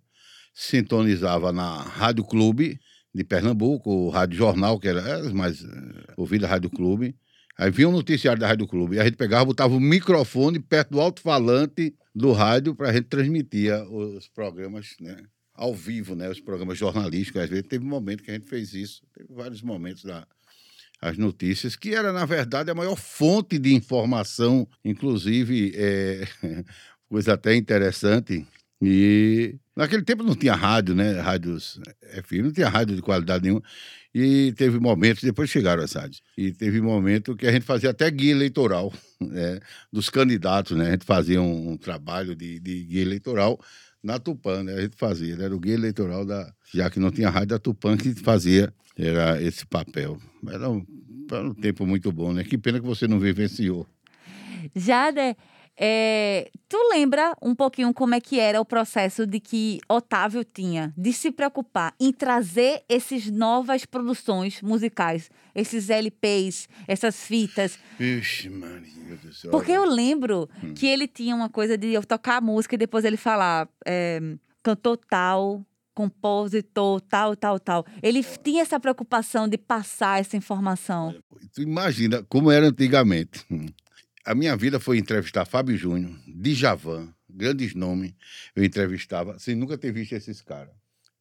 Sintonizava 0.52 1.52
na 1.52 1.82
Rádio 1.82 2.24
Clube 2.24 2.80
de 3.14 3.24
Pernambuco, 3.24 3.90
o 3.90 4.08
Rádio 4.10 4.36
Jornal, 4.36 4.80
que 4.80 4.88
era 4.88 5.16
as 5.16 5.32
mais 5.32 5.62
é, 5.62 5.68
ouvida 6.16 6.46
Rádio 6.46 6.70
Clube. 6.70 7.14
Aí 7.58 7.70
vinha 7.70 7.88
um 7.88 7.92
noticiário 7.92 8.40
da 8.40 8.48
Rádio 8.48 8.66
Clube. 8.66 8.96
E 8.96 9.00
a 9.00 9.04
gente 9.04 9.16
pegava, 9.16 9.44
botava 9.44 9.74
o 9.74 9.80
microfone 9.80 10.58
perto 10.58 10.90
do 10.90 11.00
alto-falante 11.00 11.94
do 12.14 12.32
rádio 12.32 12.74
para 12.74 12.90
a 12.90 12.92
gente 12.92 13.04
transmitir 13.04 13.72
os 13.90 14.28
programas, 14.28 14.96
né? 15.00 15.16
Ao 15.54 15.74
vivo, 15.74 16.14
né? 16.14 16.28
Os 16.30 16.40
programas 16.40 16.78
jornalísticos. 16.78 17.42
Às 17.42 17.50
vezes 17.50 17.68
teve 17.68 17.84
um 17.84 17.88
momento 17.88 18.22
que 18.22 18.30
a 18.30 18.34
gente 18.34 18.46
fez 18.46 18.74
isso. 18.74 19.02
Teve 19.14 19.32
vários 19.32 19.62
momentos 19.62 20.02
da, 20.02 20.26
as 21.02 21.18
notícias, 21.18 21.74
que 21.74 21.92
era, 21.92 22.12
na 22.12 22.24
verdade, 22.24 22.70
a 22.70 22.74
maior 22.74 22.96
fonte 22.96 23.58
de 23.58 23.74
informação, 23.74 24.68
inclusive, 24.84 25.72
é, 25.74 26.24
coisa 27.10 27.34
até 27.34 27.56
interessante. 27.56 28.46
E 28.80 29.56
naquele 29.76 30.02
tempo 30.02 30.22
não 30.22 30.36
tinha 30.36 30.54
rádio, 30.54 30.94
né? 30.94 31.20
Rádios 31.20 31.80
FM, 32.24 32.44
não 32.44 32.52
tinha 32.52 32.68
rádio 32.68 32.94
de 32.94 33.02
qualidade 33.02 33.42
nenhuma. 33.42 33.62
E 34.14 34.52
teve 34.56 34.78
momentos, 34.78 35.24
depois 35.24 35.50
chegaram 35.50 35.82
as 35.82 35.92
rádios, 35.92 36.22
e 36.36 36.52
teve 36.52 36.80
momento 36.80 37.34
que 37.34 37.46
a 37.46 37.52
gente 37.52 37.64
fazia 37.64 37.90
até 37.90 38.08
guia 38.10 38.30
eleitoral 38.30 38.92
né? 39.20 39.58
dos 39.92 40.08
candidatos, 40.08 40.76
né? 40.76 40.88
A 40.88 40.90
gente 40.92 41.04
fazia 41.04 41.42
um, 41.42 41.70
um 41.70 41.76
trabalho 41.76 42.36
de, 42.36 42.60
de, 42.60 42.84
guia 42.84 43.02
eleitoral 43.02 43.58
na 44.02 44.18
Tupã, 44.20 44.62
né? 44.62 44.74
A 44.74 44.80
gente 44.82 44.96
fazia, 44.96 45.34
era 45.34 45.54
o 45.54 45.58
guia 45.58 45.74
eleitoral 45.74 46.24
da. 46.24 46.52
Já 46.72 46.88
que 46.90 47.00
não 47.00 47.10
tinha 47.10 47.28
rádio 47.28 47.48
da 47.48 47.58
Tupã, 47.58 47.96
que 47.96 48.14
fazia 48.14 48.72
era 48.96 49.40
esse 49.42 49.66
papel. 49.66 50.18
Era 50.48 50.68
um, 50.68 50.84
era 51.30 51.48
um 51.48 51.54
tempo 51.54 51.86
muito 51.86 52.12
bom, 52.12 52.32
né? 52.32 52.44
Que 52.44 52.58
pena 52.58 52.80
que 52.80 52.86
você 52.86 53.06
não 53.06 53.18
vivenciou. 53.18 53.86
Jade, 54.74 55.36
é, 55.76 56.50
tu 56.68 56.76
lembra 56.90 57.34
um 57.42 57.54
pouquinho 57.54 57.92
como 57.94 58.14
é 58.14 58.20
que 58.20 58.38
era 58.38 58.60
o 58.60 58.64
processo 58.64 59.26
de 59.26 59.40
que 59.40 59.80
Otávio 59.88 60.44
tinha 60.44 60.92
de 60.96 61.12
se 61.12 61.30
preocupar 61.30 61.94
em 61.98 62.12
trazer 62.12 62.82
essas 62.88 63.26
novas 63.26 63.86
produções 63.86 64.60
musicais, 64.60 65.30
esses 65.54 65.88
LPs, 65.88 66.68
essas 66.86 67.26
fitas? 67.26 67.78
Vixe, 67.98 68.50
Maria 68.50 69.16
do 69.16 69.32
céu. 69.32 69.50
Porque 69.50 69.72
eu 69.72 69.84
lembro 69.84 70.48
hum. 70.62 70.74
que 70.74 70.86
ele 70.86 71.08
tinha 71.08 71.34
uma 71.34 71.48
coisa 71.48 71.76
de 71.76 71.88
eu 71.88 72.04
tocar 72.04 72.36
a 72.36 72.40
música 72.40 72.74
e 72.74 72.78
depois 72.78 73.04
ele 73.04 73.16
falar, 73.16 73.68
é, 73.86 74.20
cantou 74.62 74.96
tal, 74.96 75.64
compositor, 75.94 77.00
tal, 77.02 77.36
tal, 77.36 77.58
tal. 77.58 77.86
Ele 78.02 78.22
tinha 78.42 78.62
essa 78.62 78.80
preocupação 78.80 79.48
de 79.48 79.58
passar 79.58 80.20
essa 80.20 80.36
informação. 80.36 81.14
Tu 81.54 81.62
imagina 81.62 82.22
como 82.28 82.50
era 82.50 82.66
antigamente. 82.66 83.44
a 84.24 84.34
minha 84.34 84.56
vida 84.56 84.80
foi 84.80 84.98
entrevistar 84.98 85.44
Fábio 85.44 85.76
Júnior, 85.76 86.18
Djavan, 86.26 87.12
grandes 87.28 87.74
nomes. 87.74 88.12
Eu 88.54 88.64
entrevistava, 88.64 89.38
sem 89.38 89.54
nunca 89.54 89.76
ter 89.76 89.92
visto 89.92 90.12
esses 90.12 90.40
caras. 90.40 90.74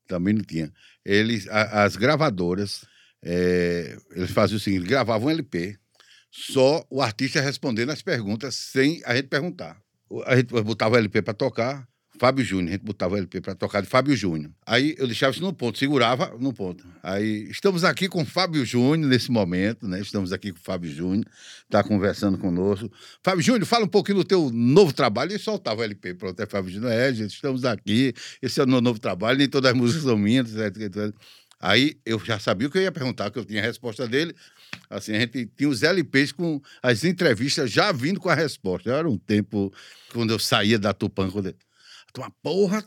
Também 0.07 0.33
não 0.33 0.43
tinha. 0.43 0.71
Eles, 1.05 1.47
a, 1.47 1.83
as 1.83 1.95
gravadoras, 1.95 2.85
é, 3.23 3.97
eles 4.11 4.31
faziam 4.31 4.57
o 4.57 4.59
seguinte: 4.59 4.85
gravavam 4.85 5.27
um 5.27 5.31
LP, 5.31 5.77
só 6.29 6.85
o 6.89 7.01
artista 7.01 7.41
respondendo 7.41 7.91
as 7.91 8.01
perguntas 8.01 8.55
sem 8.55 9.01
a 9.05 9.15
gente 9.15 9.27
perguntar. 9.27 9.81
A 10.25 10.35
gente 10.35 10.49
botava 10.63 10.95
o 10.95 10.97
LP 10.97 11.21
para 11.21 11.33
tocar, 11.33 11.87
Fábio 12.21 12.45
Júnior, 12.45 12.69
a 12.69 12.71
gente 12.73 12.83
botava 12.83 13.15
o 13.15 13.17
LP 13.17 13.41
para 13.41 13.55
tocar 13.55 13.81
de 13.81 13.87
Fábio 13.87 14.15
Júnior. 14.15 14.51
Aí 14.63 14.93
eu 14.99 15.07
deixava 15.07 15.33
isso 15.33 15.41
no 15.41 15.51
ponto, 15.51 15.79
segurava 15.79 16.37
no 16.39 16.53
ponto. 16.53 16.85
Aí 17.01 17.49
estamos 17.49 17.83
aqui 17.83 18.07
com 18.07 18.23
Fábio 18.23 18.63
Júnior 18.63 19.09
nesse 19.09 19.31
momento, 19.31 19.87
né? 19.87 19.99
Estamos 19.99 20.31
aqui 20.31 20.51
com 20.51 20.59
o 20.59 20.61
Fábio 20.61 20.91
Júnior, 20.91 21.25
está 21.63 21.83
conversando 21.83 22.37
conosco. 22.37 22.91
Fábio 23.23 23.41
Júnior, 23.41 23.65
fala 23.65 23.85
um 23.85 23.87
pouquinho 23.87 24.19
do 24.19 24.23
teu 24.23 24.51
novo 24.53 24.93
trabalho. 24.93 25.33
E 25.35 25.39
soltava 25.39 25.81
o 25.81 25.83
LP, 25.83 26.13
pronto, 26.13 26.39
é 26.39 26.45
Fábio 26.45 26.71
Júnior. 26.71 26.91
É, 26.91 27.11
gente, 27.11 27.33
estamos 27.33 27.65
aqui, 27.65 28.13
esse 28.39 28.61
é 28.61 28.65
o 28.65 28.67
meu 28.67 28.81
novo 28.81 28.99
trabalho, 28.99 29.39
nem 29.39 29.49
todas 29.49 29.71
as 29.71 29.75
músicas 29.75 30.03
são 30.03 30.15
minhas, 30.15 30.55
etc. 30.55 31.15
Aí 31.59 31.97
eu 32.05 32.23
já 32.23 32.37
sabia 32.37 32.67
o 32.67 32.69
que 32.69 32.77
eu 32.77 32.83
ia 32.83 32.91
perguntar, 32.91 33.31
que 33.31 33.39
eu 33.39 33.45
tinha 33.45 33.63
a 33.63 33.65
resposta 33.65 34.07
dele. 34.07 34.35
Assim, 34.91 35.15
a 35.15 35.19
gente 35.21 35.47
tinha 35.57 35.67
os 35.67 35.81
LPs 35.81 36.33
com 36.33 36.61
as 36.83 37.03
entrevistas 37.03 37.71
já 37.71 37.91
vindo 37.91 38.19
com 38.19 38.29
a 38.29 38.35
resposta. 38.35 38.91
Era 38.91 39.09
um 39.09 39.17
tempo 39.17 39.73
quando 40.13 40.29
eu 40.29 40.37
saía 40.37 40.77
da 40.77 40.93
Tupã, 40.93 41.27
quando 41.27 41.55
Tu, 42.13 42.21
porra, 42.41 42.83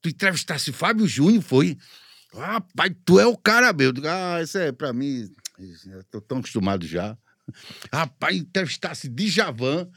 tu 0.00 0.08
entrevistasse 0.08 0.72
Fábio 0.72 1.06
Júnior, 1.06 1.42
foi? 1.42 1.76
Rapaz, 2.32 2.92
tu 3.04 3.20
é 3.20 3.26
o 3.26 3.36
cara, 3.36 3.72
meu. 3.72 3.92
Ah, 4.04 4.42
isso 4.42 4.58
é 4.58 4.72
pra 4.72 4.92
mim. 4.92 5.30
Eu 5.86 6.02
tô 6.04 6.20
tão 6.20 6.38
acostumado 6.38 6.86
já. 6.86 7.16
Rapaz, 7.92 8.36
entrevistasse 8.36 9.08
Djavan. 9.08 9.88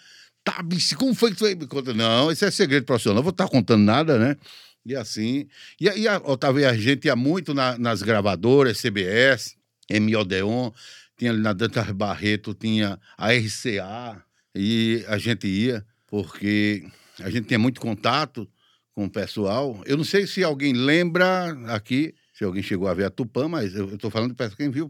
Tá, 0.43 0.61
bicho, 0.61 0.95
como 0.95 1.13
foi 1.13 1.31
que 1.31 1.37
tu 1.37 1.45
me 1.45 1.67
conta? 1.67 1.93
Não, 1.93 2.31
isso 2.31 2.45
é 2.45 2.51
segredo 2.51 2.85
profissional, 2.85 3.15
não 3.17 3.23
vou 3.23 3.31
estar 3.31 3.45
tá 3.45 3.51
contando 3.51 3.83
nada, 3.83 4.17
né? 4.17 4.37
E 4.85 4.95
assim. 4.95 5.47
E 5.79 5.89
aí, 5.89 6.07
Otávio, 6.23 6.67
a 6.67 6.73
gente 6.73 7.05
ia 7.05 7.15
muito 7.15 7.53
na, 7.53 7.77
nas 7.77 8.01
gravadoras, 8.01 8.79
CBS, 8.79 9.57
M. 9.89 10.15
Odeon, 10.15 10.71
tinha 11.17 11.31
ali 11.31 11.41
na 11.41 11.51
Dantas 11.51 11.91
Barreto, 11.91 12.53
tinha 12.53 12.97
a 13.17 13.33
RCA, 13.33 14.23
e 14.55 15.03
a 15.07 15.17
gente 15.17 15.47
ia, 15.47 15.85
porque 16.07 16.87
a 17.19 17.29
gente 17.29 17.47
tinha 17.47 17.59
muito 17.59 17.81
contato 17.81 18.49
com 18.97 19.05
o 19.05 19.09
pessoal. 19.11 19.79
Eu 19.85 19.95
não 19.95 20.03
sei 20.03 20.25
se 20.25 20.43
alguém 20.43 20.73
lembra 20.73 21.51
aqui, 21.67 22.15
se 22.33 22.43
alguém 22.43 22.63
chegou 22.63 22.87
a 22.87 22.95
ver 22.95 23.05
a 23.05 23.11
Tupã, 23.11 23.47
mas 23.47 23.75
eu 23.75 23.93
estou 23.93 24.09
falando 24.09 24.33
para 24.33 24.49
quem 24.49 24.71
viu. 24.71 24.89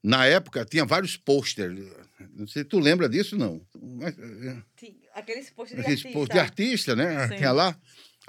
Na 0.00 0.26
época, 0.26 0.64
tinha 0.64 0.84
vários 0.84 1.16
pôsteres. 1.16 1.84
Não 2.36 2.46
sei 2.46 2.62
se 2.62 2.68
tu 2.68 2.78
lembra 2.78 3.08
disso, 3.08 3.36
não. 3.36 3.60
Mas, 3.74 4.16
é. 4.16 4.56
aqueles 5.12 5.50
pôsteres 5.50 5.84
de 5.84 5.90
artista. 5.90 6.34
de 6.34 6.38
artista, 6.38 6.94
né? 6.94 7.26
Sim. 7.26 7.36
Tinha 7.38 7.50
lá. 7.50 7.76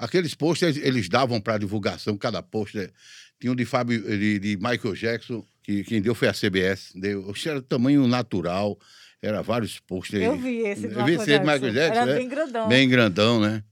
Aqueles 0.00 0.34
pôsteres, 0.34 0.76
eles 0.78 1.08
davam 1.08 1.40
para 1.40 1.58
divulgação, 1.58 2.18
cada 2.18 2.42
pôster. 2.42 2.92
Tinha 3.38 3.52
um 3.52 3.54
de, 3.54 3.64
Fábio, 3.64 4.02
de, 4.02 4.40
de 4.40 4.56
Michael 4.56 4.96
Jackson, 4.96 5.46
que 5.62 5.84
quem 5.84 6.02
deu 6.02 6.12
foi 6.12 6.26
a 6.26 6.34
CBS. 6.34 6.90
Deu, 6.96 7.32
era 7.46 7.62
tamanho 7.62 8.08
natural, 8.08 8.76
era 9.22 9.42
vários 9.42 9.78
pôsteres. 9.78 10.26
Eu 10.26 10.36
vi 10.36 10.66
esse 10.66 10.88
do 10.88 10.98
Eu 10.98 11.06
vi 11.06 11.12
esse 11.12 11.38
Michael 11.38 11.72
Jackson. 11.72 12.00
Era 12.00 12.06
né? 12.06 12.14
bem 12.16 12.28
grandão. 12.28 12.68
Bem 12.68 12.88
grandão, 12.88 13.40
né? 13.40 13.62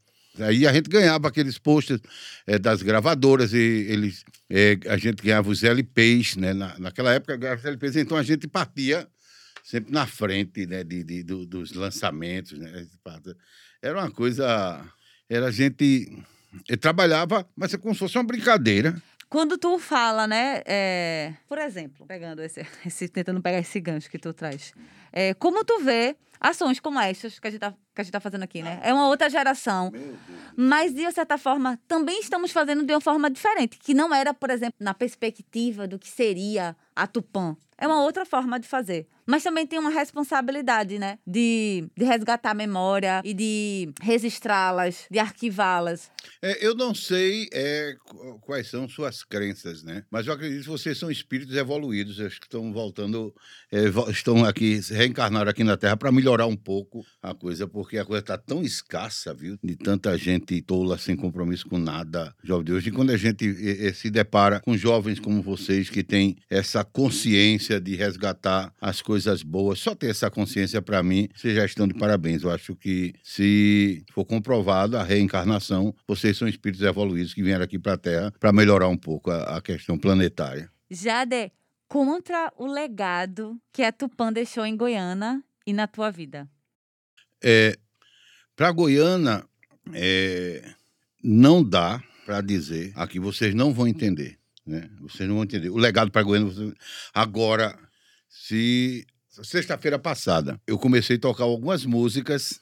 Aí 0.40 0.66
a 0.66 0.72
gente 0.72 0.88
ganhava 0.88 1.28
aqueles 1.28 1.58
posters 1.58 2.00
é, 2.46 2.58
das 2.58 2.82
gravadoras 2.82 3.52
e 3.52 3.56
eles, 3.56 4.24
é, 4.48 4.78
a 4.86 4.96
gente 4.96 5.22
ganhava 5.22 5.48
os 5.48 5.62
LPs, 5.62 6.36
né? 6.36 6.52
Na, 6.52 6.78
naquela 6.78 7.12
época 7.12 7.36
ganhava 7.36 7.60
os 7.60 7.64
LPs, 7.64 7.96
então 7.96 8.16
a 8.16 8.22
gente 8.22 8.46
partia 8.48 9.06
sempre 9.64 9.92
na 9.92 10.06
frente 10.06 10.66
né? 10.66 10.82
de, 10.82 11.04
de 11.04 11.22
do, 11.22 11.44
dos 11.44 11.72
lançamentos, 11.72 12.58
né? 12.58 12.86
Era 13.82 13.98
uma 13.98 14.10
coisa... 14.10 14.84
Era 15.28 15.46
a 15.46 15.50
gente... 15.50 16.24
trabalhava, 16.80 17.46
mas 17.54 17.74
é 17.74 17.78
como 17.78 17.94
se 17.94 18.00
fosse 18.00 18.16
uma 18.16 18.24
brincadeira. 18.24 19.00
Quando 19.28 19.58
tu 19.58 19.78
fala, 19.78 20.26
né? 20.26 20.62
É, 20.64 21.34
por 21.46 21.58
exemplo, 21.58 22.06
pegando 22.06 22.40
esse, 22.40 22.66
esse, 22.86 23.08
tentando 23.08 23.42
pegar 23.42 23.58
esse 23.58 23.78
gancho 23.78 24.10
que 24.10 24.18
tu 24.18 24.32
traz. 24.32 24.72
É, 25.12 25.34
como 25.34 25.64
tu 25.64 25.80
vê 25.80 26.16
ações 26.40 26.80
como 26.80 26.98
essas 26.98 27.38
que 27.38 27.46
a 27.46 27.50
gente 27.50 27.58
está 27.58 27.74
que 27.98 28.02
a 28.02 28.04
gente 28.04 28.12
tá 28.12 28.20
fazendo 28.20 28.44
aqui, 28.44 28.62
né? 28.62 28.78
É 28.82 28.94
uma 28.94 29.08
outra 29.08 29.28
geração. 29.28 29.92
Mas, 30.56 30.94
de 30.94 31.10
certa 31.10 31.36
forma, 31.36 31.78
também 31.88 32.20
estamos 32.20 32.52
fazendo 32.52 32.84
de 32.84 32.92
uma 32.92 33.00
forma 33.00 33.28
diferente, 33.28 33.76
que 33.76 33.92
não 33.92 34.14
era, 34.14 34.32
por 34.32 34.50
exemplo, 34.50 34.76
na 34.78 34.94
perspectiva 34.94 35.88
do 35.88 35.98
que 35.98 36.08
seria 36.08 36.76
a 36.94 37.06
Tupã. 37.08 37.56
É 37.76 37.88
uma 37.88 38.02
outra 38.02 38.24
forma 38.24 38.58
de 38.60 38.68
fazer. 38.68 39.08
Mas 39.28 39.42
também 39.42 39.66
tem 39.66 39.78
uma 39.78 39.90
responsabilidade, 39.90 40.98
né? 40.98 41.18
De, 41.26 41.86
de 41.94 42.02
resgatar 42.02 42.52
a 42.52 42.54
memória 42.54 43.20
e 43.22 43.34
de 43.34 43.92
registrá-las, 44.00 45.04
de 45.10 45.18
arquivá-las. 45.18 46.10
É, 46.40 46.66
eu 46.66 46.74
não 46.74 46.94
sei 46.94 47.46
é, 47.52 47.94
quais 48.40 48.68
são 48.68 48.88
suas 48.88 49.22
crenças, 49.22 49.82
né? 49.82 50.02
Mas 50.10 50.26
eu 50.26 50.32
acredito 50.32 50.62
que 50.62 50.68
vocês 50.70 50.96
são 50.96 51.10
espíritos 51.10 51.54
evoluídos, 51.54 52.18
acho 52.20 52.40
que 52.40 52.46
estão 52.46 52.72
voltando, 52.72 53.34
é, 53.70 53.84
estão 54.10 54.46
aqui, 54.46 54.80
reencarnaram 54.90 55.50
aqui 55.50 55.62
na 55.62 55.76
Terra 55.76 55.98
para 55.98 56.10
melhorar 56.10 56.46
um 56.46 56.56
pouco 56.56 57.04
a 57.22 57.34
coisa, 57.34 57.68
porque 57.68 57.98
a 57.98 58.06
coisa 58.06 58.20
está 58.20 58.38
tão 58.38 58.62
escassa, 58.62 59.34
viu? 59.34 59.58
De 59.62 59.76
tanta 59.76 60.16
gente 60.16 60.62
tola, 60.62 60.96
sem 60.96 61.14
compromisso 61.14 61.68
com 61.68 61.76
nada, 61.76 62.34
jovem 62.42 62.64
de 62.64 62.72
hoje. 62.72 62.88
E 62.88 62.92
quando 62.92 63.10
a 63.10 63.16
gente 63.18 63.92
se 63.92 64.08
depara 64.08 64.60
com 64.60 64.74
jovens 64.74 65.20
como 65.20 65.42
vocês 65.42 65.90
que 65.90 66.02
têm 66.02 66.36
essa 66.48 66.82
consciência 66.82 67.78
de 67.78 67.94
resgatar 67.94 68.72
as 68.80 69.02
coisas 69.02 69.17
boas. 69.42 69.78
Só 69.78 69.94
ter 69.94 70.10
essa 70.10 70.30
consciência, 70.30 70.82
para 70.82 71.02
mim, 71.02 71.28
vocês 71.34 71.54
já 71.54 71.64
estão 71.64 71.86
de 71.86 71.94
parabéns. 71.94 72.42
Eu 72.42 72.50
acho 72.50 72.74
que, 72.76 73.14
se 73.22 74.04
for 74.12 74.24
comprovado 74.24 74.96
a 74.96 75.02
reencarnação, 75.02 75.94
vocês 76.06 76.36
são 76.36 76.46
espíritos 76.48 76.84
evoluídos 76.84 77.34
que 77.34 77.42
vieram 77.42 77.64
aqui 77.64 77.78
para 77.78 77.94
a 77.94 77.98
Terra 77.98 78.32
para 78.38 78.52
melhorar 78.52 78.88
um 78.88 78.96
pouco 78.96 79.30
a, 79.30 79.56
a 79.56 79.60
questão 79.60 79.98
planetária. 79.98 80.70
Jade, 80.90 81.52
contra 81.86 82.52
o 82.56 82.66
legado 82.66 83.60
que 83.72 83.82
a 83.82 83.92
Tupã 83.92 84.32
deixou 84.32 84.64
em 84.64 84.76
Goiânia 84.76 85.42
e 85.66 85.72
na 85.72 85.86
tua 85.86 86.10
vida? 86.10 86.48
É, 87.42 87.78
para 88.56 88.72
Goiânia, 88.72 89.44
é, 89.92 90.74
não 91.22 91.62
dá 91.62 92.02
para 92.26 92.40
dizer, 92.40 92.92
aqui 92.94 93.18
vocês 93.18 93.54
não 93.54 93.72
vão 93.72 93.86
entender. 93.86 94.38
Né? 94.66 94.90
Vocês 95.00 95.26
não 95.26 95.36
vão 95.36 95.44
entender. 95.44 95.70
O 95.70 95.78
legado 95.78 96.10
para 96.10 96.22
Goiânia. 96.22 96.52
Vocês... 96.52 96.74
Agora, 97.14 97.78
se. 98.28 99.06
Sexta-feira 99.40 100.00
passada, 100.00 100.60
eu 100.66 100.76
comecei 100.76 101.14
a 101.14 101.20
tocar 101.20 101.44
algumas 101.44 101.84
músicas 101.84 102.60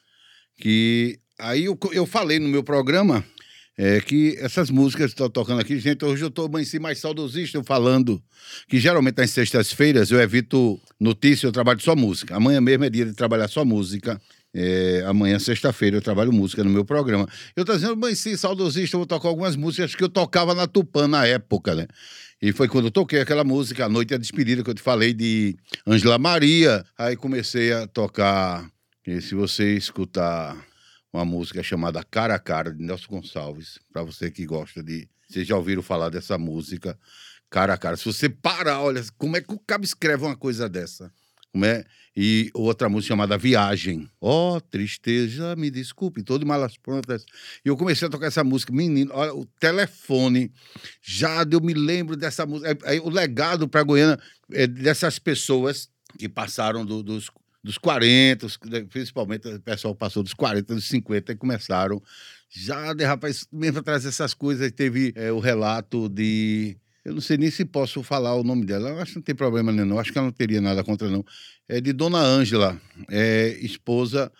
que. 0.58 1.18
Aí 1.38 1.64
eu, 1.64 1.78
eu 1.92 2.06
falei 2.06 2.38
no 2.38 2.48
meu 2.48 2.62
programa 2.62 3.24
é, 3.78 4.00
que 4.00 4.36
essas 4.38 4.70
músicas 4.70 5.06
que 5.06 5.12
estão 5.12 5.28
tocando 5.28 5.60
aqui, 5.60 5.78
gente, 5.78 6.02
hoje 6.04 6.24
eu 6.24 6.28
estou 6.28 6.50
si 6.64 6.78
mais 6.78 6.98
saudosista, 6.98 7.62
falando 7.62 8.22
que 8.68 8.78
geralmente 8.78 9.18
nas 9.18 9.30
sextas-feiras 9.30 10.10
eu 10.10 10.18
evito 10.20 10.80
notícia, 10.98 11.46
eu 11.46 11.52
trabalho 11.52 11.80
só 11.80 11.94
música. 11.94 12.36
Amanhã 12.36 12.60
mesmo 12.60 12.84
é 12.84 12.90
dia 12.90 13.04
de 13.04 13.12
trabalhar 13.12 13.48
só 13.48 13.64
música. 13.64 14.20
É, 14.58 15.04
amanhã, 15.04 15.38
sexta-feira, 15.38 15.98
eu 15.98 16.00
trabalho 16.00 16.32
música 16.32 16.64
no 16.64 16.70
meu 16.70 16.82
programa. 16.82 17.28
Eu 17.54 17.60
estou 17.60 17.76
dizendo, 17.76 17.94
mas 17.94 18.18
sim, 18.18 18.34
saudosista, 18.38 18.96
eu 18.96 19.00
vou 19.00 19.06
tocar 19.06 19.28
algumas 19.28 19.54
músicas 19.54 19.94
que 19.94 20.02
eu 20.02 20.08
tocava 20.08 20.54
na 20.54 20.66
Tupã 20.66 21.06
na 21.06 21.26
época, 21.26 21.74
né? 21.74 21.86
E 22.40 22.52
foi 22.52 22.66
quando 22.66 22.86
eu 22.86 22.90
toquei 22.90 23.20
aquela 23.20 23.44
música, 23.44 23.84
A 23.84 23.88
Noite 23.88 24.14
é 24.14 24.16
a 24.16 24.18
Despedida, 24.18 24.64
que 24.64 24.70
eu 24.70 24.74
te 24.74 24.80
falei 24.80 25.12
de 25.12 25.54
Angela 25.86 26.16
Maria. 26.16 26.86
Aí 26.96 27.16
comecei 27.16 27.70
a 27.70 27.86
tocar, 27.86 28.66
e 29.06 29.20
se 29.20 29.34
você 29.34 29.74
escutar 29.76 30.56
uma 31.12 31.26
música 31.26 31.62
chamada 31.62 32.02
Cara 32.02 32.36
a 32.36 32.38
Cara, 32.38 32.72
de 32.72 32.82
Nelson 32.82 33.08
Gonçalves, 33.10 33.78
para 33.92 34.02
você 34.02 34.30
que 34.30 34.46
gosta 34.46 34.82
de. 34.82 35.06
Vocês 35.28 35.46
já 35.46 35.54
ouviram 35.54 35.82
falar 35.82 36.08
dessa 36.08 36.38
música, 36.38 36.98
Cara 37.50 37.74
a 37.74 37.76
Cara. 37.76 37.98
Se 37.98 38.06
você 38.06 38.26
parar, 38.30 38.80
olha, 38.80 39.04
como 39.18 39.36
é 39.36 39.42
que 39.42 39.52
o 39.52 39.58
cabo 39.58 39.84
escreve 39.84 40.24
uma 40.24 40.36
coisa 40.36 40.66
dessa? 40.66 41.12
Como 41.56 41.64
é? 41.64 41.86
E 42.14 42.50
outra 42.52 42.86
música 42.86 43.14
chamada 43.14 43.38
Viagem. 43.38 44.06
Ó, 44.20 44.56
oh, 44.56 44.60
tristeza, 44.60 45.56
me 45.56 45.70
desculpe, 45.70 46.22
todo 46.22 46.44
malas 46.44 46.76
prontas. 46.76 47.24
E 47.64 47.68
eu 47.70 47.78
comecei 47.78 48.06
a 48.06 48.10
tocar 48.10 48.26
essa 48.26 48.44
música, 48.44 48.74
menino, 48.74 49.10
olha, 49.14 49.32
o 49.32 49.46
telefone. 49.58 50.52
Já 51.00 51.46
eu 51.50 51.58
me 51.62 51.72
lembro 51.72 52.14
dessa 52.14 52.44
música. 52.44 52.76
É, 52.84 52.96
é, 52.96 53.00
o 53.00 53.08
legado 53.08 53.66
para 53.66 53.82
Goiânia 53.82 54.18
é 54.52 54.66
dessas 54.66 55.18
pessoas 55.18 55.88
que 56.18 56.28
passaram 56.28 56.84
do, 56.84 57.02
dos, 57.02 57.30
dos 57.64 57.78
40, 57.78 58.46
principalmente 58.90 59.48
o 59.48 59.60
pessoal 59.62 59.94
passou 59.94 60.22
dos 60.22 60.34
40, 60.34 60.74
dos 60.74 60.88
50 60.88 61.32
e 61.32 61.36
começaram. 61.36 62.02
Já, 62.50 62.92
de 62.92 63.02
rapaz, 63.02 63.48
mesmo 63.50 63.78
atrás 63.78 64.04
dessas 64.04 64.34
coisas, 64.34 64.70
teve 64.72 65.10
é, 65.16 65.32
o 65.32 65.38
relato 65.38 66.06
de 66.06 66.76
eu 67.06 67.14
não 67.14 67.20
sei 67.20 67.36
nem 67.36 67.48
se 67.52 67.64
posso 67.64 68.02
falar 68.02 68.34
o 68.34 68.42
nome 68.42 68.66
dela. 68.66 68.88
Eu 68.88 68.98
acho 68.98 69.12
que 69.12 69.18
não 69.18 69.22
tem 69.22 69.34
problema 69.34 69.70
nenhum. 69.70 69.90
Eu 69.90 70.00
acho 70.00 70.10
que 70.10 70.18
ela 70.18 70.26
não 70.26 70.32
teria 70.32 70.60
nada 70.60 70.82
contra, 70.82 71.08
não. 71.08 71.24
É 71.68 71.80
de 71.80 71.92
Dona 71.92 72.18
Ângela, 72.18 72.80
é 73.08 73.56
esposa 73.60 74.30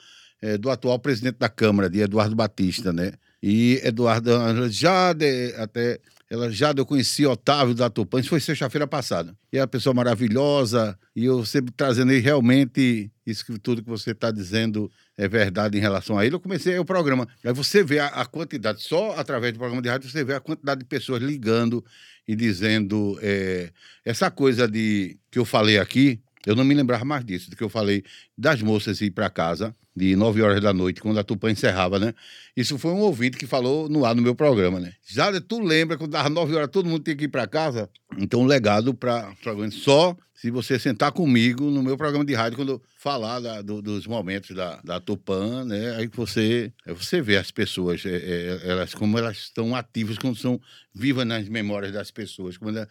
é, 0.42 0.58
do 0.58 0.68
atual 0.68 0.98
presidente 0.98 1.36
da 1.38 1.48
Câmara, 1.48 1.88
de 1.88 2.00
Eduardo 2.00 2.34
Batista, 2.34 2.92
né? 2.92 3.12
E 3.40 3.80
Eduardo 3.84 4.32
Ângela 4.32 4.68
já 4.68 5.12
de, 5.12 5.54
até 5.58 6.00
ela 6.28 6.50
já 6.50 6.74
eu 6.76 6.84
conheci 6.84 7.24
Otávio 7.24 7.72
da 7.72 7.88
Tupã, 7.88 8.18
isso 8.18 8.30
foi 8.30 8.40
sexta-feira 8.40 8.86
passada. 8.86 9.32
E 9.52 9.58
é 9.58 9.60
uma 9.60 9.68
pessoa 9.68 9.94
maravilhosa, 9.94 10.98
e 11.14 11.24
eu 11.24 11.44
sempre 11.46 11.72
trazendo 11.72 12.10
aí 12.10 12.18
realmente 12.18 13.12
isso 13.24 13.46
que 13.46 13.56
tudo 13.60 13.80
que 13.80 13.88
você 13.88 14.10
está 14.10 14.32
dizendo 14.32 14.90
é 15.16 15.28
verdade 15.28 15.78
em 15.78 15.80
relação 15.80 16.18
a 16.18 16.26
ele. 16.26 16.34
Eu 16.34 16.40
comecei 16.40 16.76
o 16.78 16.84
programa. 16.84 17.28
Aí 17.44 17.52
você 17.52 17.84
vê 17.84 18.00
a, 18.00 18.08
a, 18.08 18.26
quantidade, 18.26 18.82
só 18.82 19.16
através 19.16 19.52
do 19.52 19.58
programa 19.60 19.80
de 19.80 19.88
rádio, 19.88 20.10
você 20.10 20.24
vê 20.24 20.34
a 20.34 20.40
quantidade 20.40 20.80
de 20.80 20.86
pessoas 20.86 21.22
ligando 21.22 21.84
e 22.26 22.34
dizendo 22.34 23.18
é, 23.22 23.70
essa 24.04 24.30
coisa 24.30 24.66
de 24.66 25.18
que 25.30 25.38
eu 25.38 25.44
falei 25.44 25.78
aqui, 25.78 26.20
eu 26.46 26.54
não 26.54 26.64
me 26.64 26.74
lembrava 26.74 27.04
mais 27.04 27.24
disso, 27.24 27.50
do 27.50 27.56
que 27.56 27.64
eu 27.64 27.68
falei 27.68 28.04
das 28.38 28.62
moças 28.62 29.00
ir 29.00 29.10
para 29.10 29.28
casa 29.28 29.74
de 29.96 30.14
9 30.14 30.42
horas 30.42 30.60
da 30.60 30.72
noite, 30.74 31.00
quando 31.00 31.18
a 31.18 31.24
Tupã 31.24 31.50
encerrava, 31.50 31.98
né? 31.98 32.14
Isso 32.54 32.78
foi 32.78 32.92
um 32.92 33.00
ouvinte 33.00 33.38
que 33.38 33.46
falou 33.46 33.88
no 33.88 34.04
ar 34.04 34.14
no 34.14 34.20
meu 34.20 34.34
programa, 34.34 34.78
né? 34.78 34.92
Já 35.06 35.40
tu 35.40 35.58
lembra 35.58 35.96
quando 35.96 36.10
dava 36.10 36.28
9 36.28 36.54
horas 36.54 36.68
todo 36.70 36.88
mundo 36.88 37.02
tinha 37.02 37.16
que 37.16 37.24
ir 37.24 37.28
para 37.28 37.46
casa? 37.46 37.88
Então, 38.18 38.44
legado 38.44 38.92
para 38.94 39.34
só 39.72 40.14
se 40.34 40.50
você 40.50 40.78
sentar 40.78 41.12
comigo 41.12 41.70
no 41.70 41.82
meu 41.82 41.96
programa 41.96 42.24
de 42.24 42.34
rádio, 42.34 42.58
quando 42.58 42.72
eu 42.72 42.82
falar 42.98 43.40
da, 43.40 43.62
do, 43.62 43.80
dos 43.80 44.06
momentos 44.06 44.54
da, 44.54 44.80
da 44.84 45.00
Tupã, 45.00 45.64
né? 45.64 45.96
Aí 45.96 46.08
você, 46.08 46.70
você 46.86 47.22
vê 47.22 47.38
as 47.38 47.50
pessoas, 47.50 48.04
é, 48.04 48.16
é, 48.16 48.60
elas, 48.70 48.94
como 48.94 49.18
elas 49.18 49.38
estão 49.38 49.74
ativas, 49.74 50.18
como 50.18 50.36
são 50.36 50.60
vivas 50.94 51.26
nas 51.26 51.48
memórias 51.48 51.90
das 51.90 52.10
pessoas, 52.10 52.58
como 52.58 52.70
elas, 52.70 52.86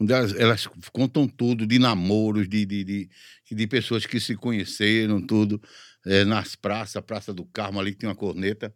elas, 0.00 0.34
elas 0.34 0.66
contam 0.92 1.26
tudo 1.26 1.66
de 1.66 1.78
namoros, 1.78 2.48
de, 2.48 2.66
de, 2.66 2.84
de, 2.84 3.08
de 3.50 3.66
pessoas 3.66 4.04
que 4.06 4.20
se 4.20 4.36
conheceram, 4.36 5.20
tudo 5.20 5.60
é, 6.04 6.24
nas 6.24 6.54
praças, 6.54 6.96
a 6.96 7.02
Praça 7.02 7.32
do 7.32 7.44
Carmo 7.44 7.80
ali 7.80 7.92
que 7.92 7.98
tem 7.98 8.08
uma 8.08 8.14
corneta. 8.14 8.74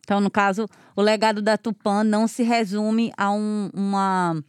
Então, 0.00 0.20
no 0.20 0.30
caso, 0.30 0.68
o 0.96 1.02
legado 1.02 1.40
da 1.40 1.56
Tupã 1.56 2.02
não 2.02 2.26
se 2.26 2.42
resume 2.42 3.12
a 3.16 3.30
um, 3.30 3.70
uma 3.72 4.42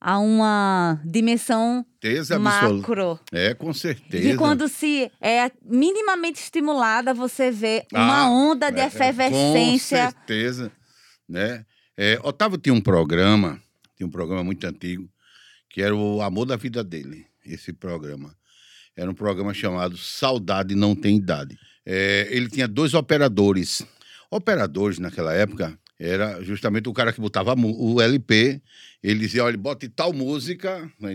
a 0.00 0.18
uma 0.18 1.00
dimensão 1.04 1.84
certeza 2.00 2.38
macro. 2.38 3.18
É, 3.32 3.52
com 3.54 3.72
certeza. 3.74 4.28
E 4.28 4.36
quando 4.36 4.68
se 4.68 5.10
é 5.20 5.50
minimamente 5.64 6.40
estimulada, 6.40 7.12
você 7.12 7.50
vê 7.50 7.84
uma 7.92 8.20
ah, 8.20 8.30
onda 8.30 8.70
de 8.70 8.80
é, 8.80 8.86
efervescência. 8.86 10.04
Com 10.04 10.12
certeza, 10.12 10.72
né? 11.28 11.64
É, 11.96 12.16
Otávio 12.22 12.58
tinha 12.58 12.72
um 12.72 12.80
programa, 12.80 13.60
tinha 13.96 14.06
um 14.06 14.10
programa 14.10 14.44
muito 14.44 14.64
antigo, 14.64 15.10
que 15.68 15.82
era 15.82 15.94
o 15.94 16.22
Amor 16.22 16.46
da 16.46 16.56
Vida 16.56 16.82
dele, 16.82 17.26
esse 17.44 17.72
programa. 17.72 18.34
Era 18.96 19.10
um 19.10 19.14
programa 19.14 19.54
chamado 19.54 19.96
Saudade 19.96 20.74
Não 20.74 20.94
Tem 20.94 21.16
Idade. 21.16 21.58
É, 21.86 22.26
ele 22.30 22.48
tinha 22.48 22.66
dois 22.66 22.94
operadores. 22.94 23.86
Operadores, 24.30 24.98
naquela 24.98 25.32
época, 25.32 25.78
era 25.98 26.42
justamente 26.42 26.88
o 26.88 26.92
cara 26.92 27.12
que 27.12 27.20
botava 27.20 27.54
o 27.56 28.00
LP, 28.00 28.60
ele 29.02 29.20
dizia, 29.20 29.44
olha, 29.44 29.56
bote 29.56 29.88
tal 29.88 30.12
música, 30.12 30.90
tá 31.00 31.08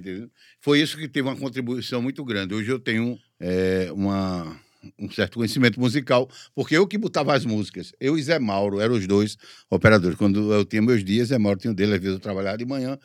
Foi 0.60 0.82
isso 0.82 0.98
que 0.98 1.08
teve 1.08 1.28
uma 1.28 1.38
contribuição 1.38 2.02
muito 2.02 2.24
grande. 2.26 2.54
Hoje 2.54 2.70
eu 2.70 2.80
tenho 2.80 3.18
é, 3.40 3.90
uma, 3.94 4.60
um 5.00 5.10
certo 5.10 5.36
conhecimento 5.36 5.80
musical, 5.80 6.30
porque 6.54 6.76
eu 6.76 6.86
que 6.86 6.98
botava 6.98 7.34
as 7.34 7.46
músicas. 7.46 7.94
Eu 8.00 8.18
e 8.18 8.24
Zé 8.24 8.40
Mauro 8.40 8.80
eram 8.82 8.96
os 8.96 9.08
dois 9.08 9.38
operadores. 9.70 10.18
Quando 10.18 10.54
eu 10.54 10.66
tinha 10.66 10.82
meus 10.82 11.04
dias, 11.04 11.30
Zé 11.30 11.38
Mauro 11.38 11.60
tinha 11.60 11.72
o 11.72 11.76
dele, 11.76 11.94
às 11.94 12.00
vezes 12.00 12.16
eu 12.16 12.20
trabalhava 12.20 12.58
de 12.58 12.66
manhã, 12.66 12.98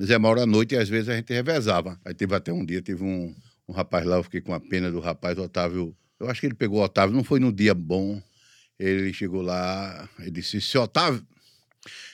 Zé 0.00 0.18
Mauro 0.18 0.40
à 0.40 0.46
noite, 0.46 0.74
e 0.74 0.78
às 0.78 0.88
vezes 0.88 1.08
a 1.08 1.16
gente 1.16 1.32
revezava. 1.32 2.00
Aí 2.04 2.14
teve 2.14 2.34
até 2.34 2.52
um 2.52 2.64
dia, 2.64 2.80
teve 2.80 3.02
um, 3.02 3.34
um 3.68 3.72
rapaz 3.72 4.06
lá, 4.06 4.16
eu 4.16 4.22
fiquei 4.22 4.40
com 4.40 4.54
a 4.54 4.60
pena 4.60 4.90
do 4.90 5.00
rapaz, 5.00 5.38
Otávio. 5.38 5.96
Eu 6.20 6.30
acho 6.30 6.40
que 6.40 6.46
ele 6.46 6.54
pegou 6.54 6.80
o 6.80 6.84
Otávio, 6.84 7.14
não 7.14 7.24
foi 7.24 7.40
no 7.40 7.52
dia 7.52 7.74
bom. 7.74 8.22
Ele 8.78 9.12
chegou 9.12 9.42
lá, 9.42 10.08
ele 10.18 10.30
disse: 10.30 10.60
Seu 10.60 10.82
Otávio, 10.82 11.24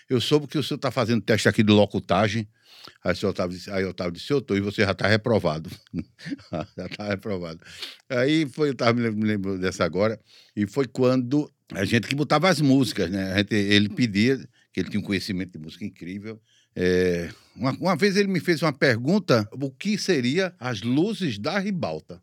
eu 0.08 0.20
soube 0.20 0.46
que 0.46 0.58
o 0.58 0.62
senhor 0.62 0.76
está 0.76 0.90
fazendo 0.90 1.22
teste 1.22 1.48
aqui 1.48 1.62
de 1.62 1.72
locutagem. 1.72 2.48
Aí 3.04 3.14
o 3.22 3.28
Otávio 3.28 3.56
disse, 3.56 3.70
aí 3.70 3.84
Otávio 3.84 4.12
disse, 4.12 4.32
eu 4.32 4.38
estou, 4.38 4.56
e 4.56 4.60
você 4.60 4.82
já 4.82 4.92
está 4.92 5.06
reprovado. 5.06 5.70
já 6.76 6.86
está 6.86 7.08
reprovado. 7.08 7.60
Aí 8.08 8.46
foi, 8.46 8.70
eu 8.70 8.74
tava, 8.74 8.94
me 8.94 9.24
lembro 9.24 9.58
dessa 9.58 9.84
agora, 9.84 10.18
e 10.56 10.66
foi 10.66 10.86
quando 10.86 11.50
a 11.72 11.84
gente 11.84 12.06
que 12.06 12.14
botava 12.14 12.48
as 12.48 12.60
músicas, 12.60 13.10
né? 13.10 13.36
Gente, 13.38 13.54
ele 13.54 13.88
pedia, 13.88 14.38
que 14.72 14.80
ele 14.80 14.88
tinha 14.88 15.00
um 15.00 15.04
conhecimento 15.04 15.52
de 15.52 15.58
música 15.58 15.84
incrível, 15.84 16.40
é, 16.80 17.28
uma, 17.56 17.72
uma, 17.72 17.96
vez 17.96 18.16
ele 18.16 18.28
me 18.28 18.38
fez 18.38 18.62
uma 18.62 18.72
pergunta: 18.72 19.48
o 19.52 19.68
que 19.68 19.98
seria 19.98 20.54
as 20.60 20.82
luzes 20.82 21.38
da 21.38 21.58
ribalta? 21.58 22.22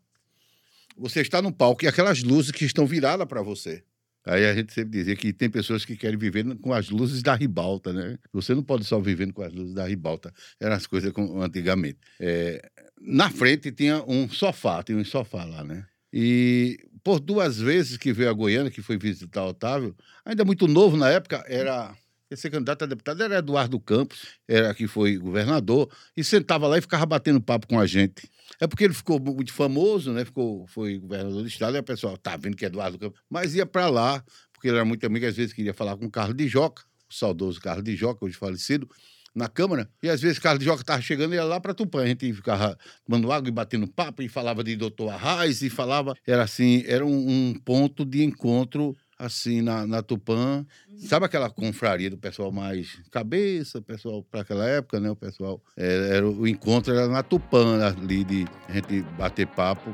Você 0.96 1.20
está 1.20 1.42
no 1.42 1.52
palco 1.52 1.84
e 1.84 1.88
aquelas 1.88 2.22
luzes 2.22 2.50
que 2.50 2.64
estão 2.64 2.86
viradas 2.86 3.26
para 3.26 3.42
você. 3.42 3.82
Aí 4.24 4.44
a 4.46 4.54
gente 4.54 4.72
sempre 4.72 4.98
dizia 4.98 5.14
que 5.14 5.32
tem 5.32 5.48
pessoas 5.48 5.84
que 5.84 5.94
querem 5.94 6.18
viver 6.18 6.44
com 6.56 6.72
as 6.72 6.88
luzes 6.88 7.22
da 7.22 7.34
ribalta, 7.34 7.92
né? 7.92 8.18
Você 8.32 8.54
não 8.54 8.62
pode 8.62 8.84
só 8.84 8.98
viver 8.98 9.30
com 9.32 9.42
as 9.42 9.52
luzes 9.52 9.74
da 9.74 9.86
ribalta. 9.86 10.32
Eram 10.58 10.74
as 10.74 10.86
coisas 10.86 11.12
como 11.12 11.40
antigamente. 11.42 11.98
É, 12.18 12.68
na 13.00 13.30
frente 13.30 13.70
tinha 13.70 14.02
um 14.04 14.28
sofá, 14.28 14.82
tinha 14.82 14.98
um 14.98 15.04
sofá 15.04 15.44
lá, 15.44 15.62
né? 15.62 15.86
E 16.12 16.80
por 17.04 17.20
duas 17.20 17.60
vezes 17.60 17.98
que 17.98 18.12
veio 18.12 18.30
a 18.30 18.32
Goiânia, 18.32 18.70
que 18.70 18.82
foi 18.82 18.96
visitar 18.96 19.44
o 19.44 19.50
Otávio, 19.50 19.94
ainda 20.24 20.44
muito 20.44 20.66
novo 20.66 20.96
na 20.96 21.10
época, 21.10 21.44
era 21.46 21.94
esse 22.30 22.50
candidato 22.50 22.82
a 22.82 22.86
deputado 22.86 23.22
era 23.22 23.38
Eduardo 23.38 23.78
Campos, 23.78 24.38
era 24.48 24.74
que 24.74 24.86
foi 24.86 25.16
governador, 25.16 25.88
e 26.16 26.24
sentava 26.24 26.66
lá 26.66 26.78
e 26.78 26.80
ficava 26.80 27.06
batendo 27.06 27.40
papo 27.40 27.66
com 27.66 27.78
a 27.78 27.86
gente. 27.86 28.28
É 28.60 28.66
porque 28.66 28.84
ele 28.84 28.94
ficou 28.94 29.20
muito 29.20 29.52
famoso, 29.52 30.12
né? 30.12 30.24
Ficou, 30.24 30.66
foi 30.66 30.98
governador 30.98 31.42
do 31.42 31.48
estado, 31.48 31.76
e 31.76 31.80
o 31.80 31.84
pessoal 31.84 32.16
tá 32.16 32.36
vendo 32.36 32.56
que 32.56 32.64
é 32.64 32.68
Eduardo 32.68 32.98
Campos, 32.98 33.20
mas 33.30 33.54
ia 33.54 33.66
para 33.66 33.88
lá, 33.88 34.24
porque 34.52 34.68
ele 34.68 34.76
era 34.76 34.84
muito 34.84 35.04
amigo, 35.06 35.26
às 35.26 35.36
vezes 35.36 35.52
queria 35.52 35.74
falar 35.74 35.96
com 35.96 36.06
o 36.06 36.10
Carlos 36.10 36.36
de 36.36 36.48
Joca, 36.48 36.82
o 37.08 37.14
saudoso 37.14 37.60
Carlos 37.60 37.84
de 37.84 37.94
Joca, 37.94 38.24
hoje 38.24 38.36
falecido, 38.36 38.88
na 39.34 39.48
Câmara, 39.48 39.88
e 40.02 40.08
às 40.08 40.20
vezes 40.20 40.38
Carlos 40.38 40.60
de 40.60 40.64
Joca 40.64 40.80
estava 40.80 41.02
chegando 41.02 41.34
e 41.34 41.36
ia 41.36 41.44
lá 41.44 41.60
para 41.60 41.74
Tupã. 41.74 42.02
A 42.02 42.06
gente 42.06 42.32
ficava 42.32 42.76
tomando 43.04 43.30
água 43.30 43.48
e 43.48 43.52
batendo 43.52 43.86
papo, 43.86 44.22
e 44.22 44.28
falava 44.28 44.64
de 44.64 44.74
doutor 44.74 45.10
Arraes, 45.10 45.60
e 45.60 45.68
falava. 45.68 46.14
Era 46.26 46.42
assim, 46.42 46.82
era 46.86 47.04
um, 47.04 47.50
um 47.50 47.54
ponto 47.62 48.02
de 48.02 48.24
encontro 48.24 48.96
assim, 49.18 49.62
na, 49.62 49.86
na 49.86 50.02
Tupã. 50.02 50.64
Uhum. 50.88 50.98
Sabe 50.98 51.26
aquela 51.26 51.50
confraria 51.50 52.10
do 52.10 52.18
pessoal 52.18 52.52
mais 52.52 53.00
cabeça, 53.10 53.80
pessoal 53.80 54.22
para 54.22 54.42
aquela 54.42 54.66
época, 54.66 55.00
né? 55.00 55.10
O 55.10 55.16
pessoal. 55.16 55.62
Era, 55.76 56.06
era, 56.06 56.28
o 56.28 56.46
encontro 56.46 56.92
era 56.94 57.08
na 57.08 57.22
Tupã, 57.22 57.78
ali 57.86 58.24
de 58.24 58.46
a 58.68 58.72
gente 58.72 59.02
bater 59.18 59.46
papo. 59.46 59.90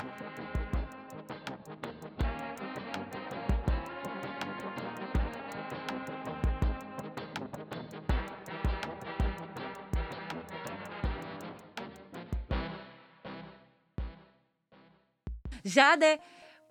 Jade, 15.64 16.20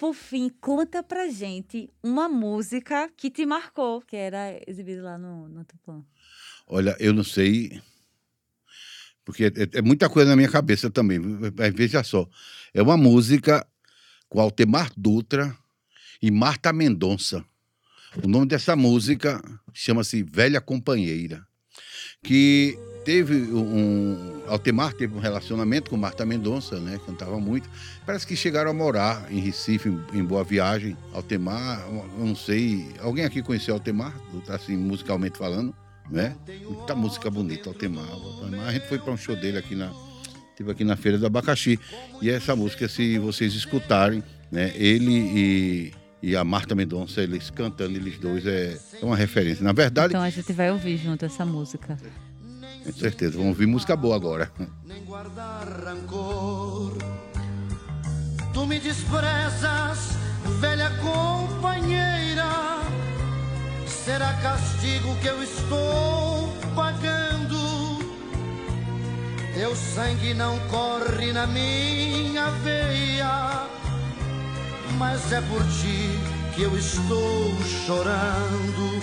por 0.02 0.16
fim, 0.16 0.50
conta 0.50 1.04
pra 1.04 1.30
gente 1.30 1.88
uma 2.02 2.28
música 2.28 3.08
que 3.16 3.30
te 3.30 3.46
marcou, 3.46 4.02
que 4.02 4.16
era 4.16 4.60
exibida 4.66 5.04
lá 5.04 5.16
no, 5.16 5.48
no 5.48 5.64
Tupã. 5.64 6.04
Olha, 6.66 6.98
eu 7.00 7.14
não 7.14 7.24
sei, 7.24 7.80
porque 9.24 9.44
é, 9.44 9.78
é, 9.78 9.82
muita 9.84 10.10
coisa 10.10 10.32
na 10.32 10.36
minha 10.36 10.50
cabeça 10.50 10.90
também. 10.90 11.20
Veja 11.76 12.04
só, 12.04 12.28
é 12.74 12.82
uma 12.82 12.98
música 12.98 13.64
com 14.28 14.42
Altemar 14.42 14.92
Dutra 14.98 15.56
e 16.20 16.32
Marta 16.32 16.74
Mendonça. 16.74 17.46
O 18.24 18.28
nome 18.28 18.48
dessa 18.48 18.76
música 18.76 19.40
chama-se 19.72 20.24
Velha 20.24 20.60
Companheira, 20.60 21.46
que 22.24 22.76
teve 23.04 23.36
um. 23.54 24.42
Altemar 24.48 24.94
teve 24.94 25.16
um 25.16 25.20
relacionamento 25.20 25.90
com 25.90 25.98
Marta 25.98 26.26
Mendonça, 26.26 26.80
né? 26.80 27.00
Cantava 27.06 27.40
muito. 27.40 27.70
Parece 28.06 28.28
que 28.28 28.36
chegaram 28.36 28.72
a 28.72 28.74
morar 28.74 29.32
em 29.32 29.40
Recife, 29.40 29.90
em 30.14 30.24
Boa 30.24 30.44
Viagem. 30.44 30.98
Altemar, 31.14 31.86
não 32.18 32.36
sei. 32.36 32.86
Alguém 33.00 33.26
aqui 33.26 33.42
conheceu 33.42 33.74
Altemar, 33.74 34.14
assim, 34.50 34.76
musicalmente 34.76 35.38
falando, 35.38 35.74
né? 36.10 36.36
Muita 36.68 36.96
música 36.96 37.30
bonita, 37.30 37.70
Altemar. 37.70 38.10
Altemar. 38.10 38.68
A 38.68 38.72
gente 38.74 38.88
foi 38.88 39.00
para 39.00 39.14
um 39.14 39.18
show 39.18 39.36
dele 39.36 39.58
aqui 39.58 39.76
na. 39.76 39.92
Teve 40.56 40.72
aqui 40.72 40.84
na 40.84 40.96
Feira 40.96 41.18
do 41.18 41.26
Abacaxi. 41.26 41.80
E 42.22 42.30
essa 42.30 42.56
música, 42.56 42.88
se 42.88 43.18
vocês 43.18 43.54
escutarem, 43.54 44.24
né? 44.52 44.74
Ele 44.76 45.12
e 45.12 45.94
e 46.24 46.36
a 46.36 46.44
Marta 46.44 46.76
Mendonça, 46.76 47.22
eles 47.22 47.50
cantando, 47.50 47.98
eles 47.98 48.20
dois, 48.20 48.46
é, 48.46 48.78
é 49.02 49.06
uma 49.06 49.16
referência. 49.16 49.64
Na 49.64 49.74
verdade. 49.74 50.14
Então 50.14 50.22
a 50.22 50.30
gente 50.30 50.54
vai 50.54 50.70
ouvir 50.70 50.98
junto 50.98 51.26
essa 51.26 51.44
música. 51.44 51.98
Com 52.84 52.92
certeza, 52.92 53.38
vamos 53.38 53.50
ouvir 53.50 53.68
música 53.68 53.96
boa 53.96 54.16
agora. 54.16 54.52
Nem 54.84 55.04
guardar 55.06 55.68
rancor. 55.86 56.98
Tu 58.54 58.66
me 58.66 58.80
desprezas, 58.80 60.18
velha 60.60 60.90
companheira. 60.98 62.50
Será 63.86 64.34
castigo 64.42 65.16
que 65.22 65.28
eu 65.28 65.44
estou 65.44 66.52
pagando. 66.76 68.02
Teu 69.54 69.76
sangue 69.76 70.34
não 70.34 70.58
corre 70.70 71.32
na 71.32 71.46
minha 71.46 72.50
veia, 72.64 73.68
mas 74.98 75.32
é 75.32 75.42
por 75.42 75.62
ti 75.68 76.20
que 76.56 76.64
eu 76.64 76.76
estou 76.76 77.56
chorando. 77.86 79.00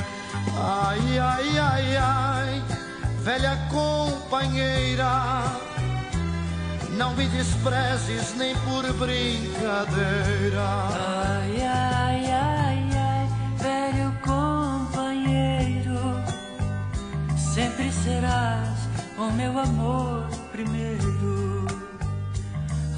Ai, 0.56 1.18
ai, 1.18 1.58
ai, 1.58 1.96
ai 1.96 2.87
velha 3.28 3.58
companheira, 3.68 5.42
não 6.96 7.14
me 7.14 7.28
desprezes 7.28 8.34
nem 8.38 8.56
por 8.60 8.90
brincadeira. 8.94 10.64
Ai, 11.36 11.62
ai, 11.62 12.30
ai, 12.32 12.88
ai, 12.96 13.28
velho 13.58 14.18
companheiro, 14.22 16.00
sempre 17.36 17.92
serás 17.92 18.88
o 19.18 19.30
meu 19.32 19.58
amor 19.58 20.26
primeiro. 20.50 21.66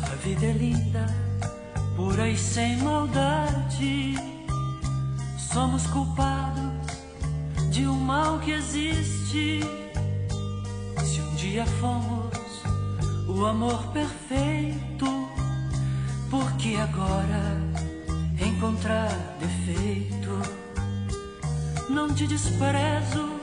A 0.04 0.14
vida 0.22 0.46
é 0.46 0.52
linda, 0.52 1.06
pura 1.96 2.28
e 2.28 2.36
sem 2.36 2.76
maldade. 2.76 4.14
Somos 5.52 5.88
culpados 5.88 6.86
de 7.72 7.84
um 7.84 7.98
mal 7.98 8.38
que 8.38 8.52
existe. 8.52 9.89
Dia 11.40 11.64
fomos 11.64 12.62
o 13.26 13.46
amor 13.46 13.82
perfeito, 13.94 15.06
porque 16.28 16.76
agora 16.76 17.56
encontrar 18.46 19.08
defeito? 19.40 20.38
Não 21.88 22.12
te 22.12 22.26
desprezo, 22.26 23.40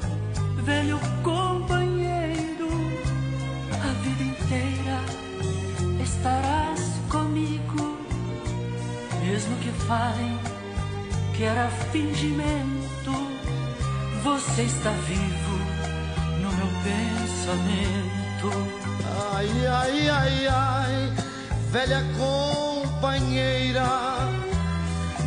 velho 0.63 0.99
companheiro, 1.23 2.69
a 3.73 3.87
vida 4.03 4.23
inteira 4.23 5.01
estarás 6.03 6.79
comigo, 7.09 7.97
mesmo 9.25 9.57
que 9.57 9.71
falem 9.87 10.37
que 11.35 11.43
era 11.43 11.67
fingimento, 11.91 13.11
você 14.23 14.61
está 14.61 14.91
vivo 14.91 15.66
pensamento. 16.87 18.49
Ai, 19.33 19.49
ai, 19.67 20.09
ai, 20.09 20.47
ai, 20.47 21.13
velha 21.71 22.03
companheira, 22.17 23.87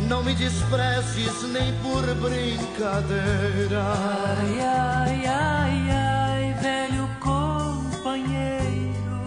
não 0.07 0.23
me 0.23 0.33
desprezes 0.33 1.43
nem 1.51 1.73
por 1.83 2.01
brincadeira. 2.15 3.83
Ai, 4.37 4.59
ai, 4.61 5.25
ai, 5.27 5.91
ai, 5.91 6.55
velho 6.61 7.07
companheiro, 7.19 9.21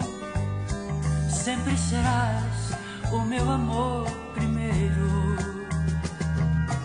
sempre 1.29 1.77
serás 1.77 2.71
o 3.11 3.21
meu 3.21 3.49
amor 3.49 4.09
primeiro. 4.33 5.05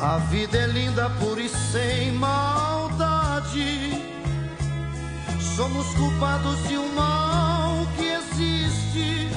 A 0.01 0.17
vida 0.31 0.57
é 0.57 0.67
linda, 0.67 1.11
pura 1.11 1.43
e 1.43 1.49
sem 1.49 2.13
maldade. 2.13 3.90
Somos 5.61 5.89
culpados 5.89 6.67
de 6.69 6.79
um 6.79 6.95
mal 6.95 7.87
que 7.95 8.07
existe. 8.07 9.29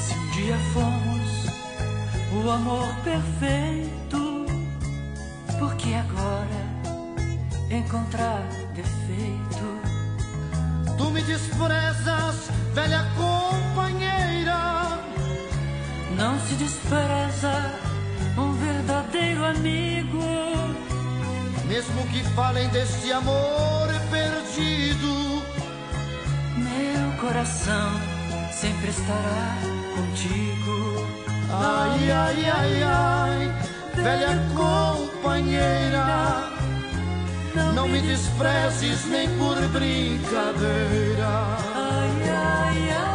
Se 0.00 0.14
um 0.14 0.30
dia 0.30 0.56
fomos 0.72 1.46
o 2.32 2.48
amor 2.48 2.86
perfeito, 3.02 4.46
porque 5.58 5.92
agora 5.94 6.62
encontrar 7.68 8.46
defeito? 8.76 9.80
Tu 10.96 11.10
me 11.10 11.20
desprezas, 11.22 12.48
velha 12.72 13.04
companheira. 13.16 15.00
Não 16.16 16.38
se 16.38 16.54
despreza 16.54 17.72
um 18.38 18.52
verdadeiro 18.52 19.46
amigo. 19.46 20.22
Mesmo 21.72 22.06
que 22.08 22.22
falem 22.34 22.68
deste 22.68 23.10
amor 23.10 23.88
perdido, 24.10 25.42
meu 26.54 27.16
coração 27.18 27.92
sempre 28.52 28.90
estará 28.90 29.56
contigo. 29.96 31.08
Ai, 31.50 32.10
ai, 32.10 32.50
ai, 32.50 32.82
ai, 32.82 33.54
velha 33.94 34.38
companheira, 34.54 36.52
não 37.74 37.88
me 37.88 38.02
desprezes 38.02 39.06
nem 39.06 39.30
por 39.38 39.56
brincadeira. 39.68 41.26
Ai, 41.74 42.28
ai, 42.28 42.34
ai, 42.34 42.90
ai, 42.90 43.11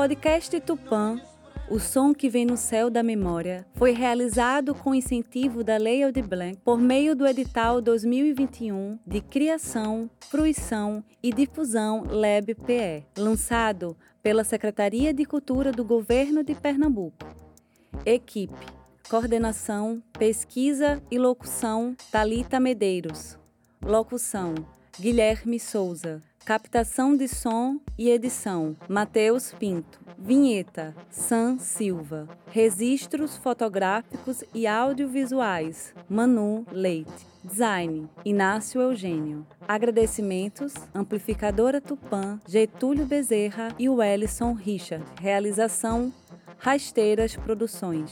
podcast 0.00 0.58
Tupã, 0.62 1.20
o 1.68 1.78
som 1.78 2.14
que 2.14 2.30
vem 2.30 2.46
no 2.46 2.56
céu 2.56 2.88
da 2.88 3.02
memória, 3.02 3.66
foi 3.74 3.90
realizado 3.90 4.74
com 4.74 4.94
incentivo 4.94 5.62
da 5.62 5.76
Lei 5.76 6.02
Aldir 6.02 6.26
Blanc 6.26 6.56
por 6.64 6.78
meio 6.78 7.14
do 7.14 7.26
edital 7.26 7.82
2021 7.82 8.98
de 9.06 9.20
Criação, 9.20 10.08
Fruição 10.30 11.04
e 11.22 11.30
Difusão 11.30 12.02
LEB-PE, 12.08 13.04
lançado 13.18 13.94
pela 14.22 14.42
Secretaria 14.42 15.12
de 15.12 15.26
Cultura 15.26 15.70
do 15.70 15.84
Governo 15.84 16.42
de 16.42 16.54
Pernambuco. 16.54 17.26
Equipe: 18.06 18.66
Coordenação, 19.06 20.02
Pesquisa 20.18 21.02
e 21.10 21.18
Locução 21.18 21.94
Talita 22.10 22.58
Medeiros. 22.58 23.38
Locução: 23.82 24.54
Guilherme 24.98 25.60
Souza. 25.60 26.29
Captação 26.44 27.14
de 27.16 27.28
som 27.28 27.78
e 27.98 28.10
edição: 28.10 28.74
Matheus 28.88 29.52
Pinto. 29.58 30.00
Vinheta: 30.18 30.94
Sam 31.10 31.58
Silva. 31.58 32.28
Registros 32.50 33.36
fotográficos 33.36 34.42
e 34.54 34.66
audiovisuais: 34.66 35.94
Manu 36.08 36.66
Leite. 36.72 37.26
Design: 37.44 38.08
Inácio 38.24 38.80
Eugênio. 38.80 39.46
Agradecimentos: 39.68 40.72
Amplificadora 40.94 41.80
Tupã, 41.80 42.40
Getúlio 42.48 43.06
Bezerra 43.06 43.68
e 43.78 43.88
Wellison 43.88 44.54
Richard. 44.54 45.04
Realização: 45.20 46.12
Rasteiras 46.58 47.36
Produções. 47.36 48.10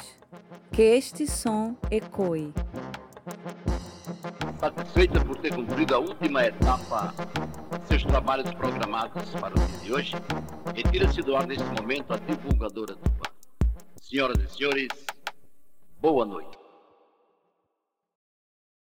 Que 0.70 0.82
este 0.82 1.26
som 1.26 1.74
ecoe. 1.90 2.52
Satisfeita 4.58 5.24
por 5.24 5.36
ter 5.38 5.54
cumprido 5.54 5.94
a 5.94 5.98
última 5.98 6.44
etapa 6.44 7.14
de 7.80 7.86
seus 7.86 8.04
trabalhos 8.04 8.52
programados 8.54 9.30
para 9.30 9.54
o 9.54 9.58
dia 9.58 9.78
de 9.78 9.92
hoje, 9.92 10.16
retira-se 10.74 11.22
do 11.22 11.36
ar 11.36 11.46
neste 11.46 11.64
momento 11.80 12.12
a 12.12 12.16
divulgadora 12.16 12.94
Tupã. 12.94 13.30
Senhoras 14.02 14.38
e 14.38 14.56
senhores, 14.56 14.88
boa 16.00 16.24
noite. 16.24 16.57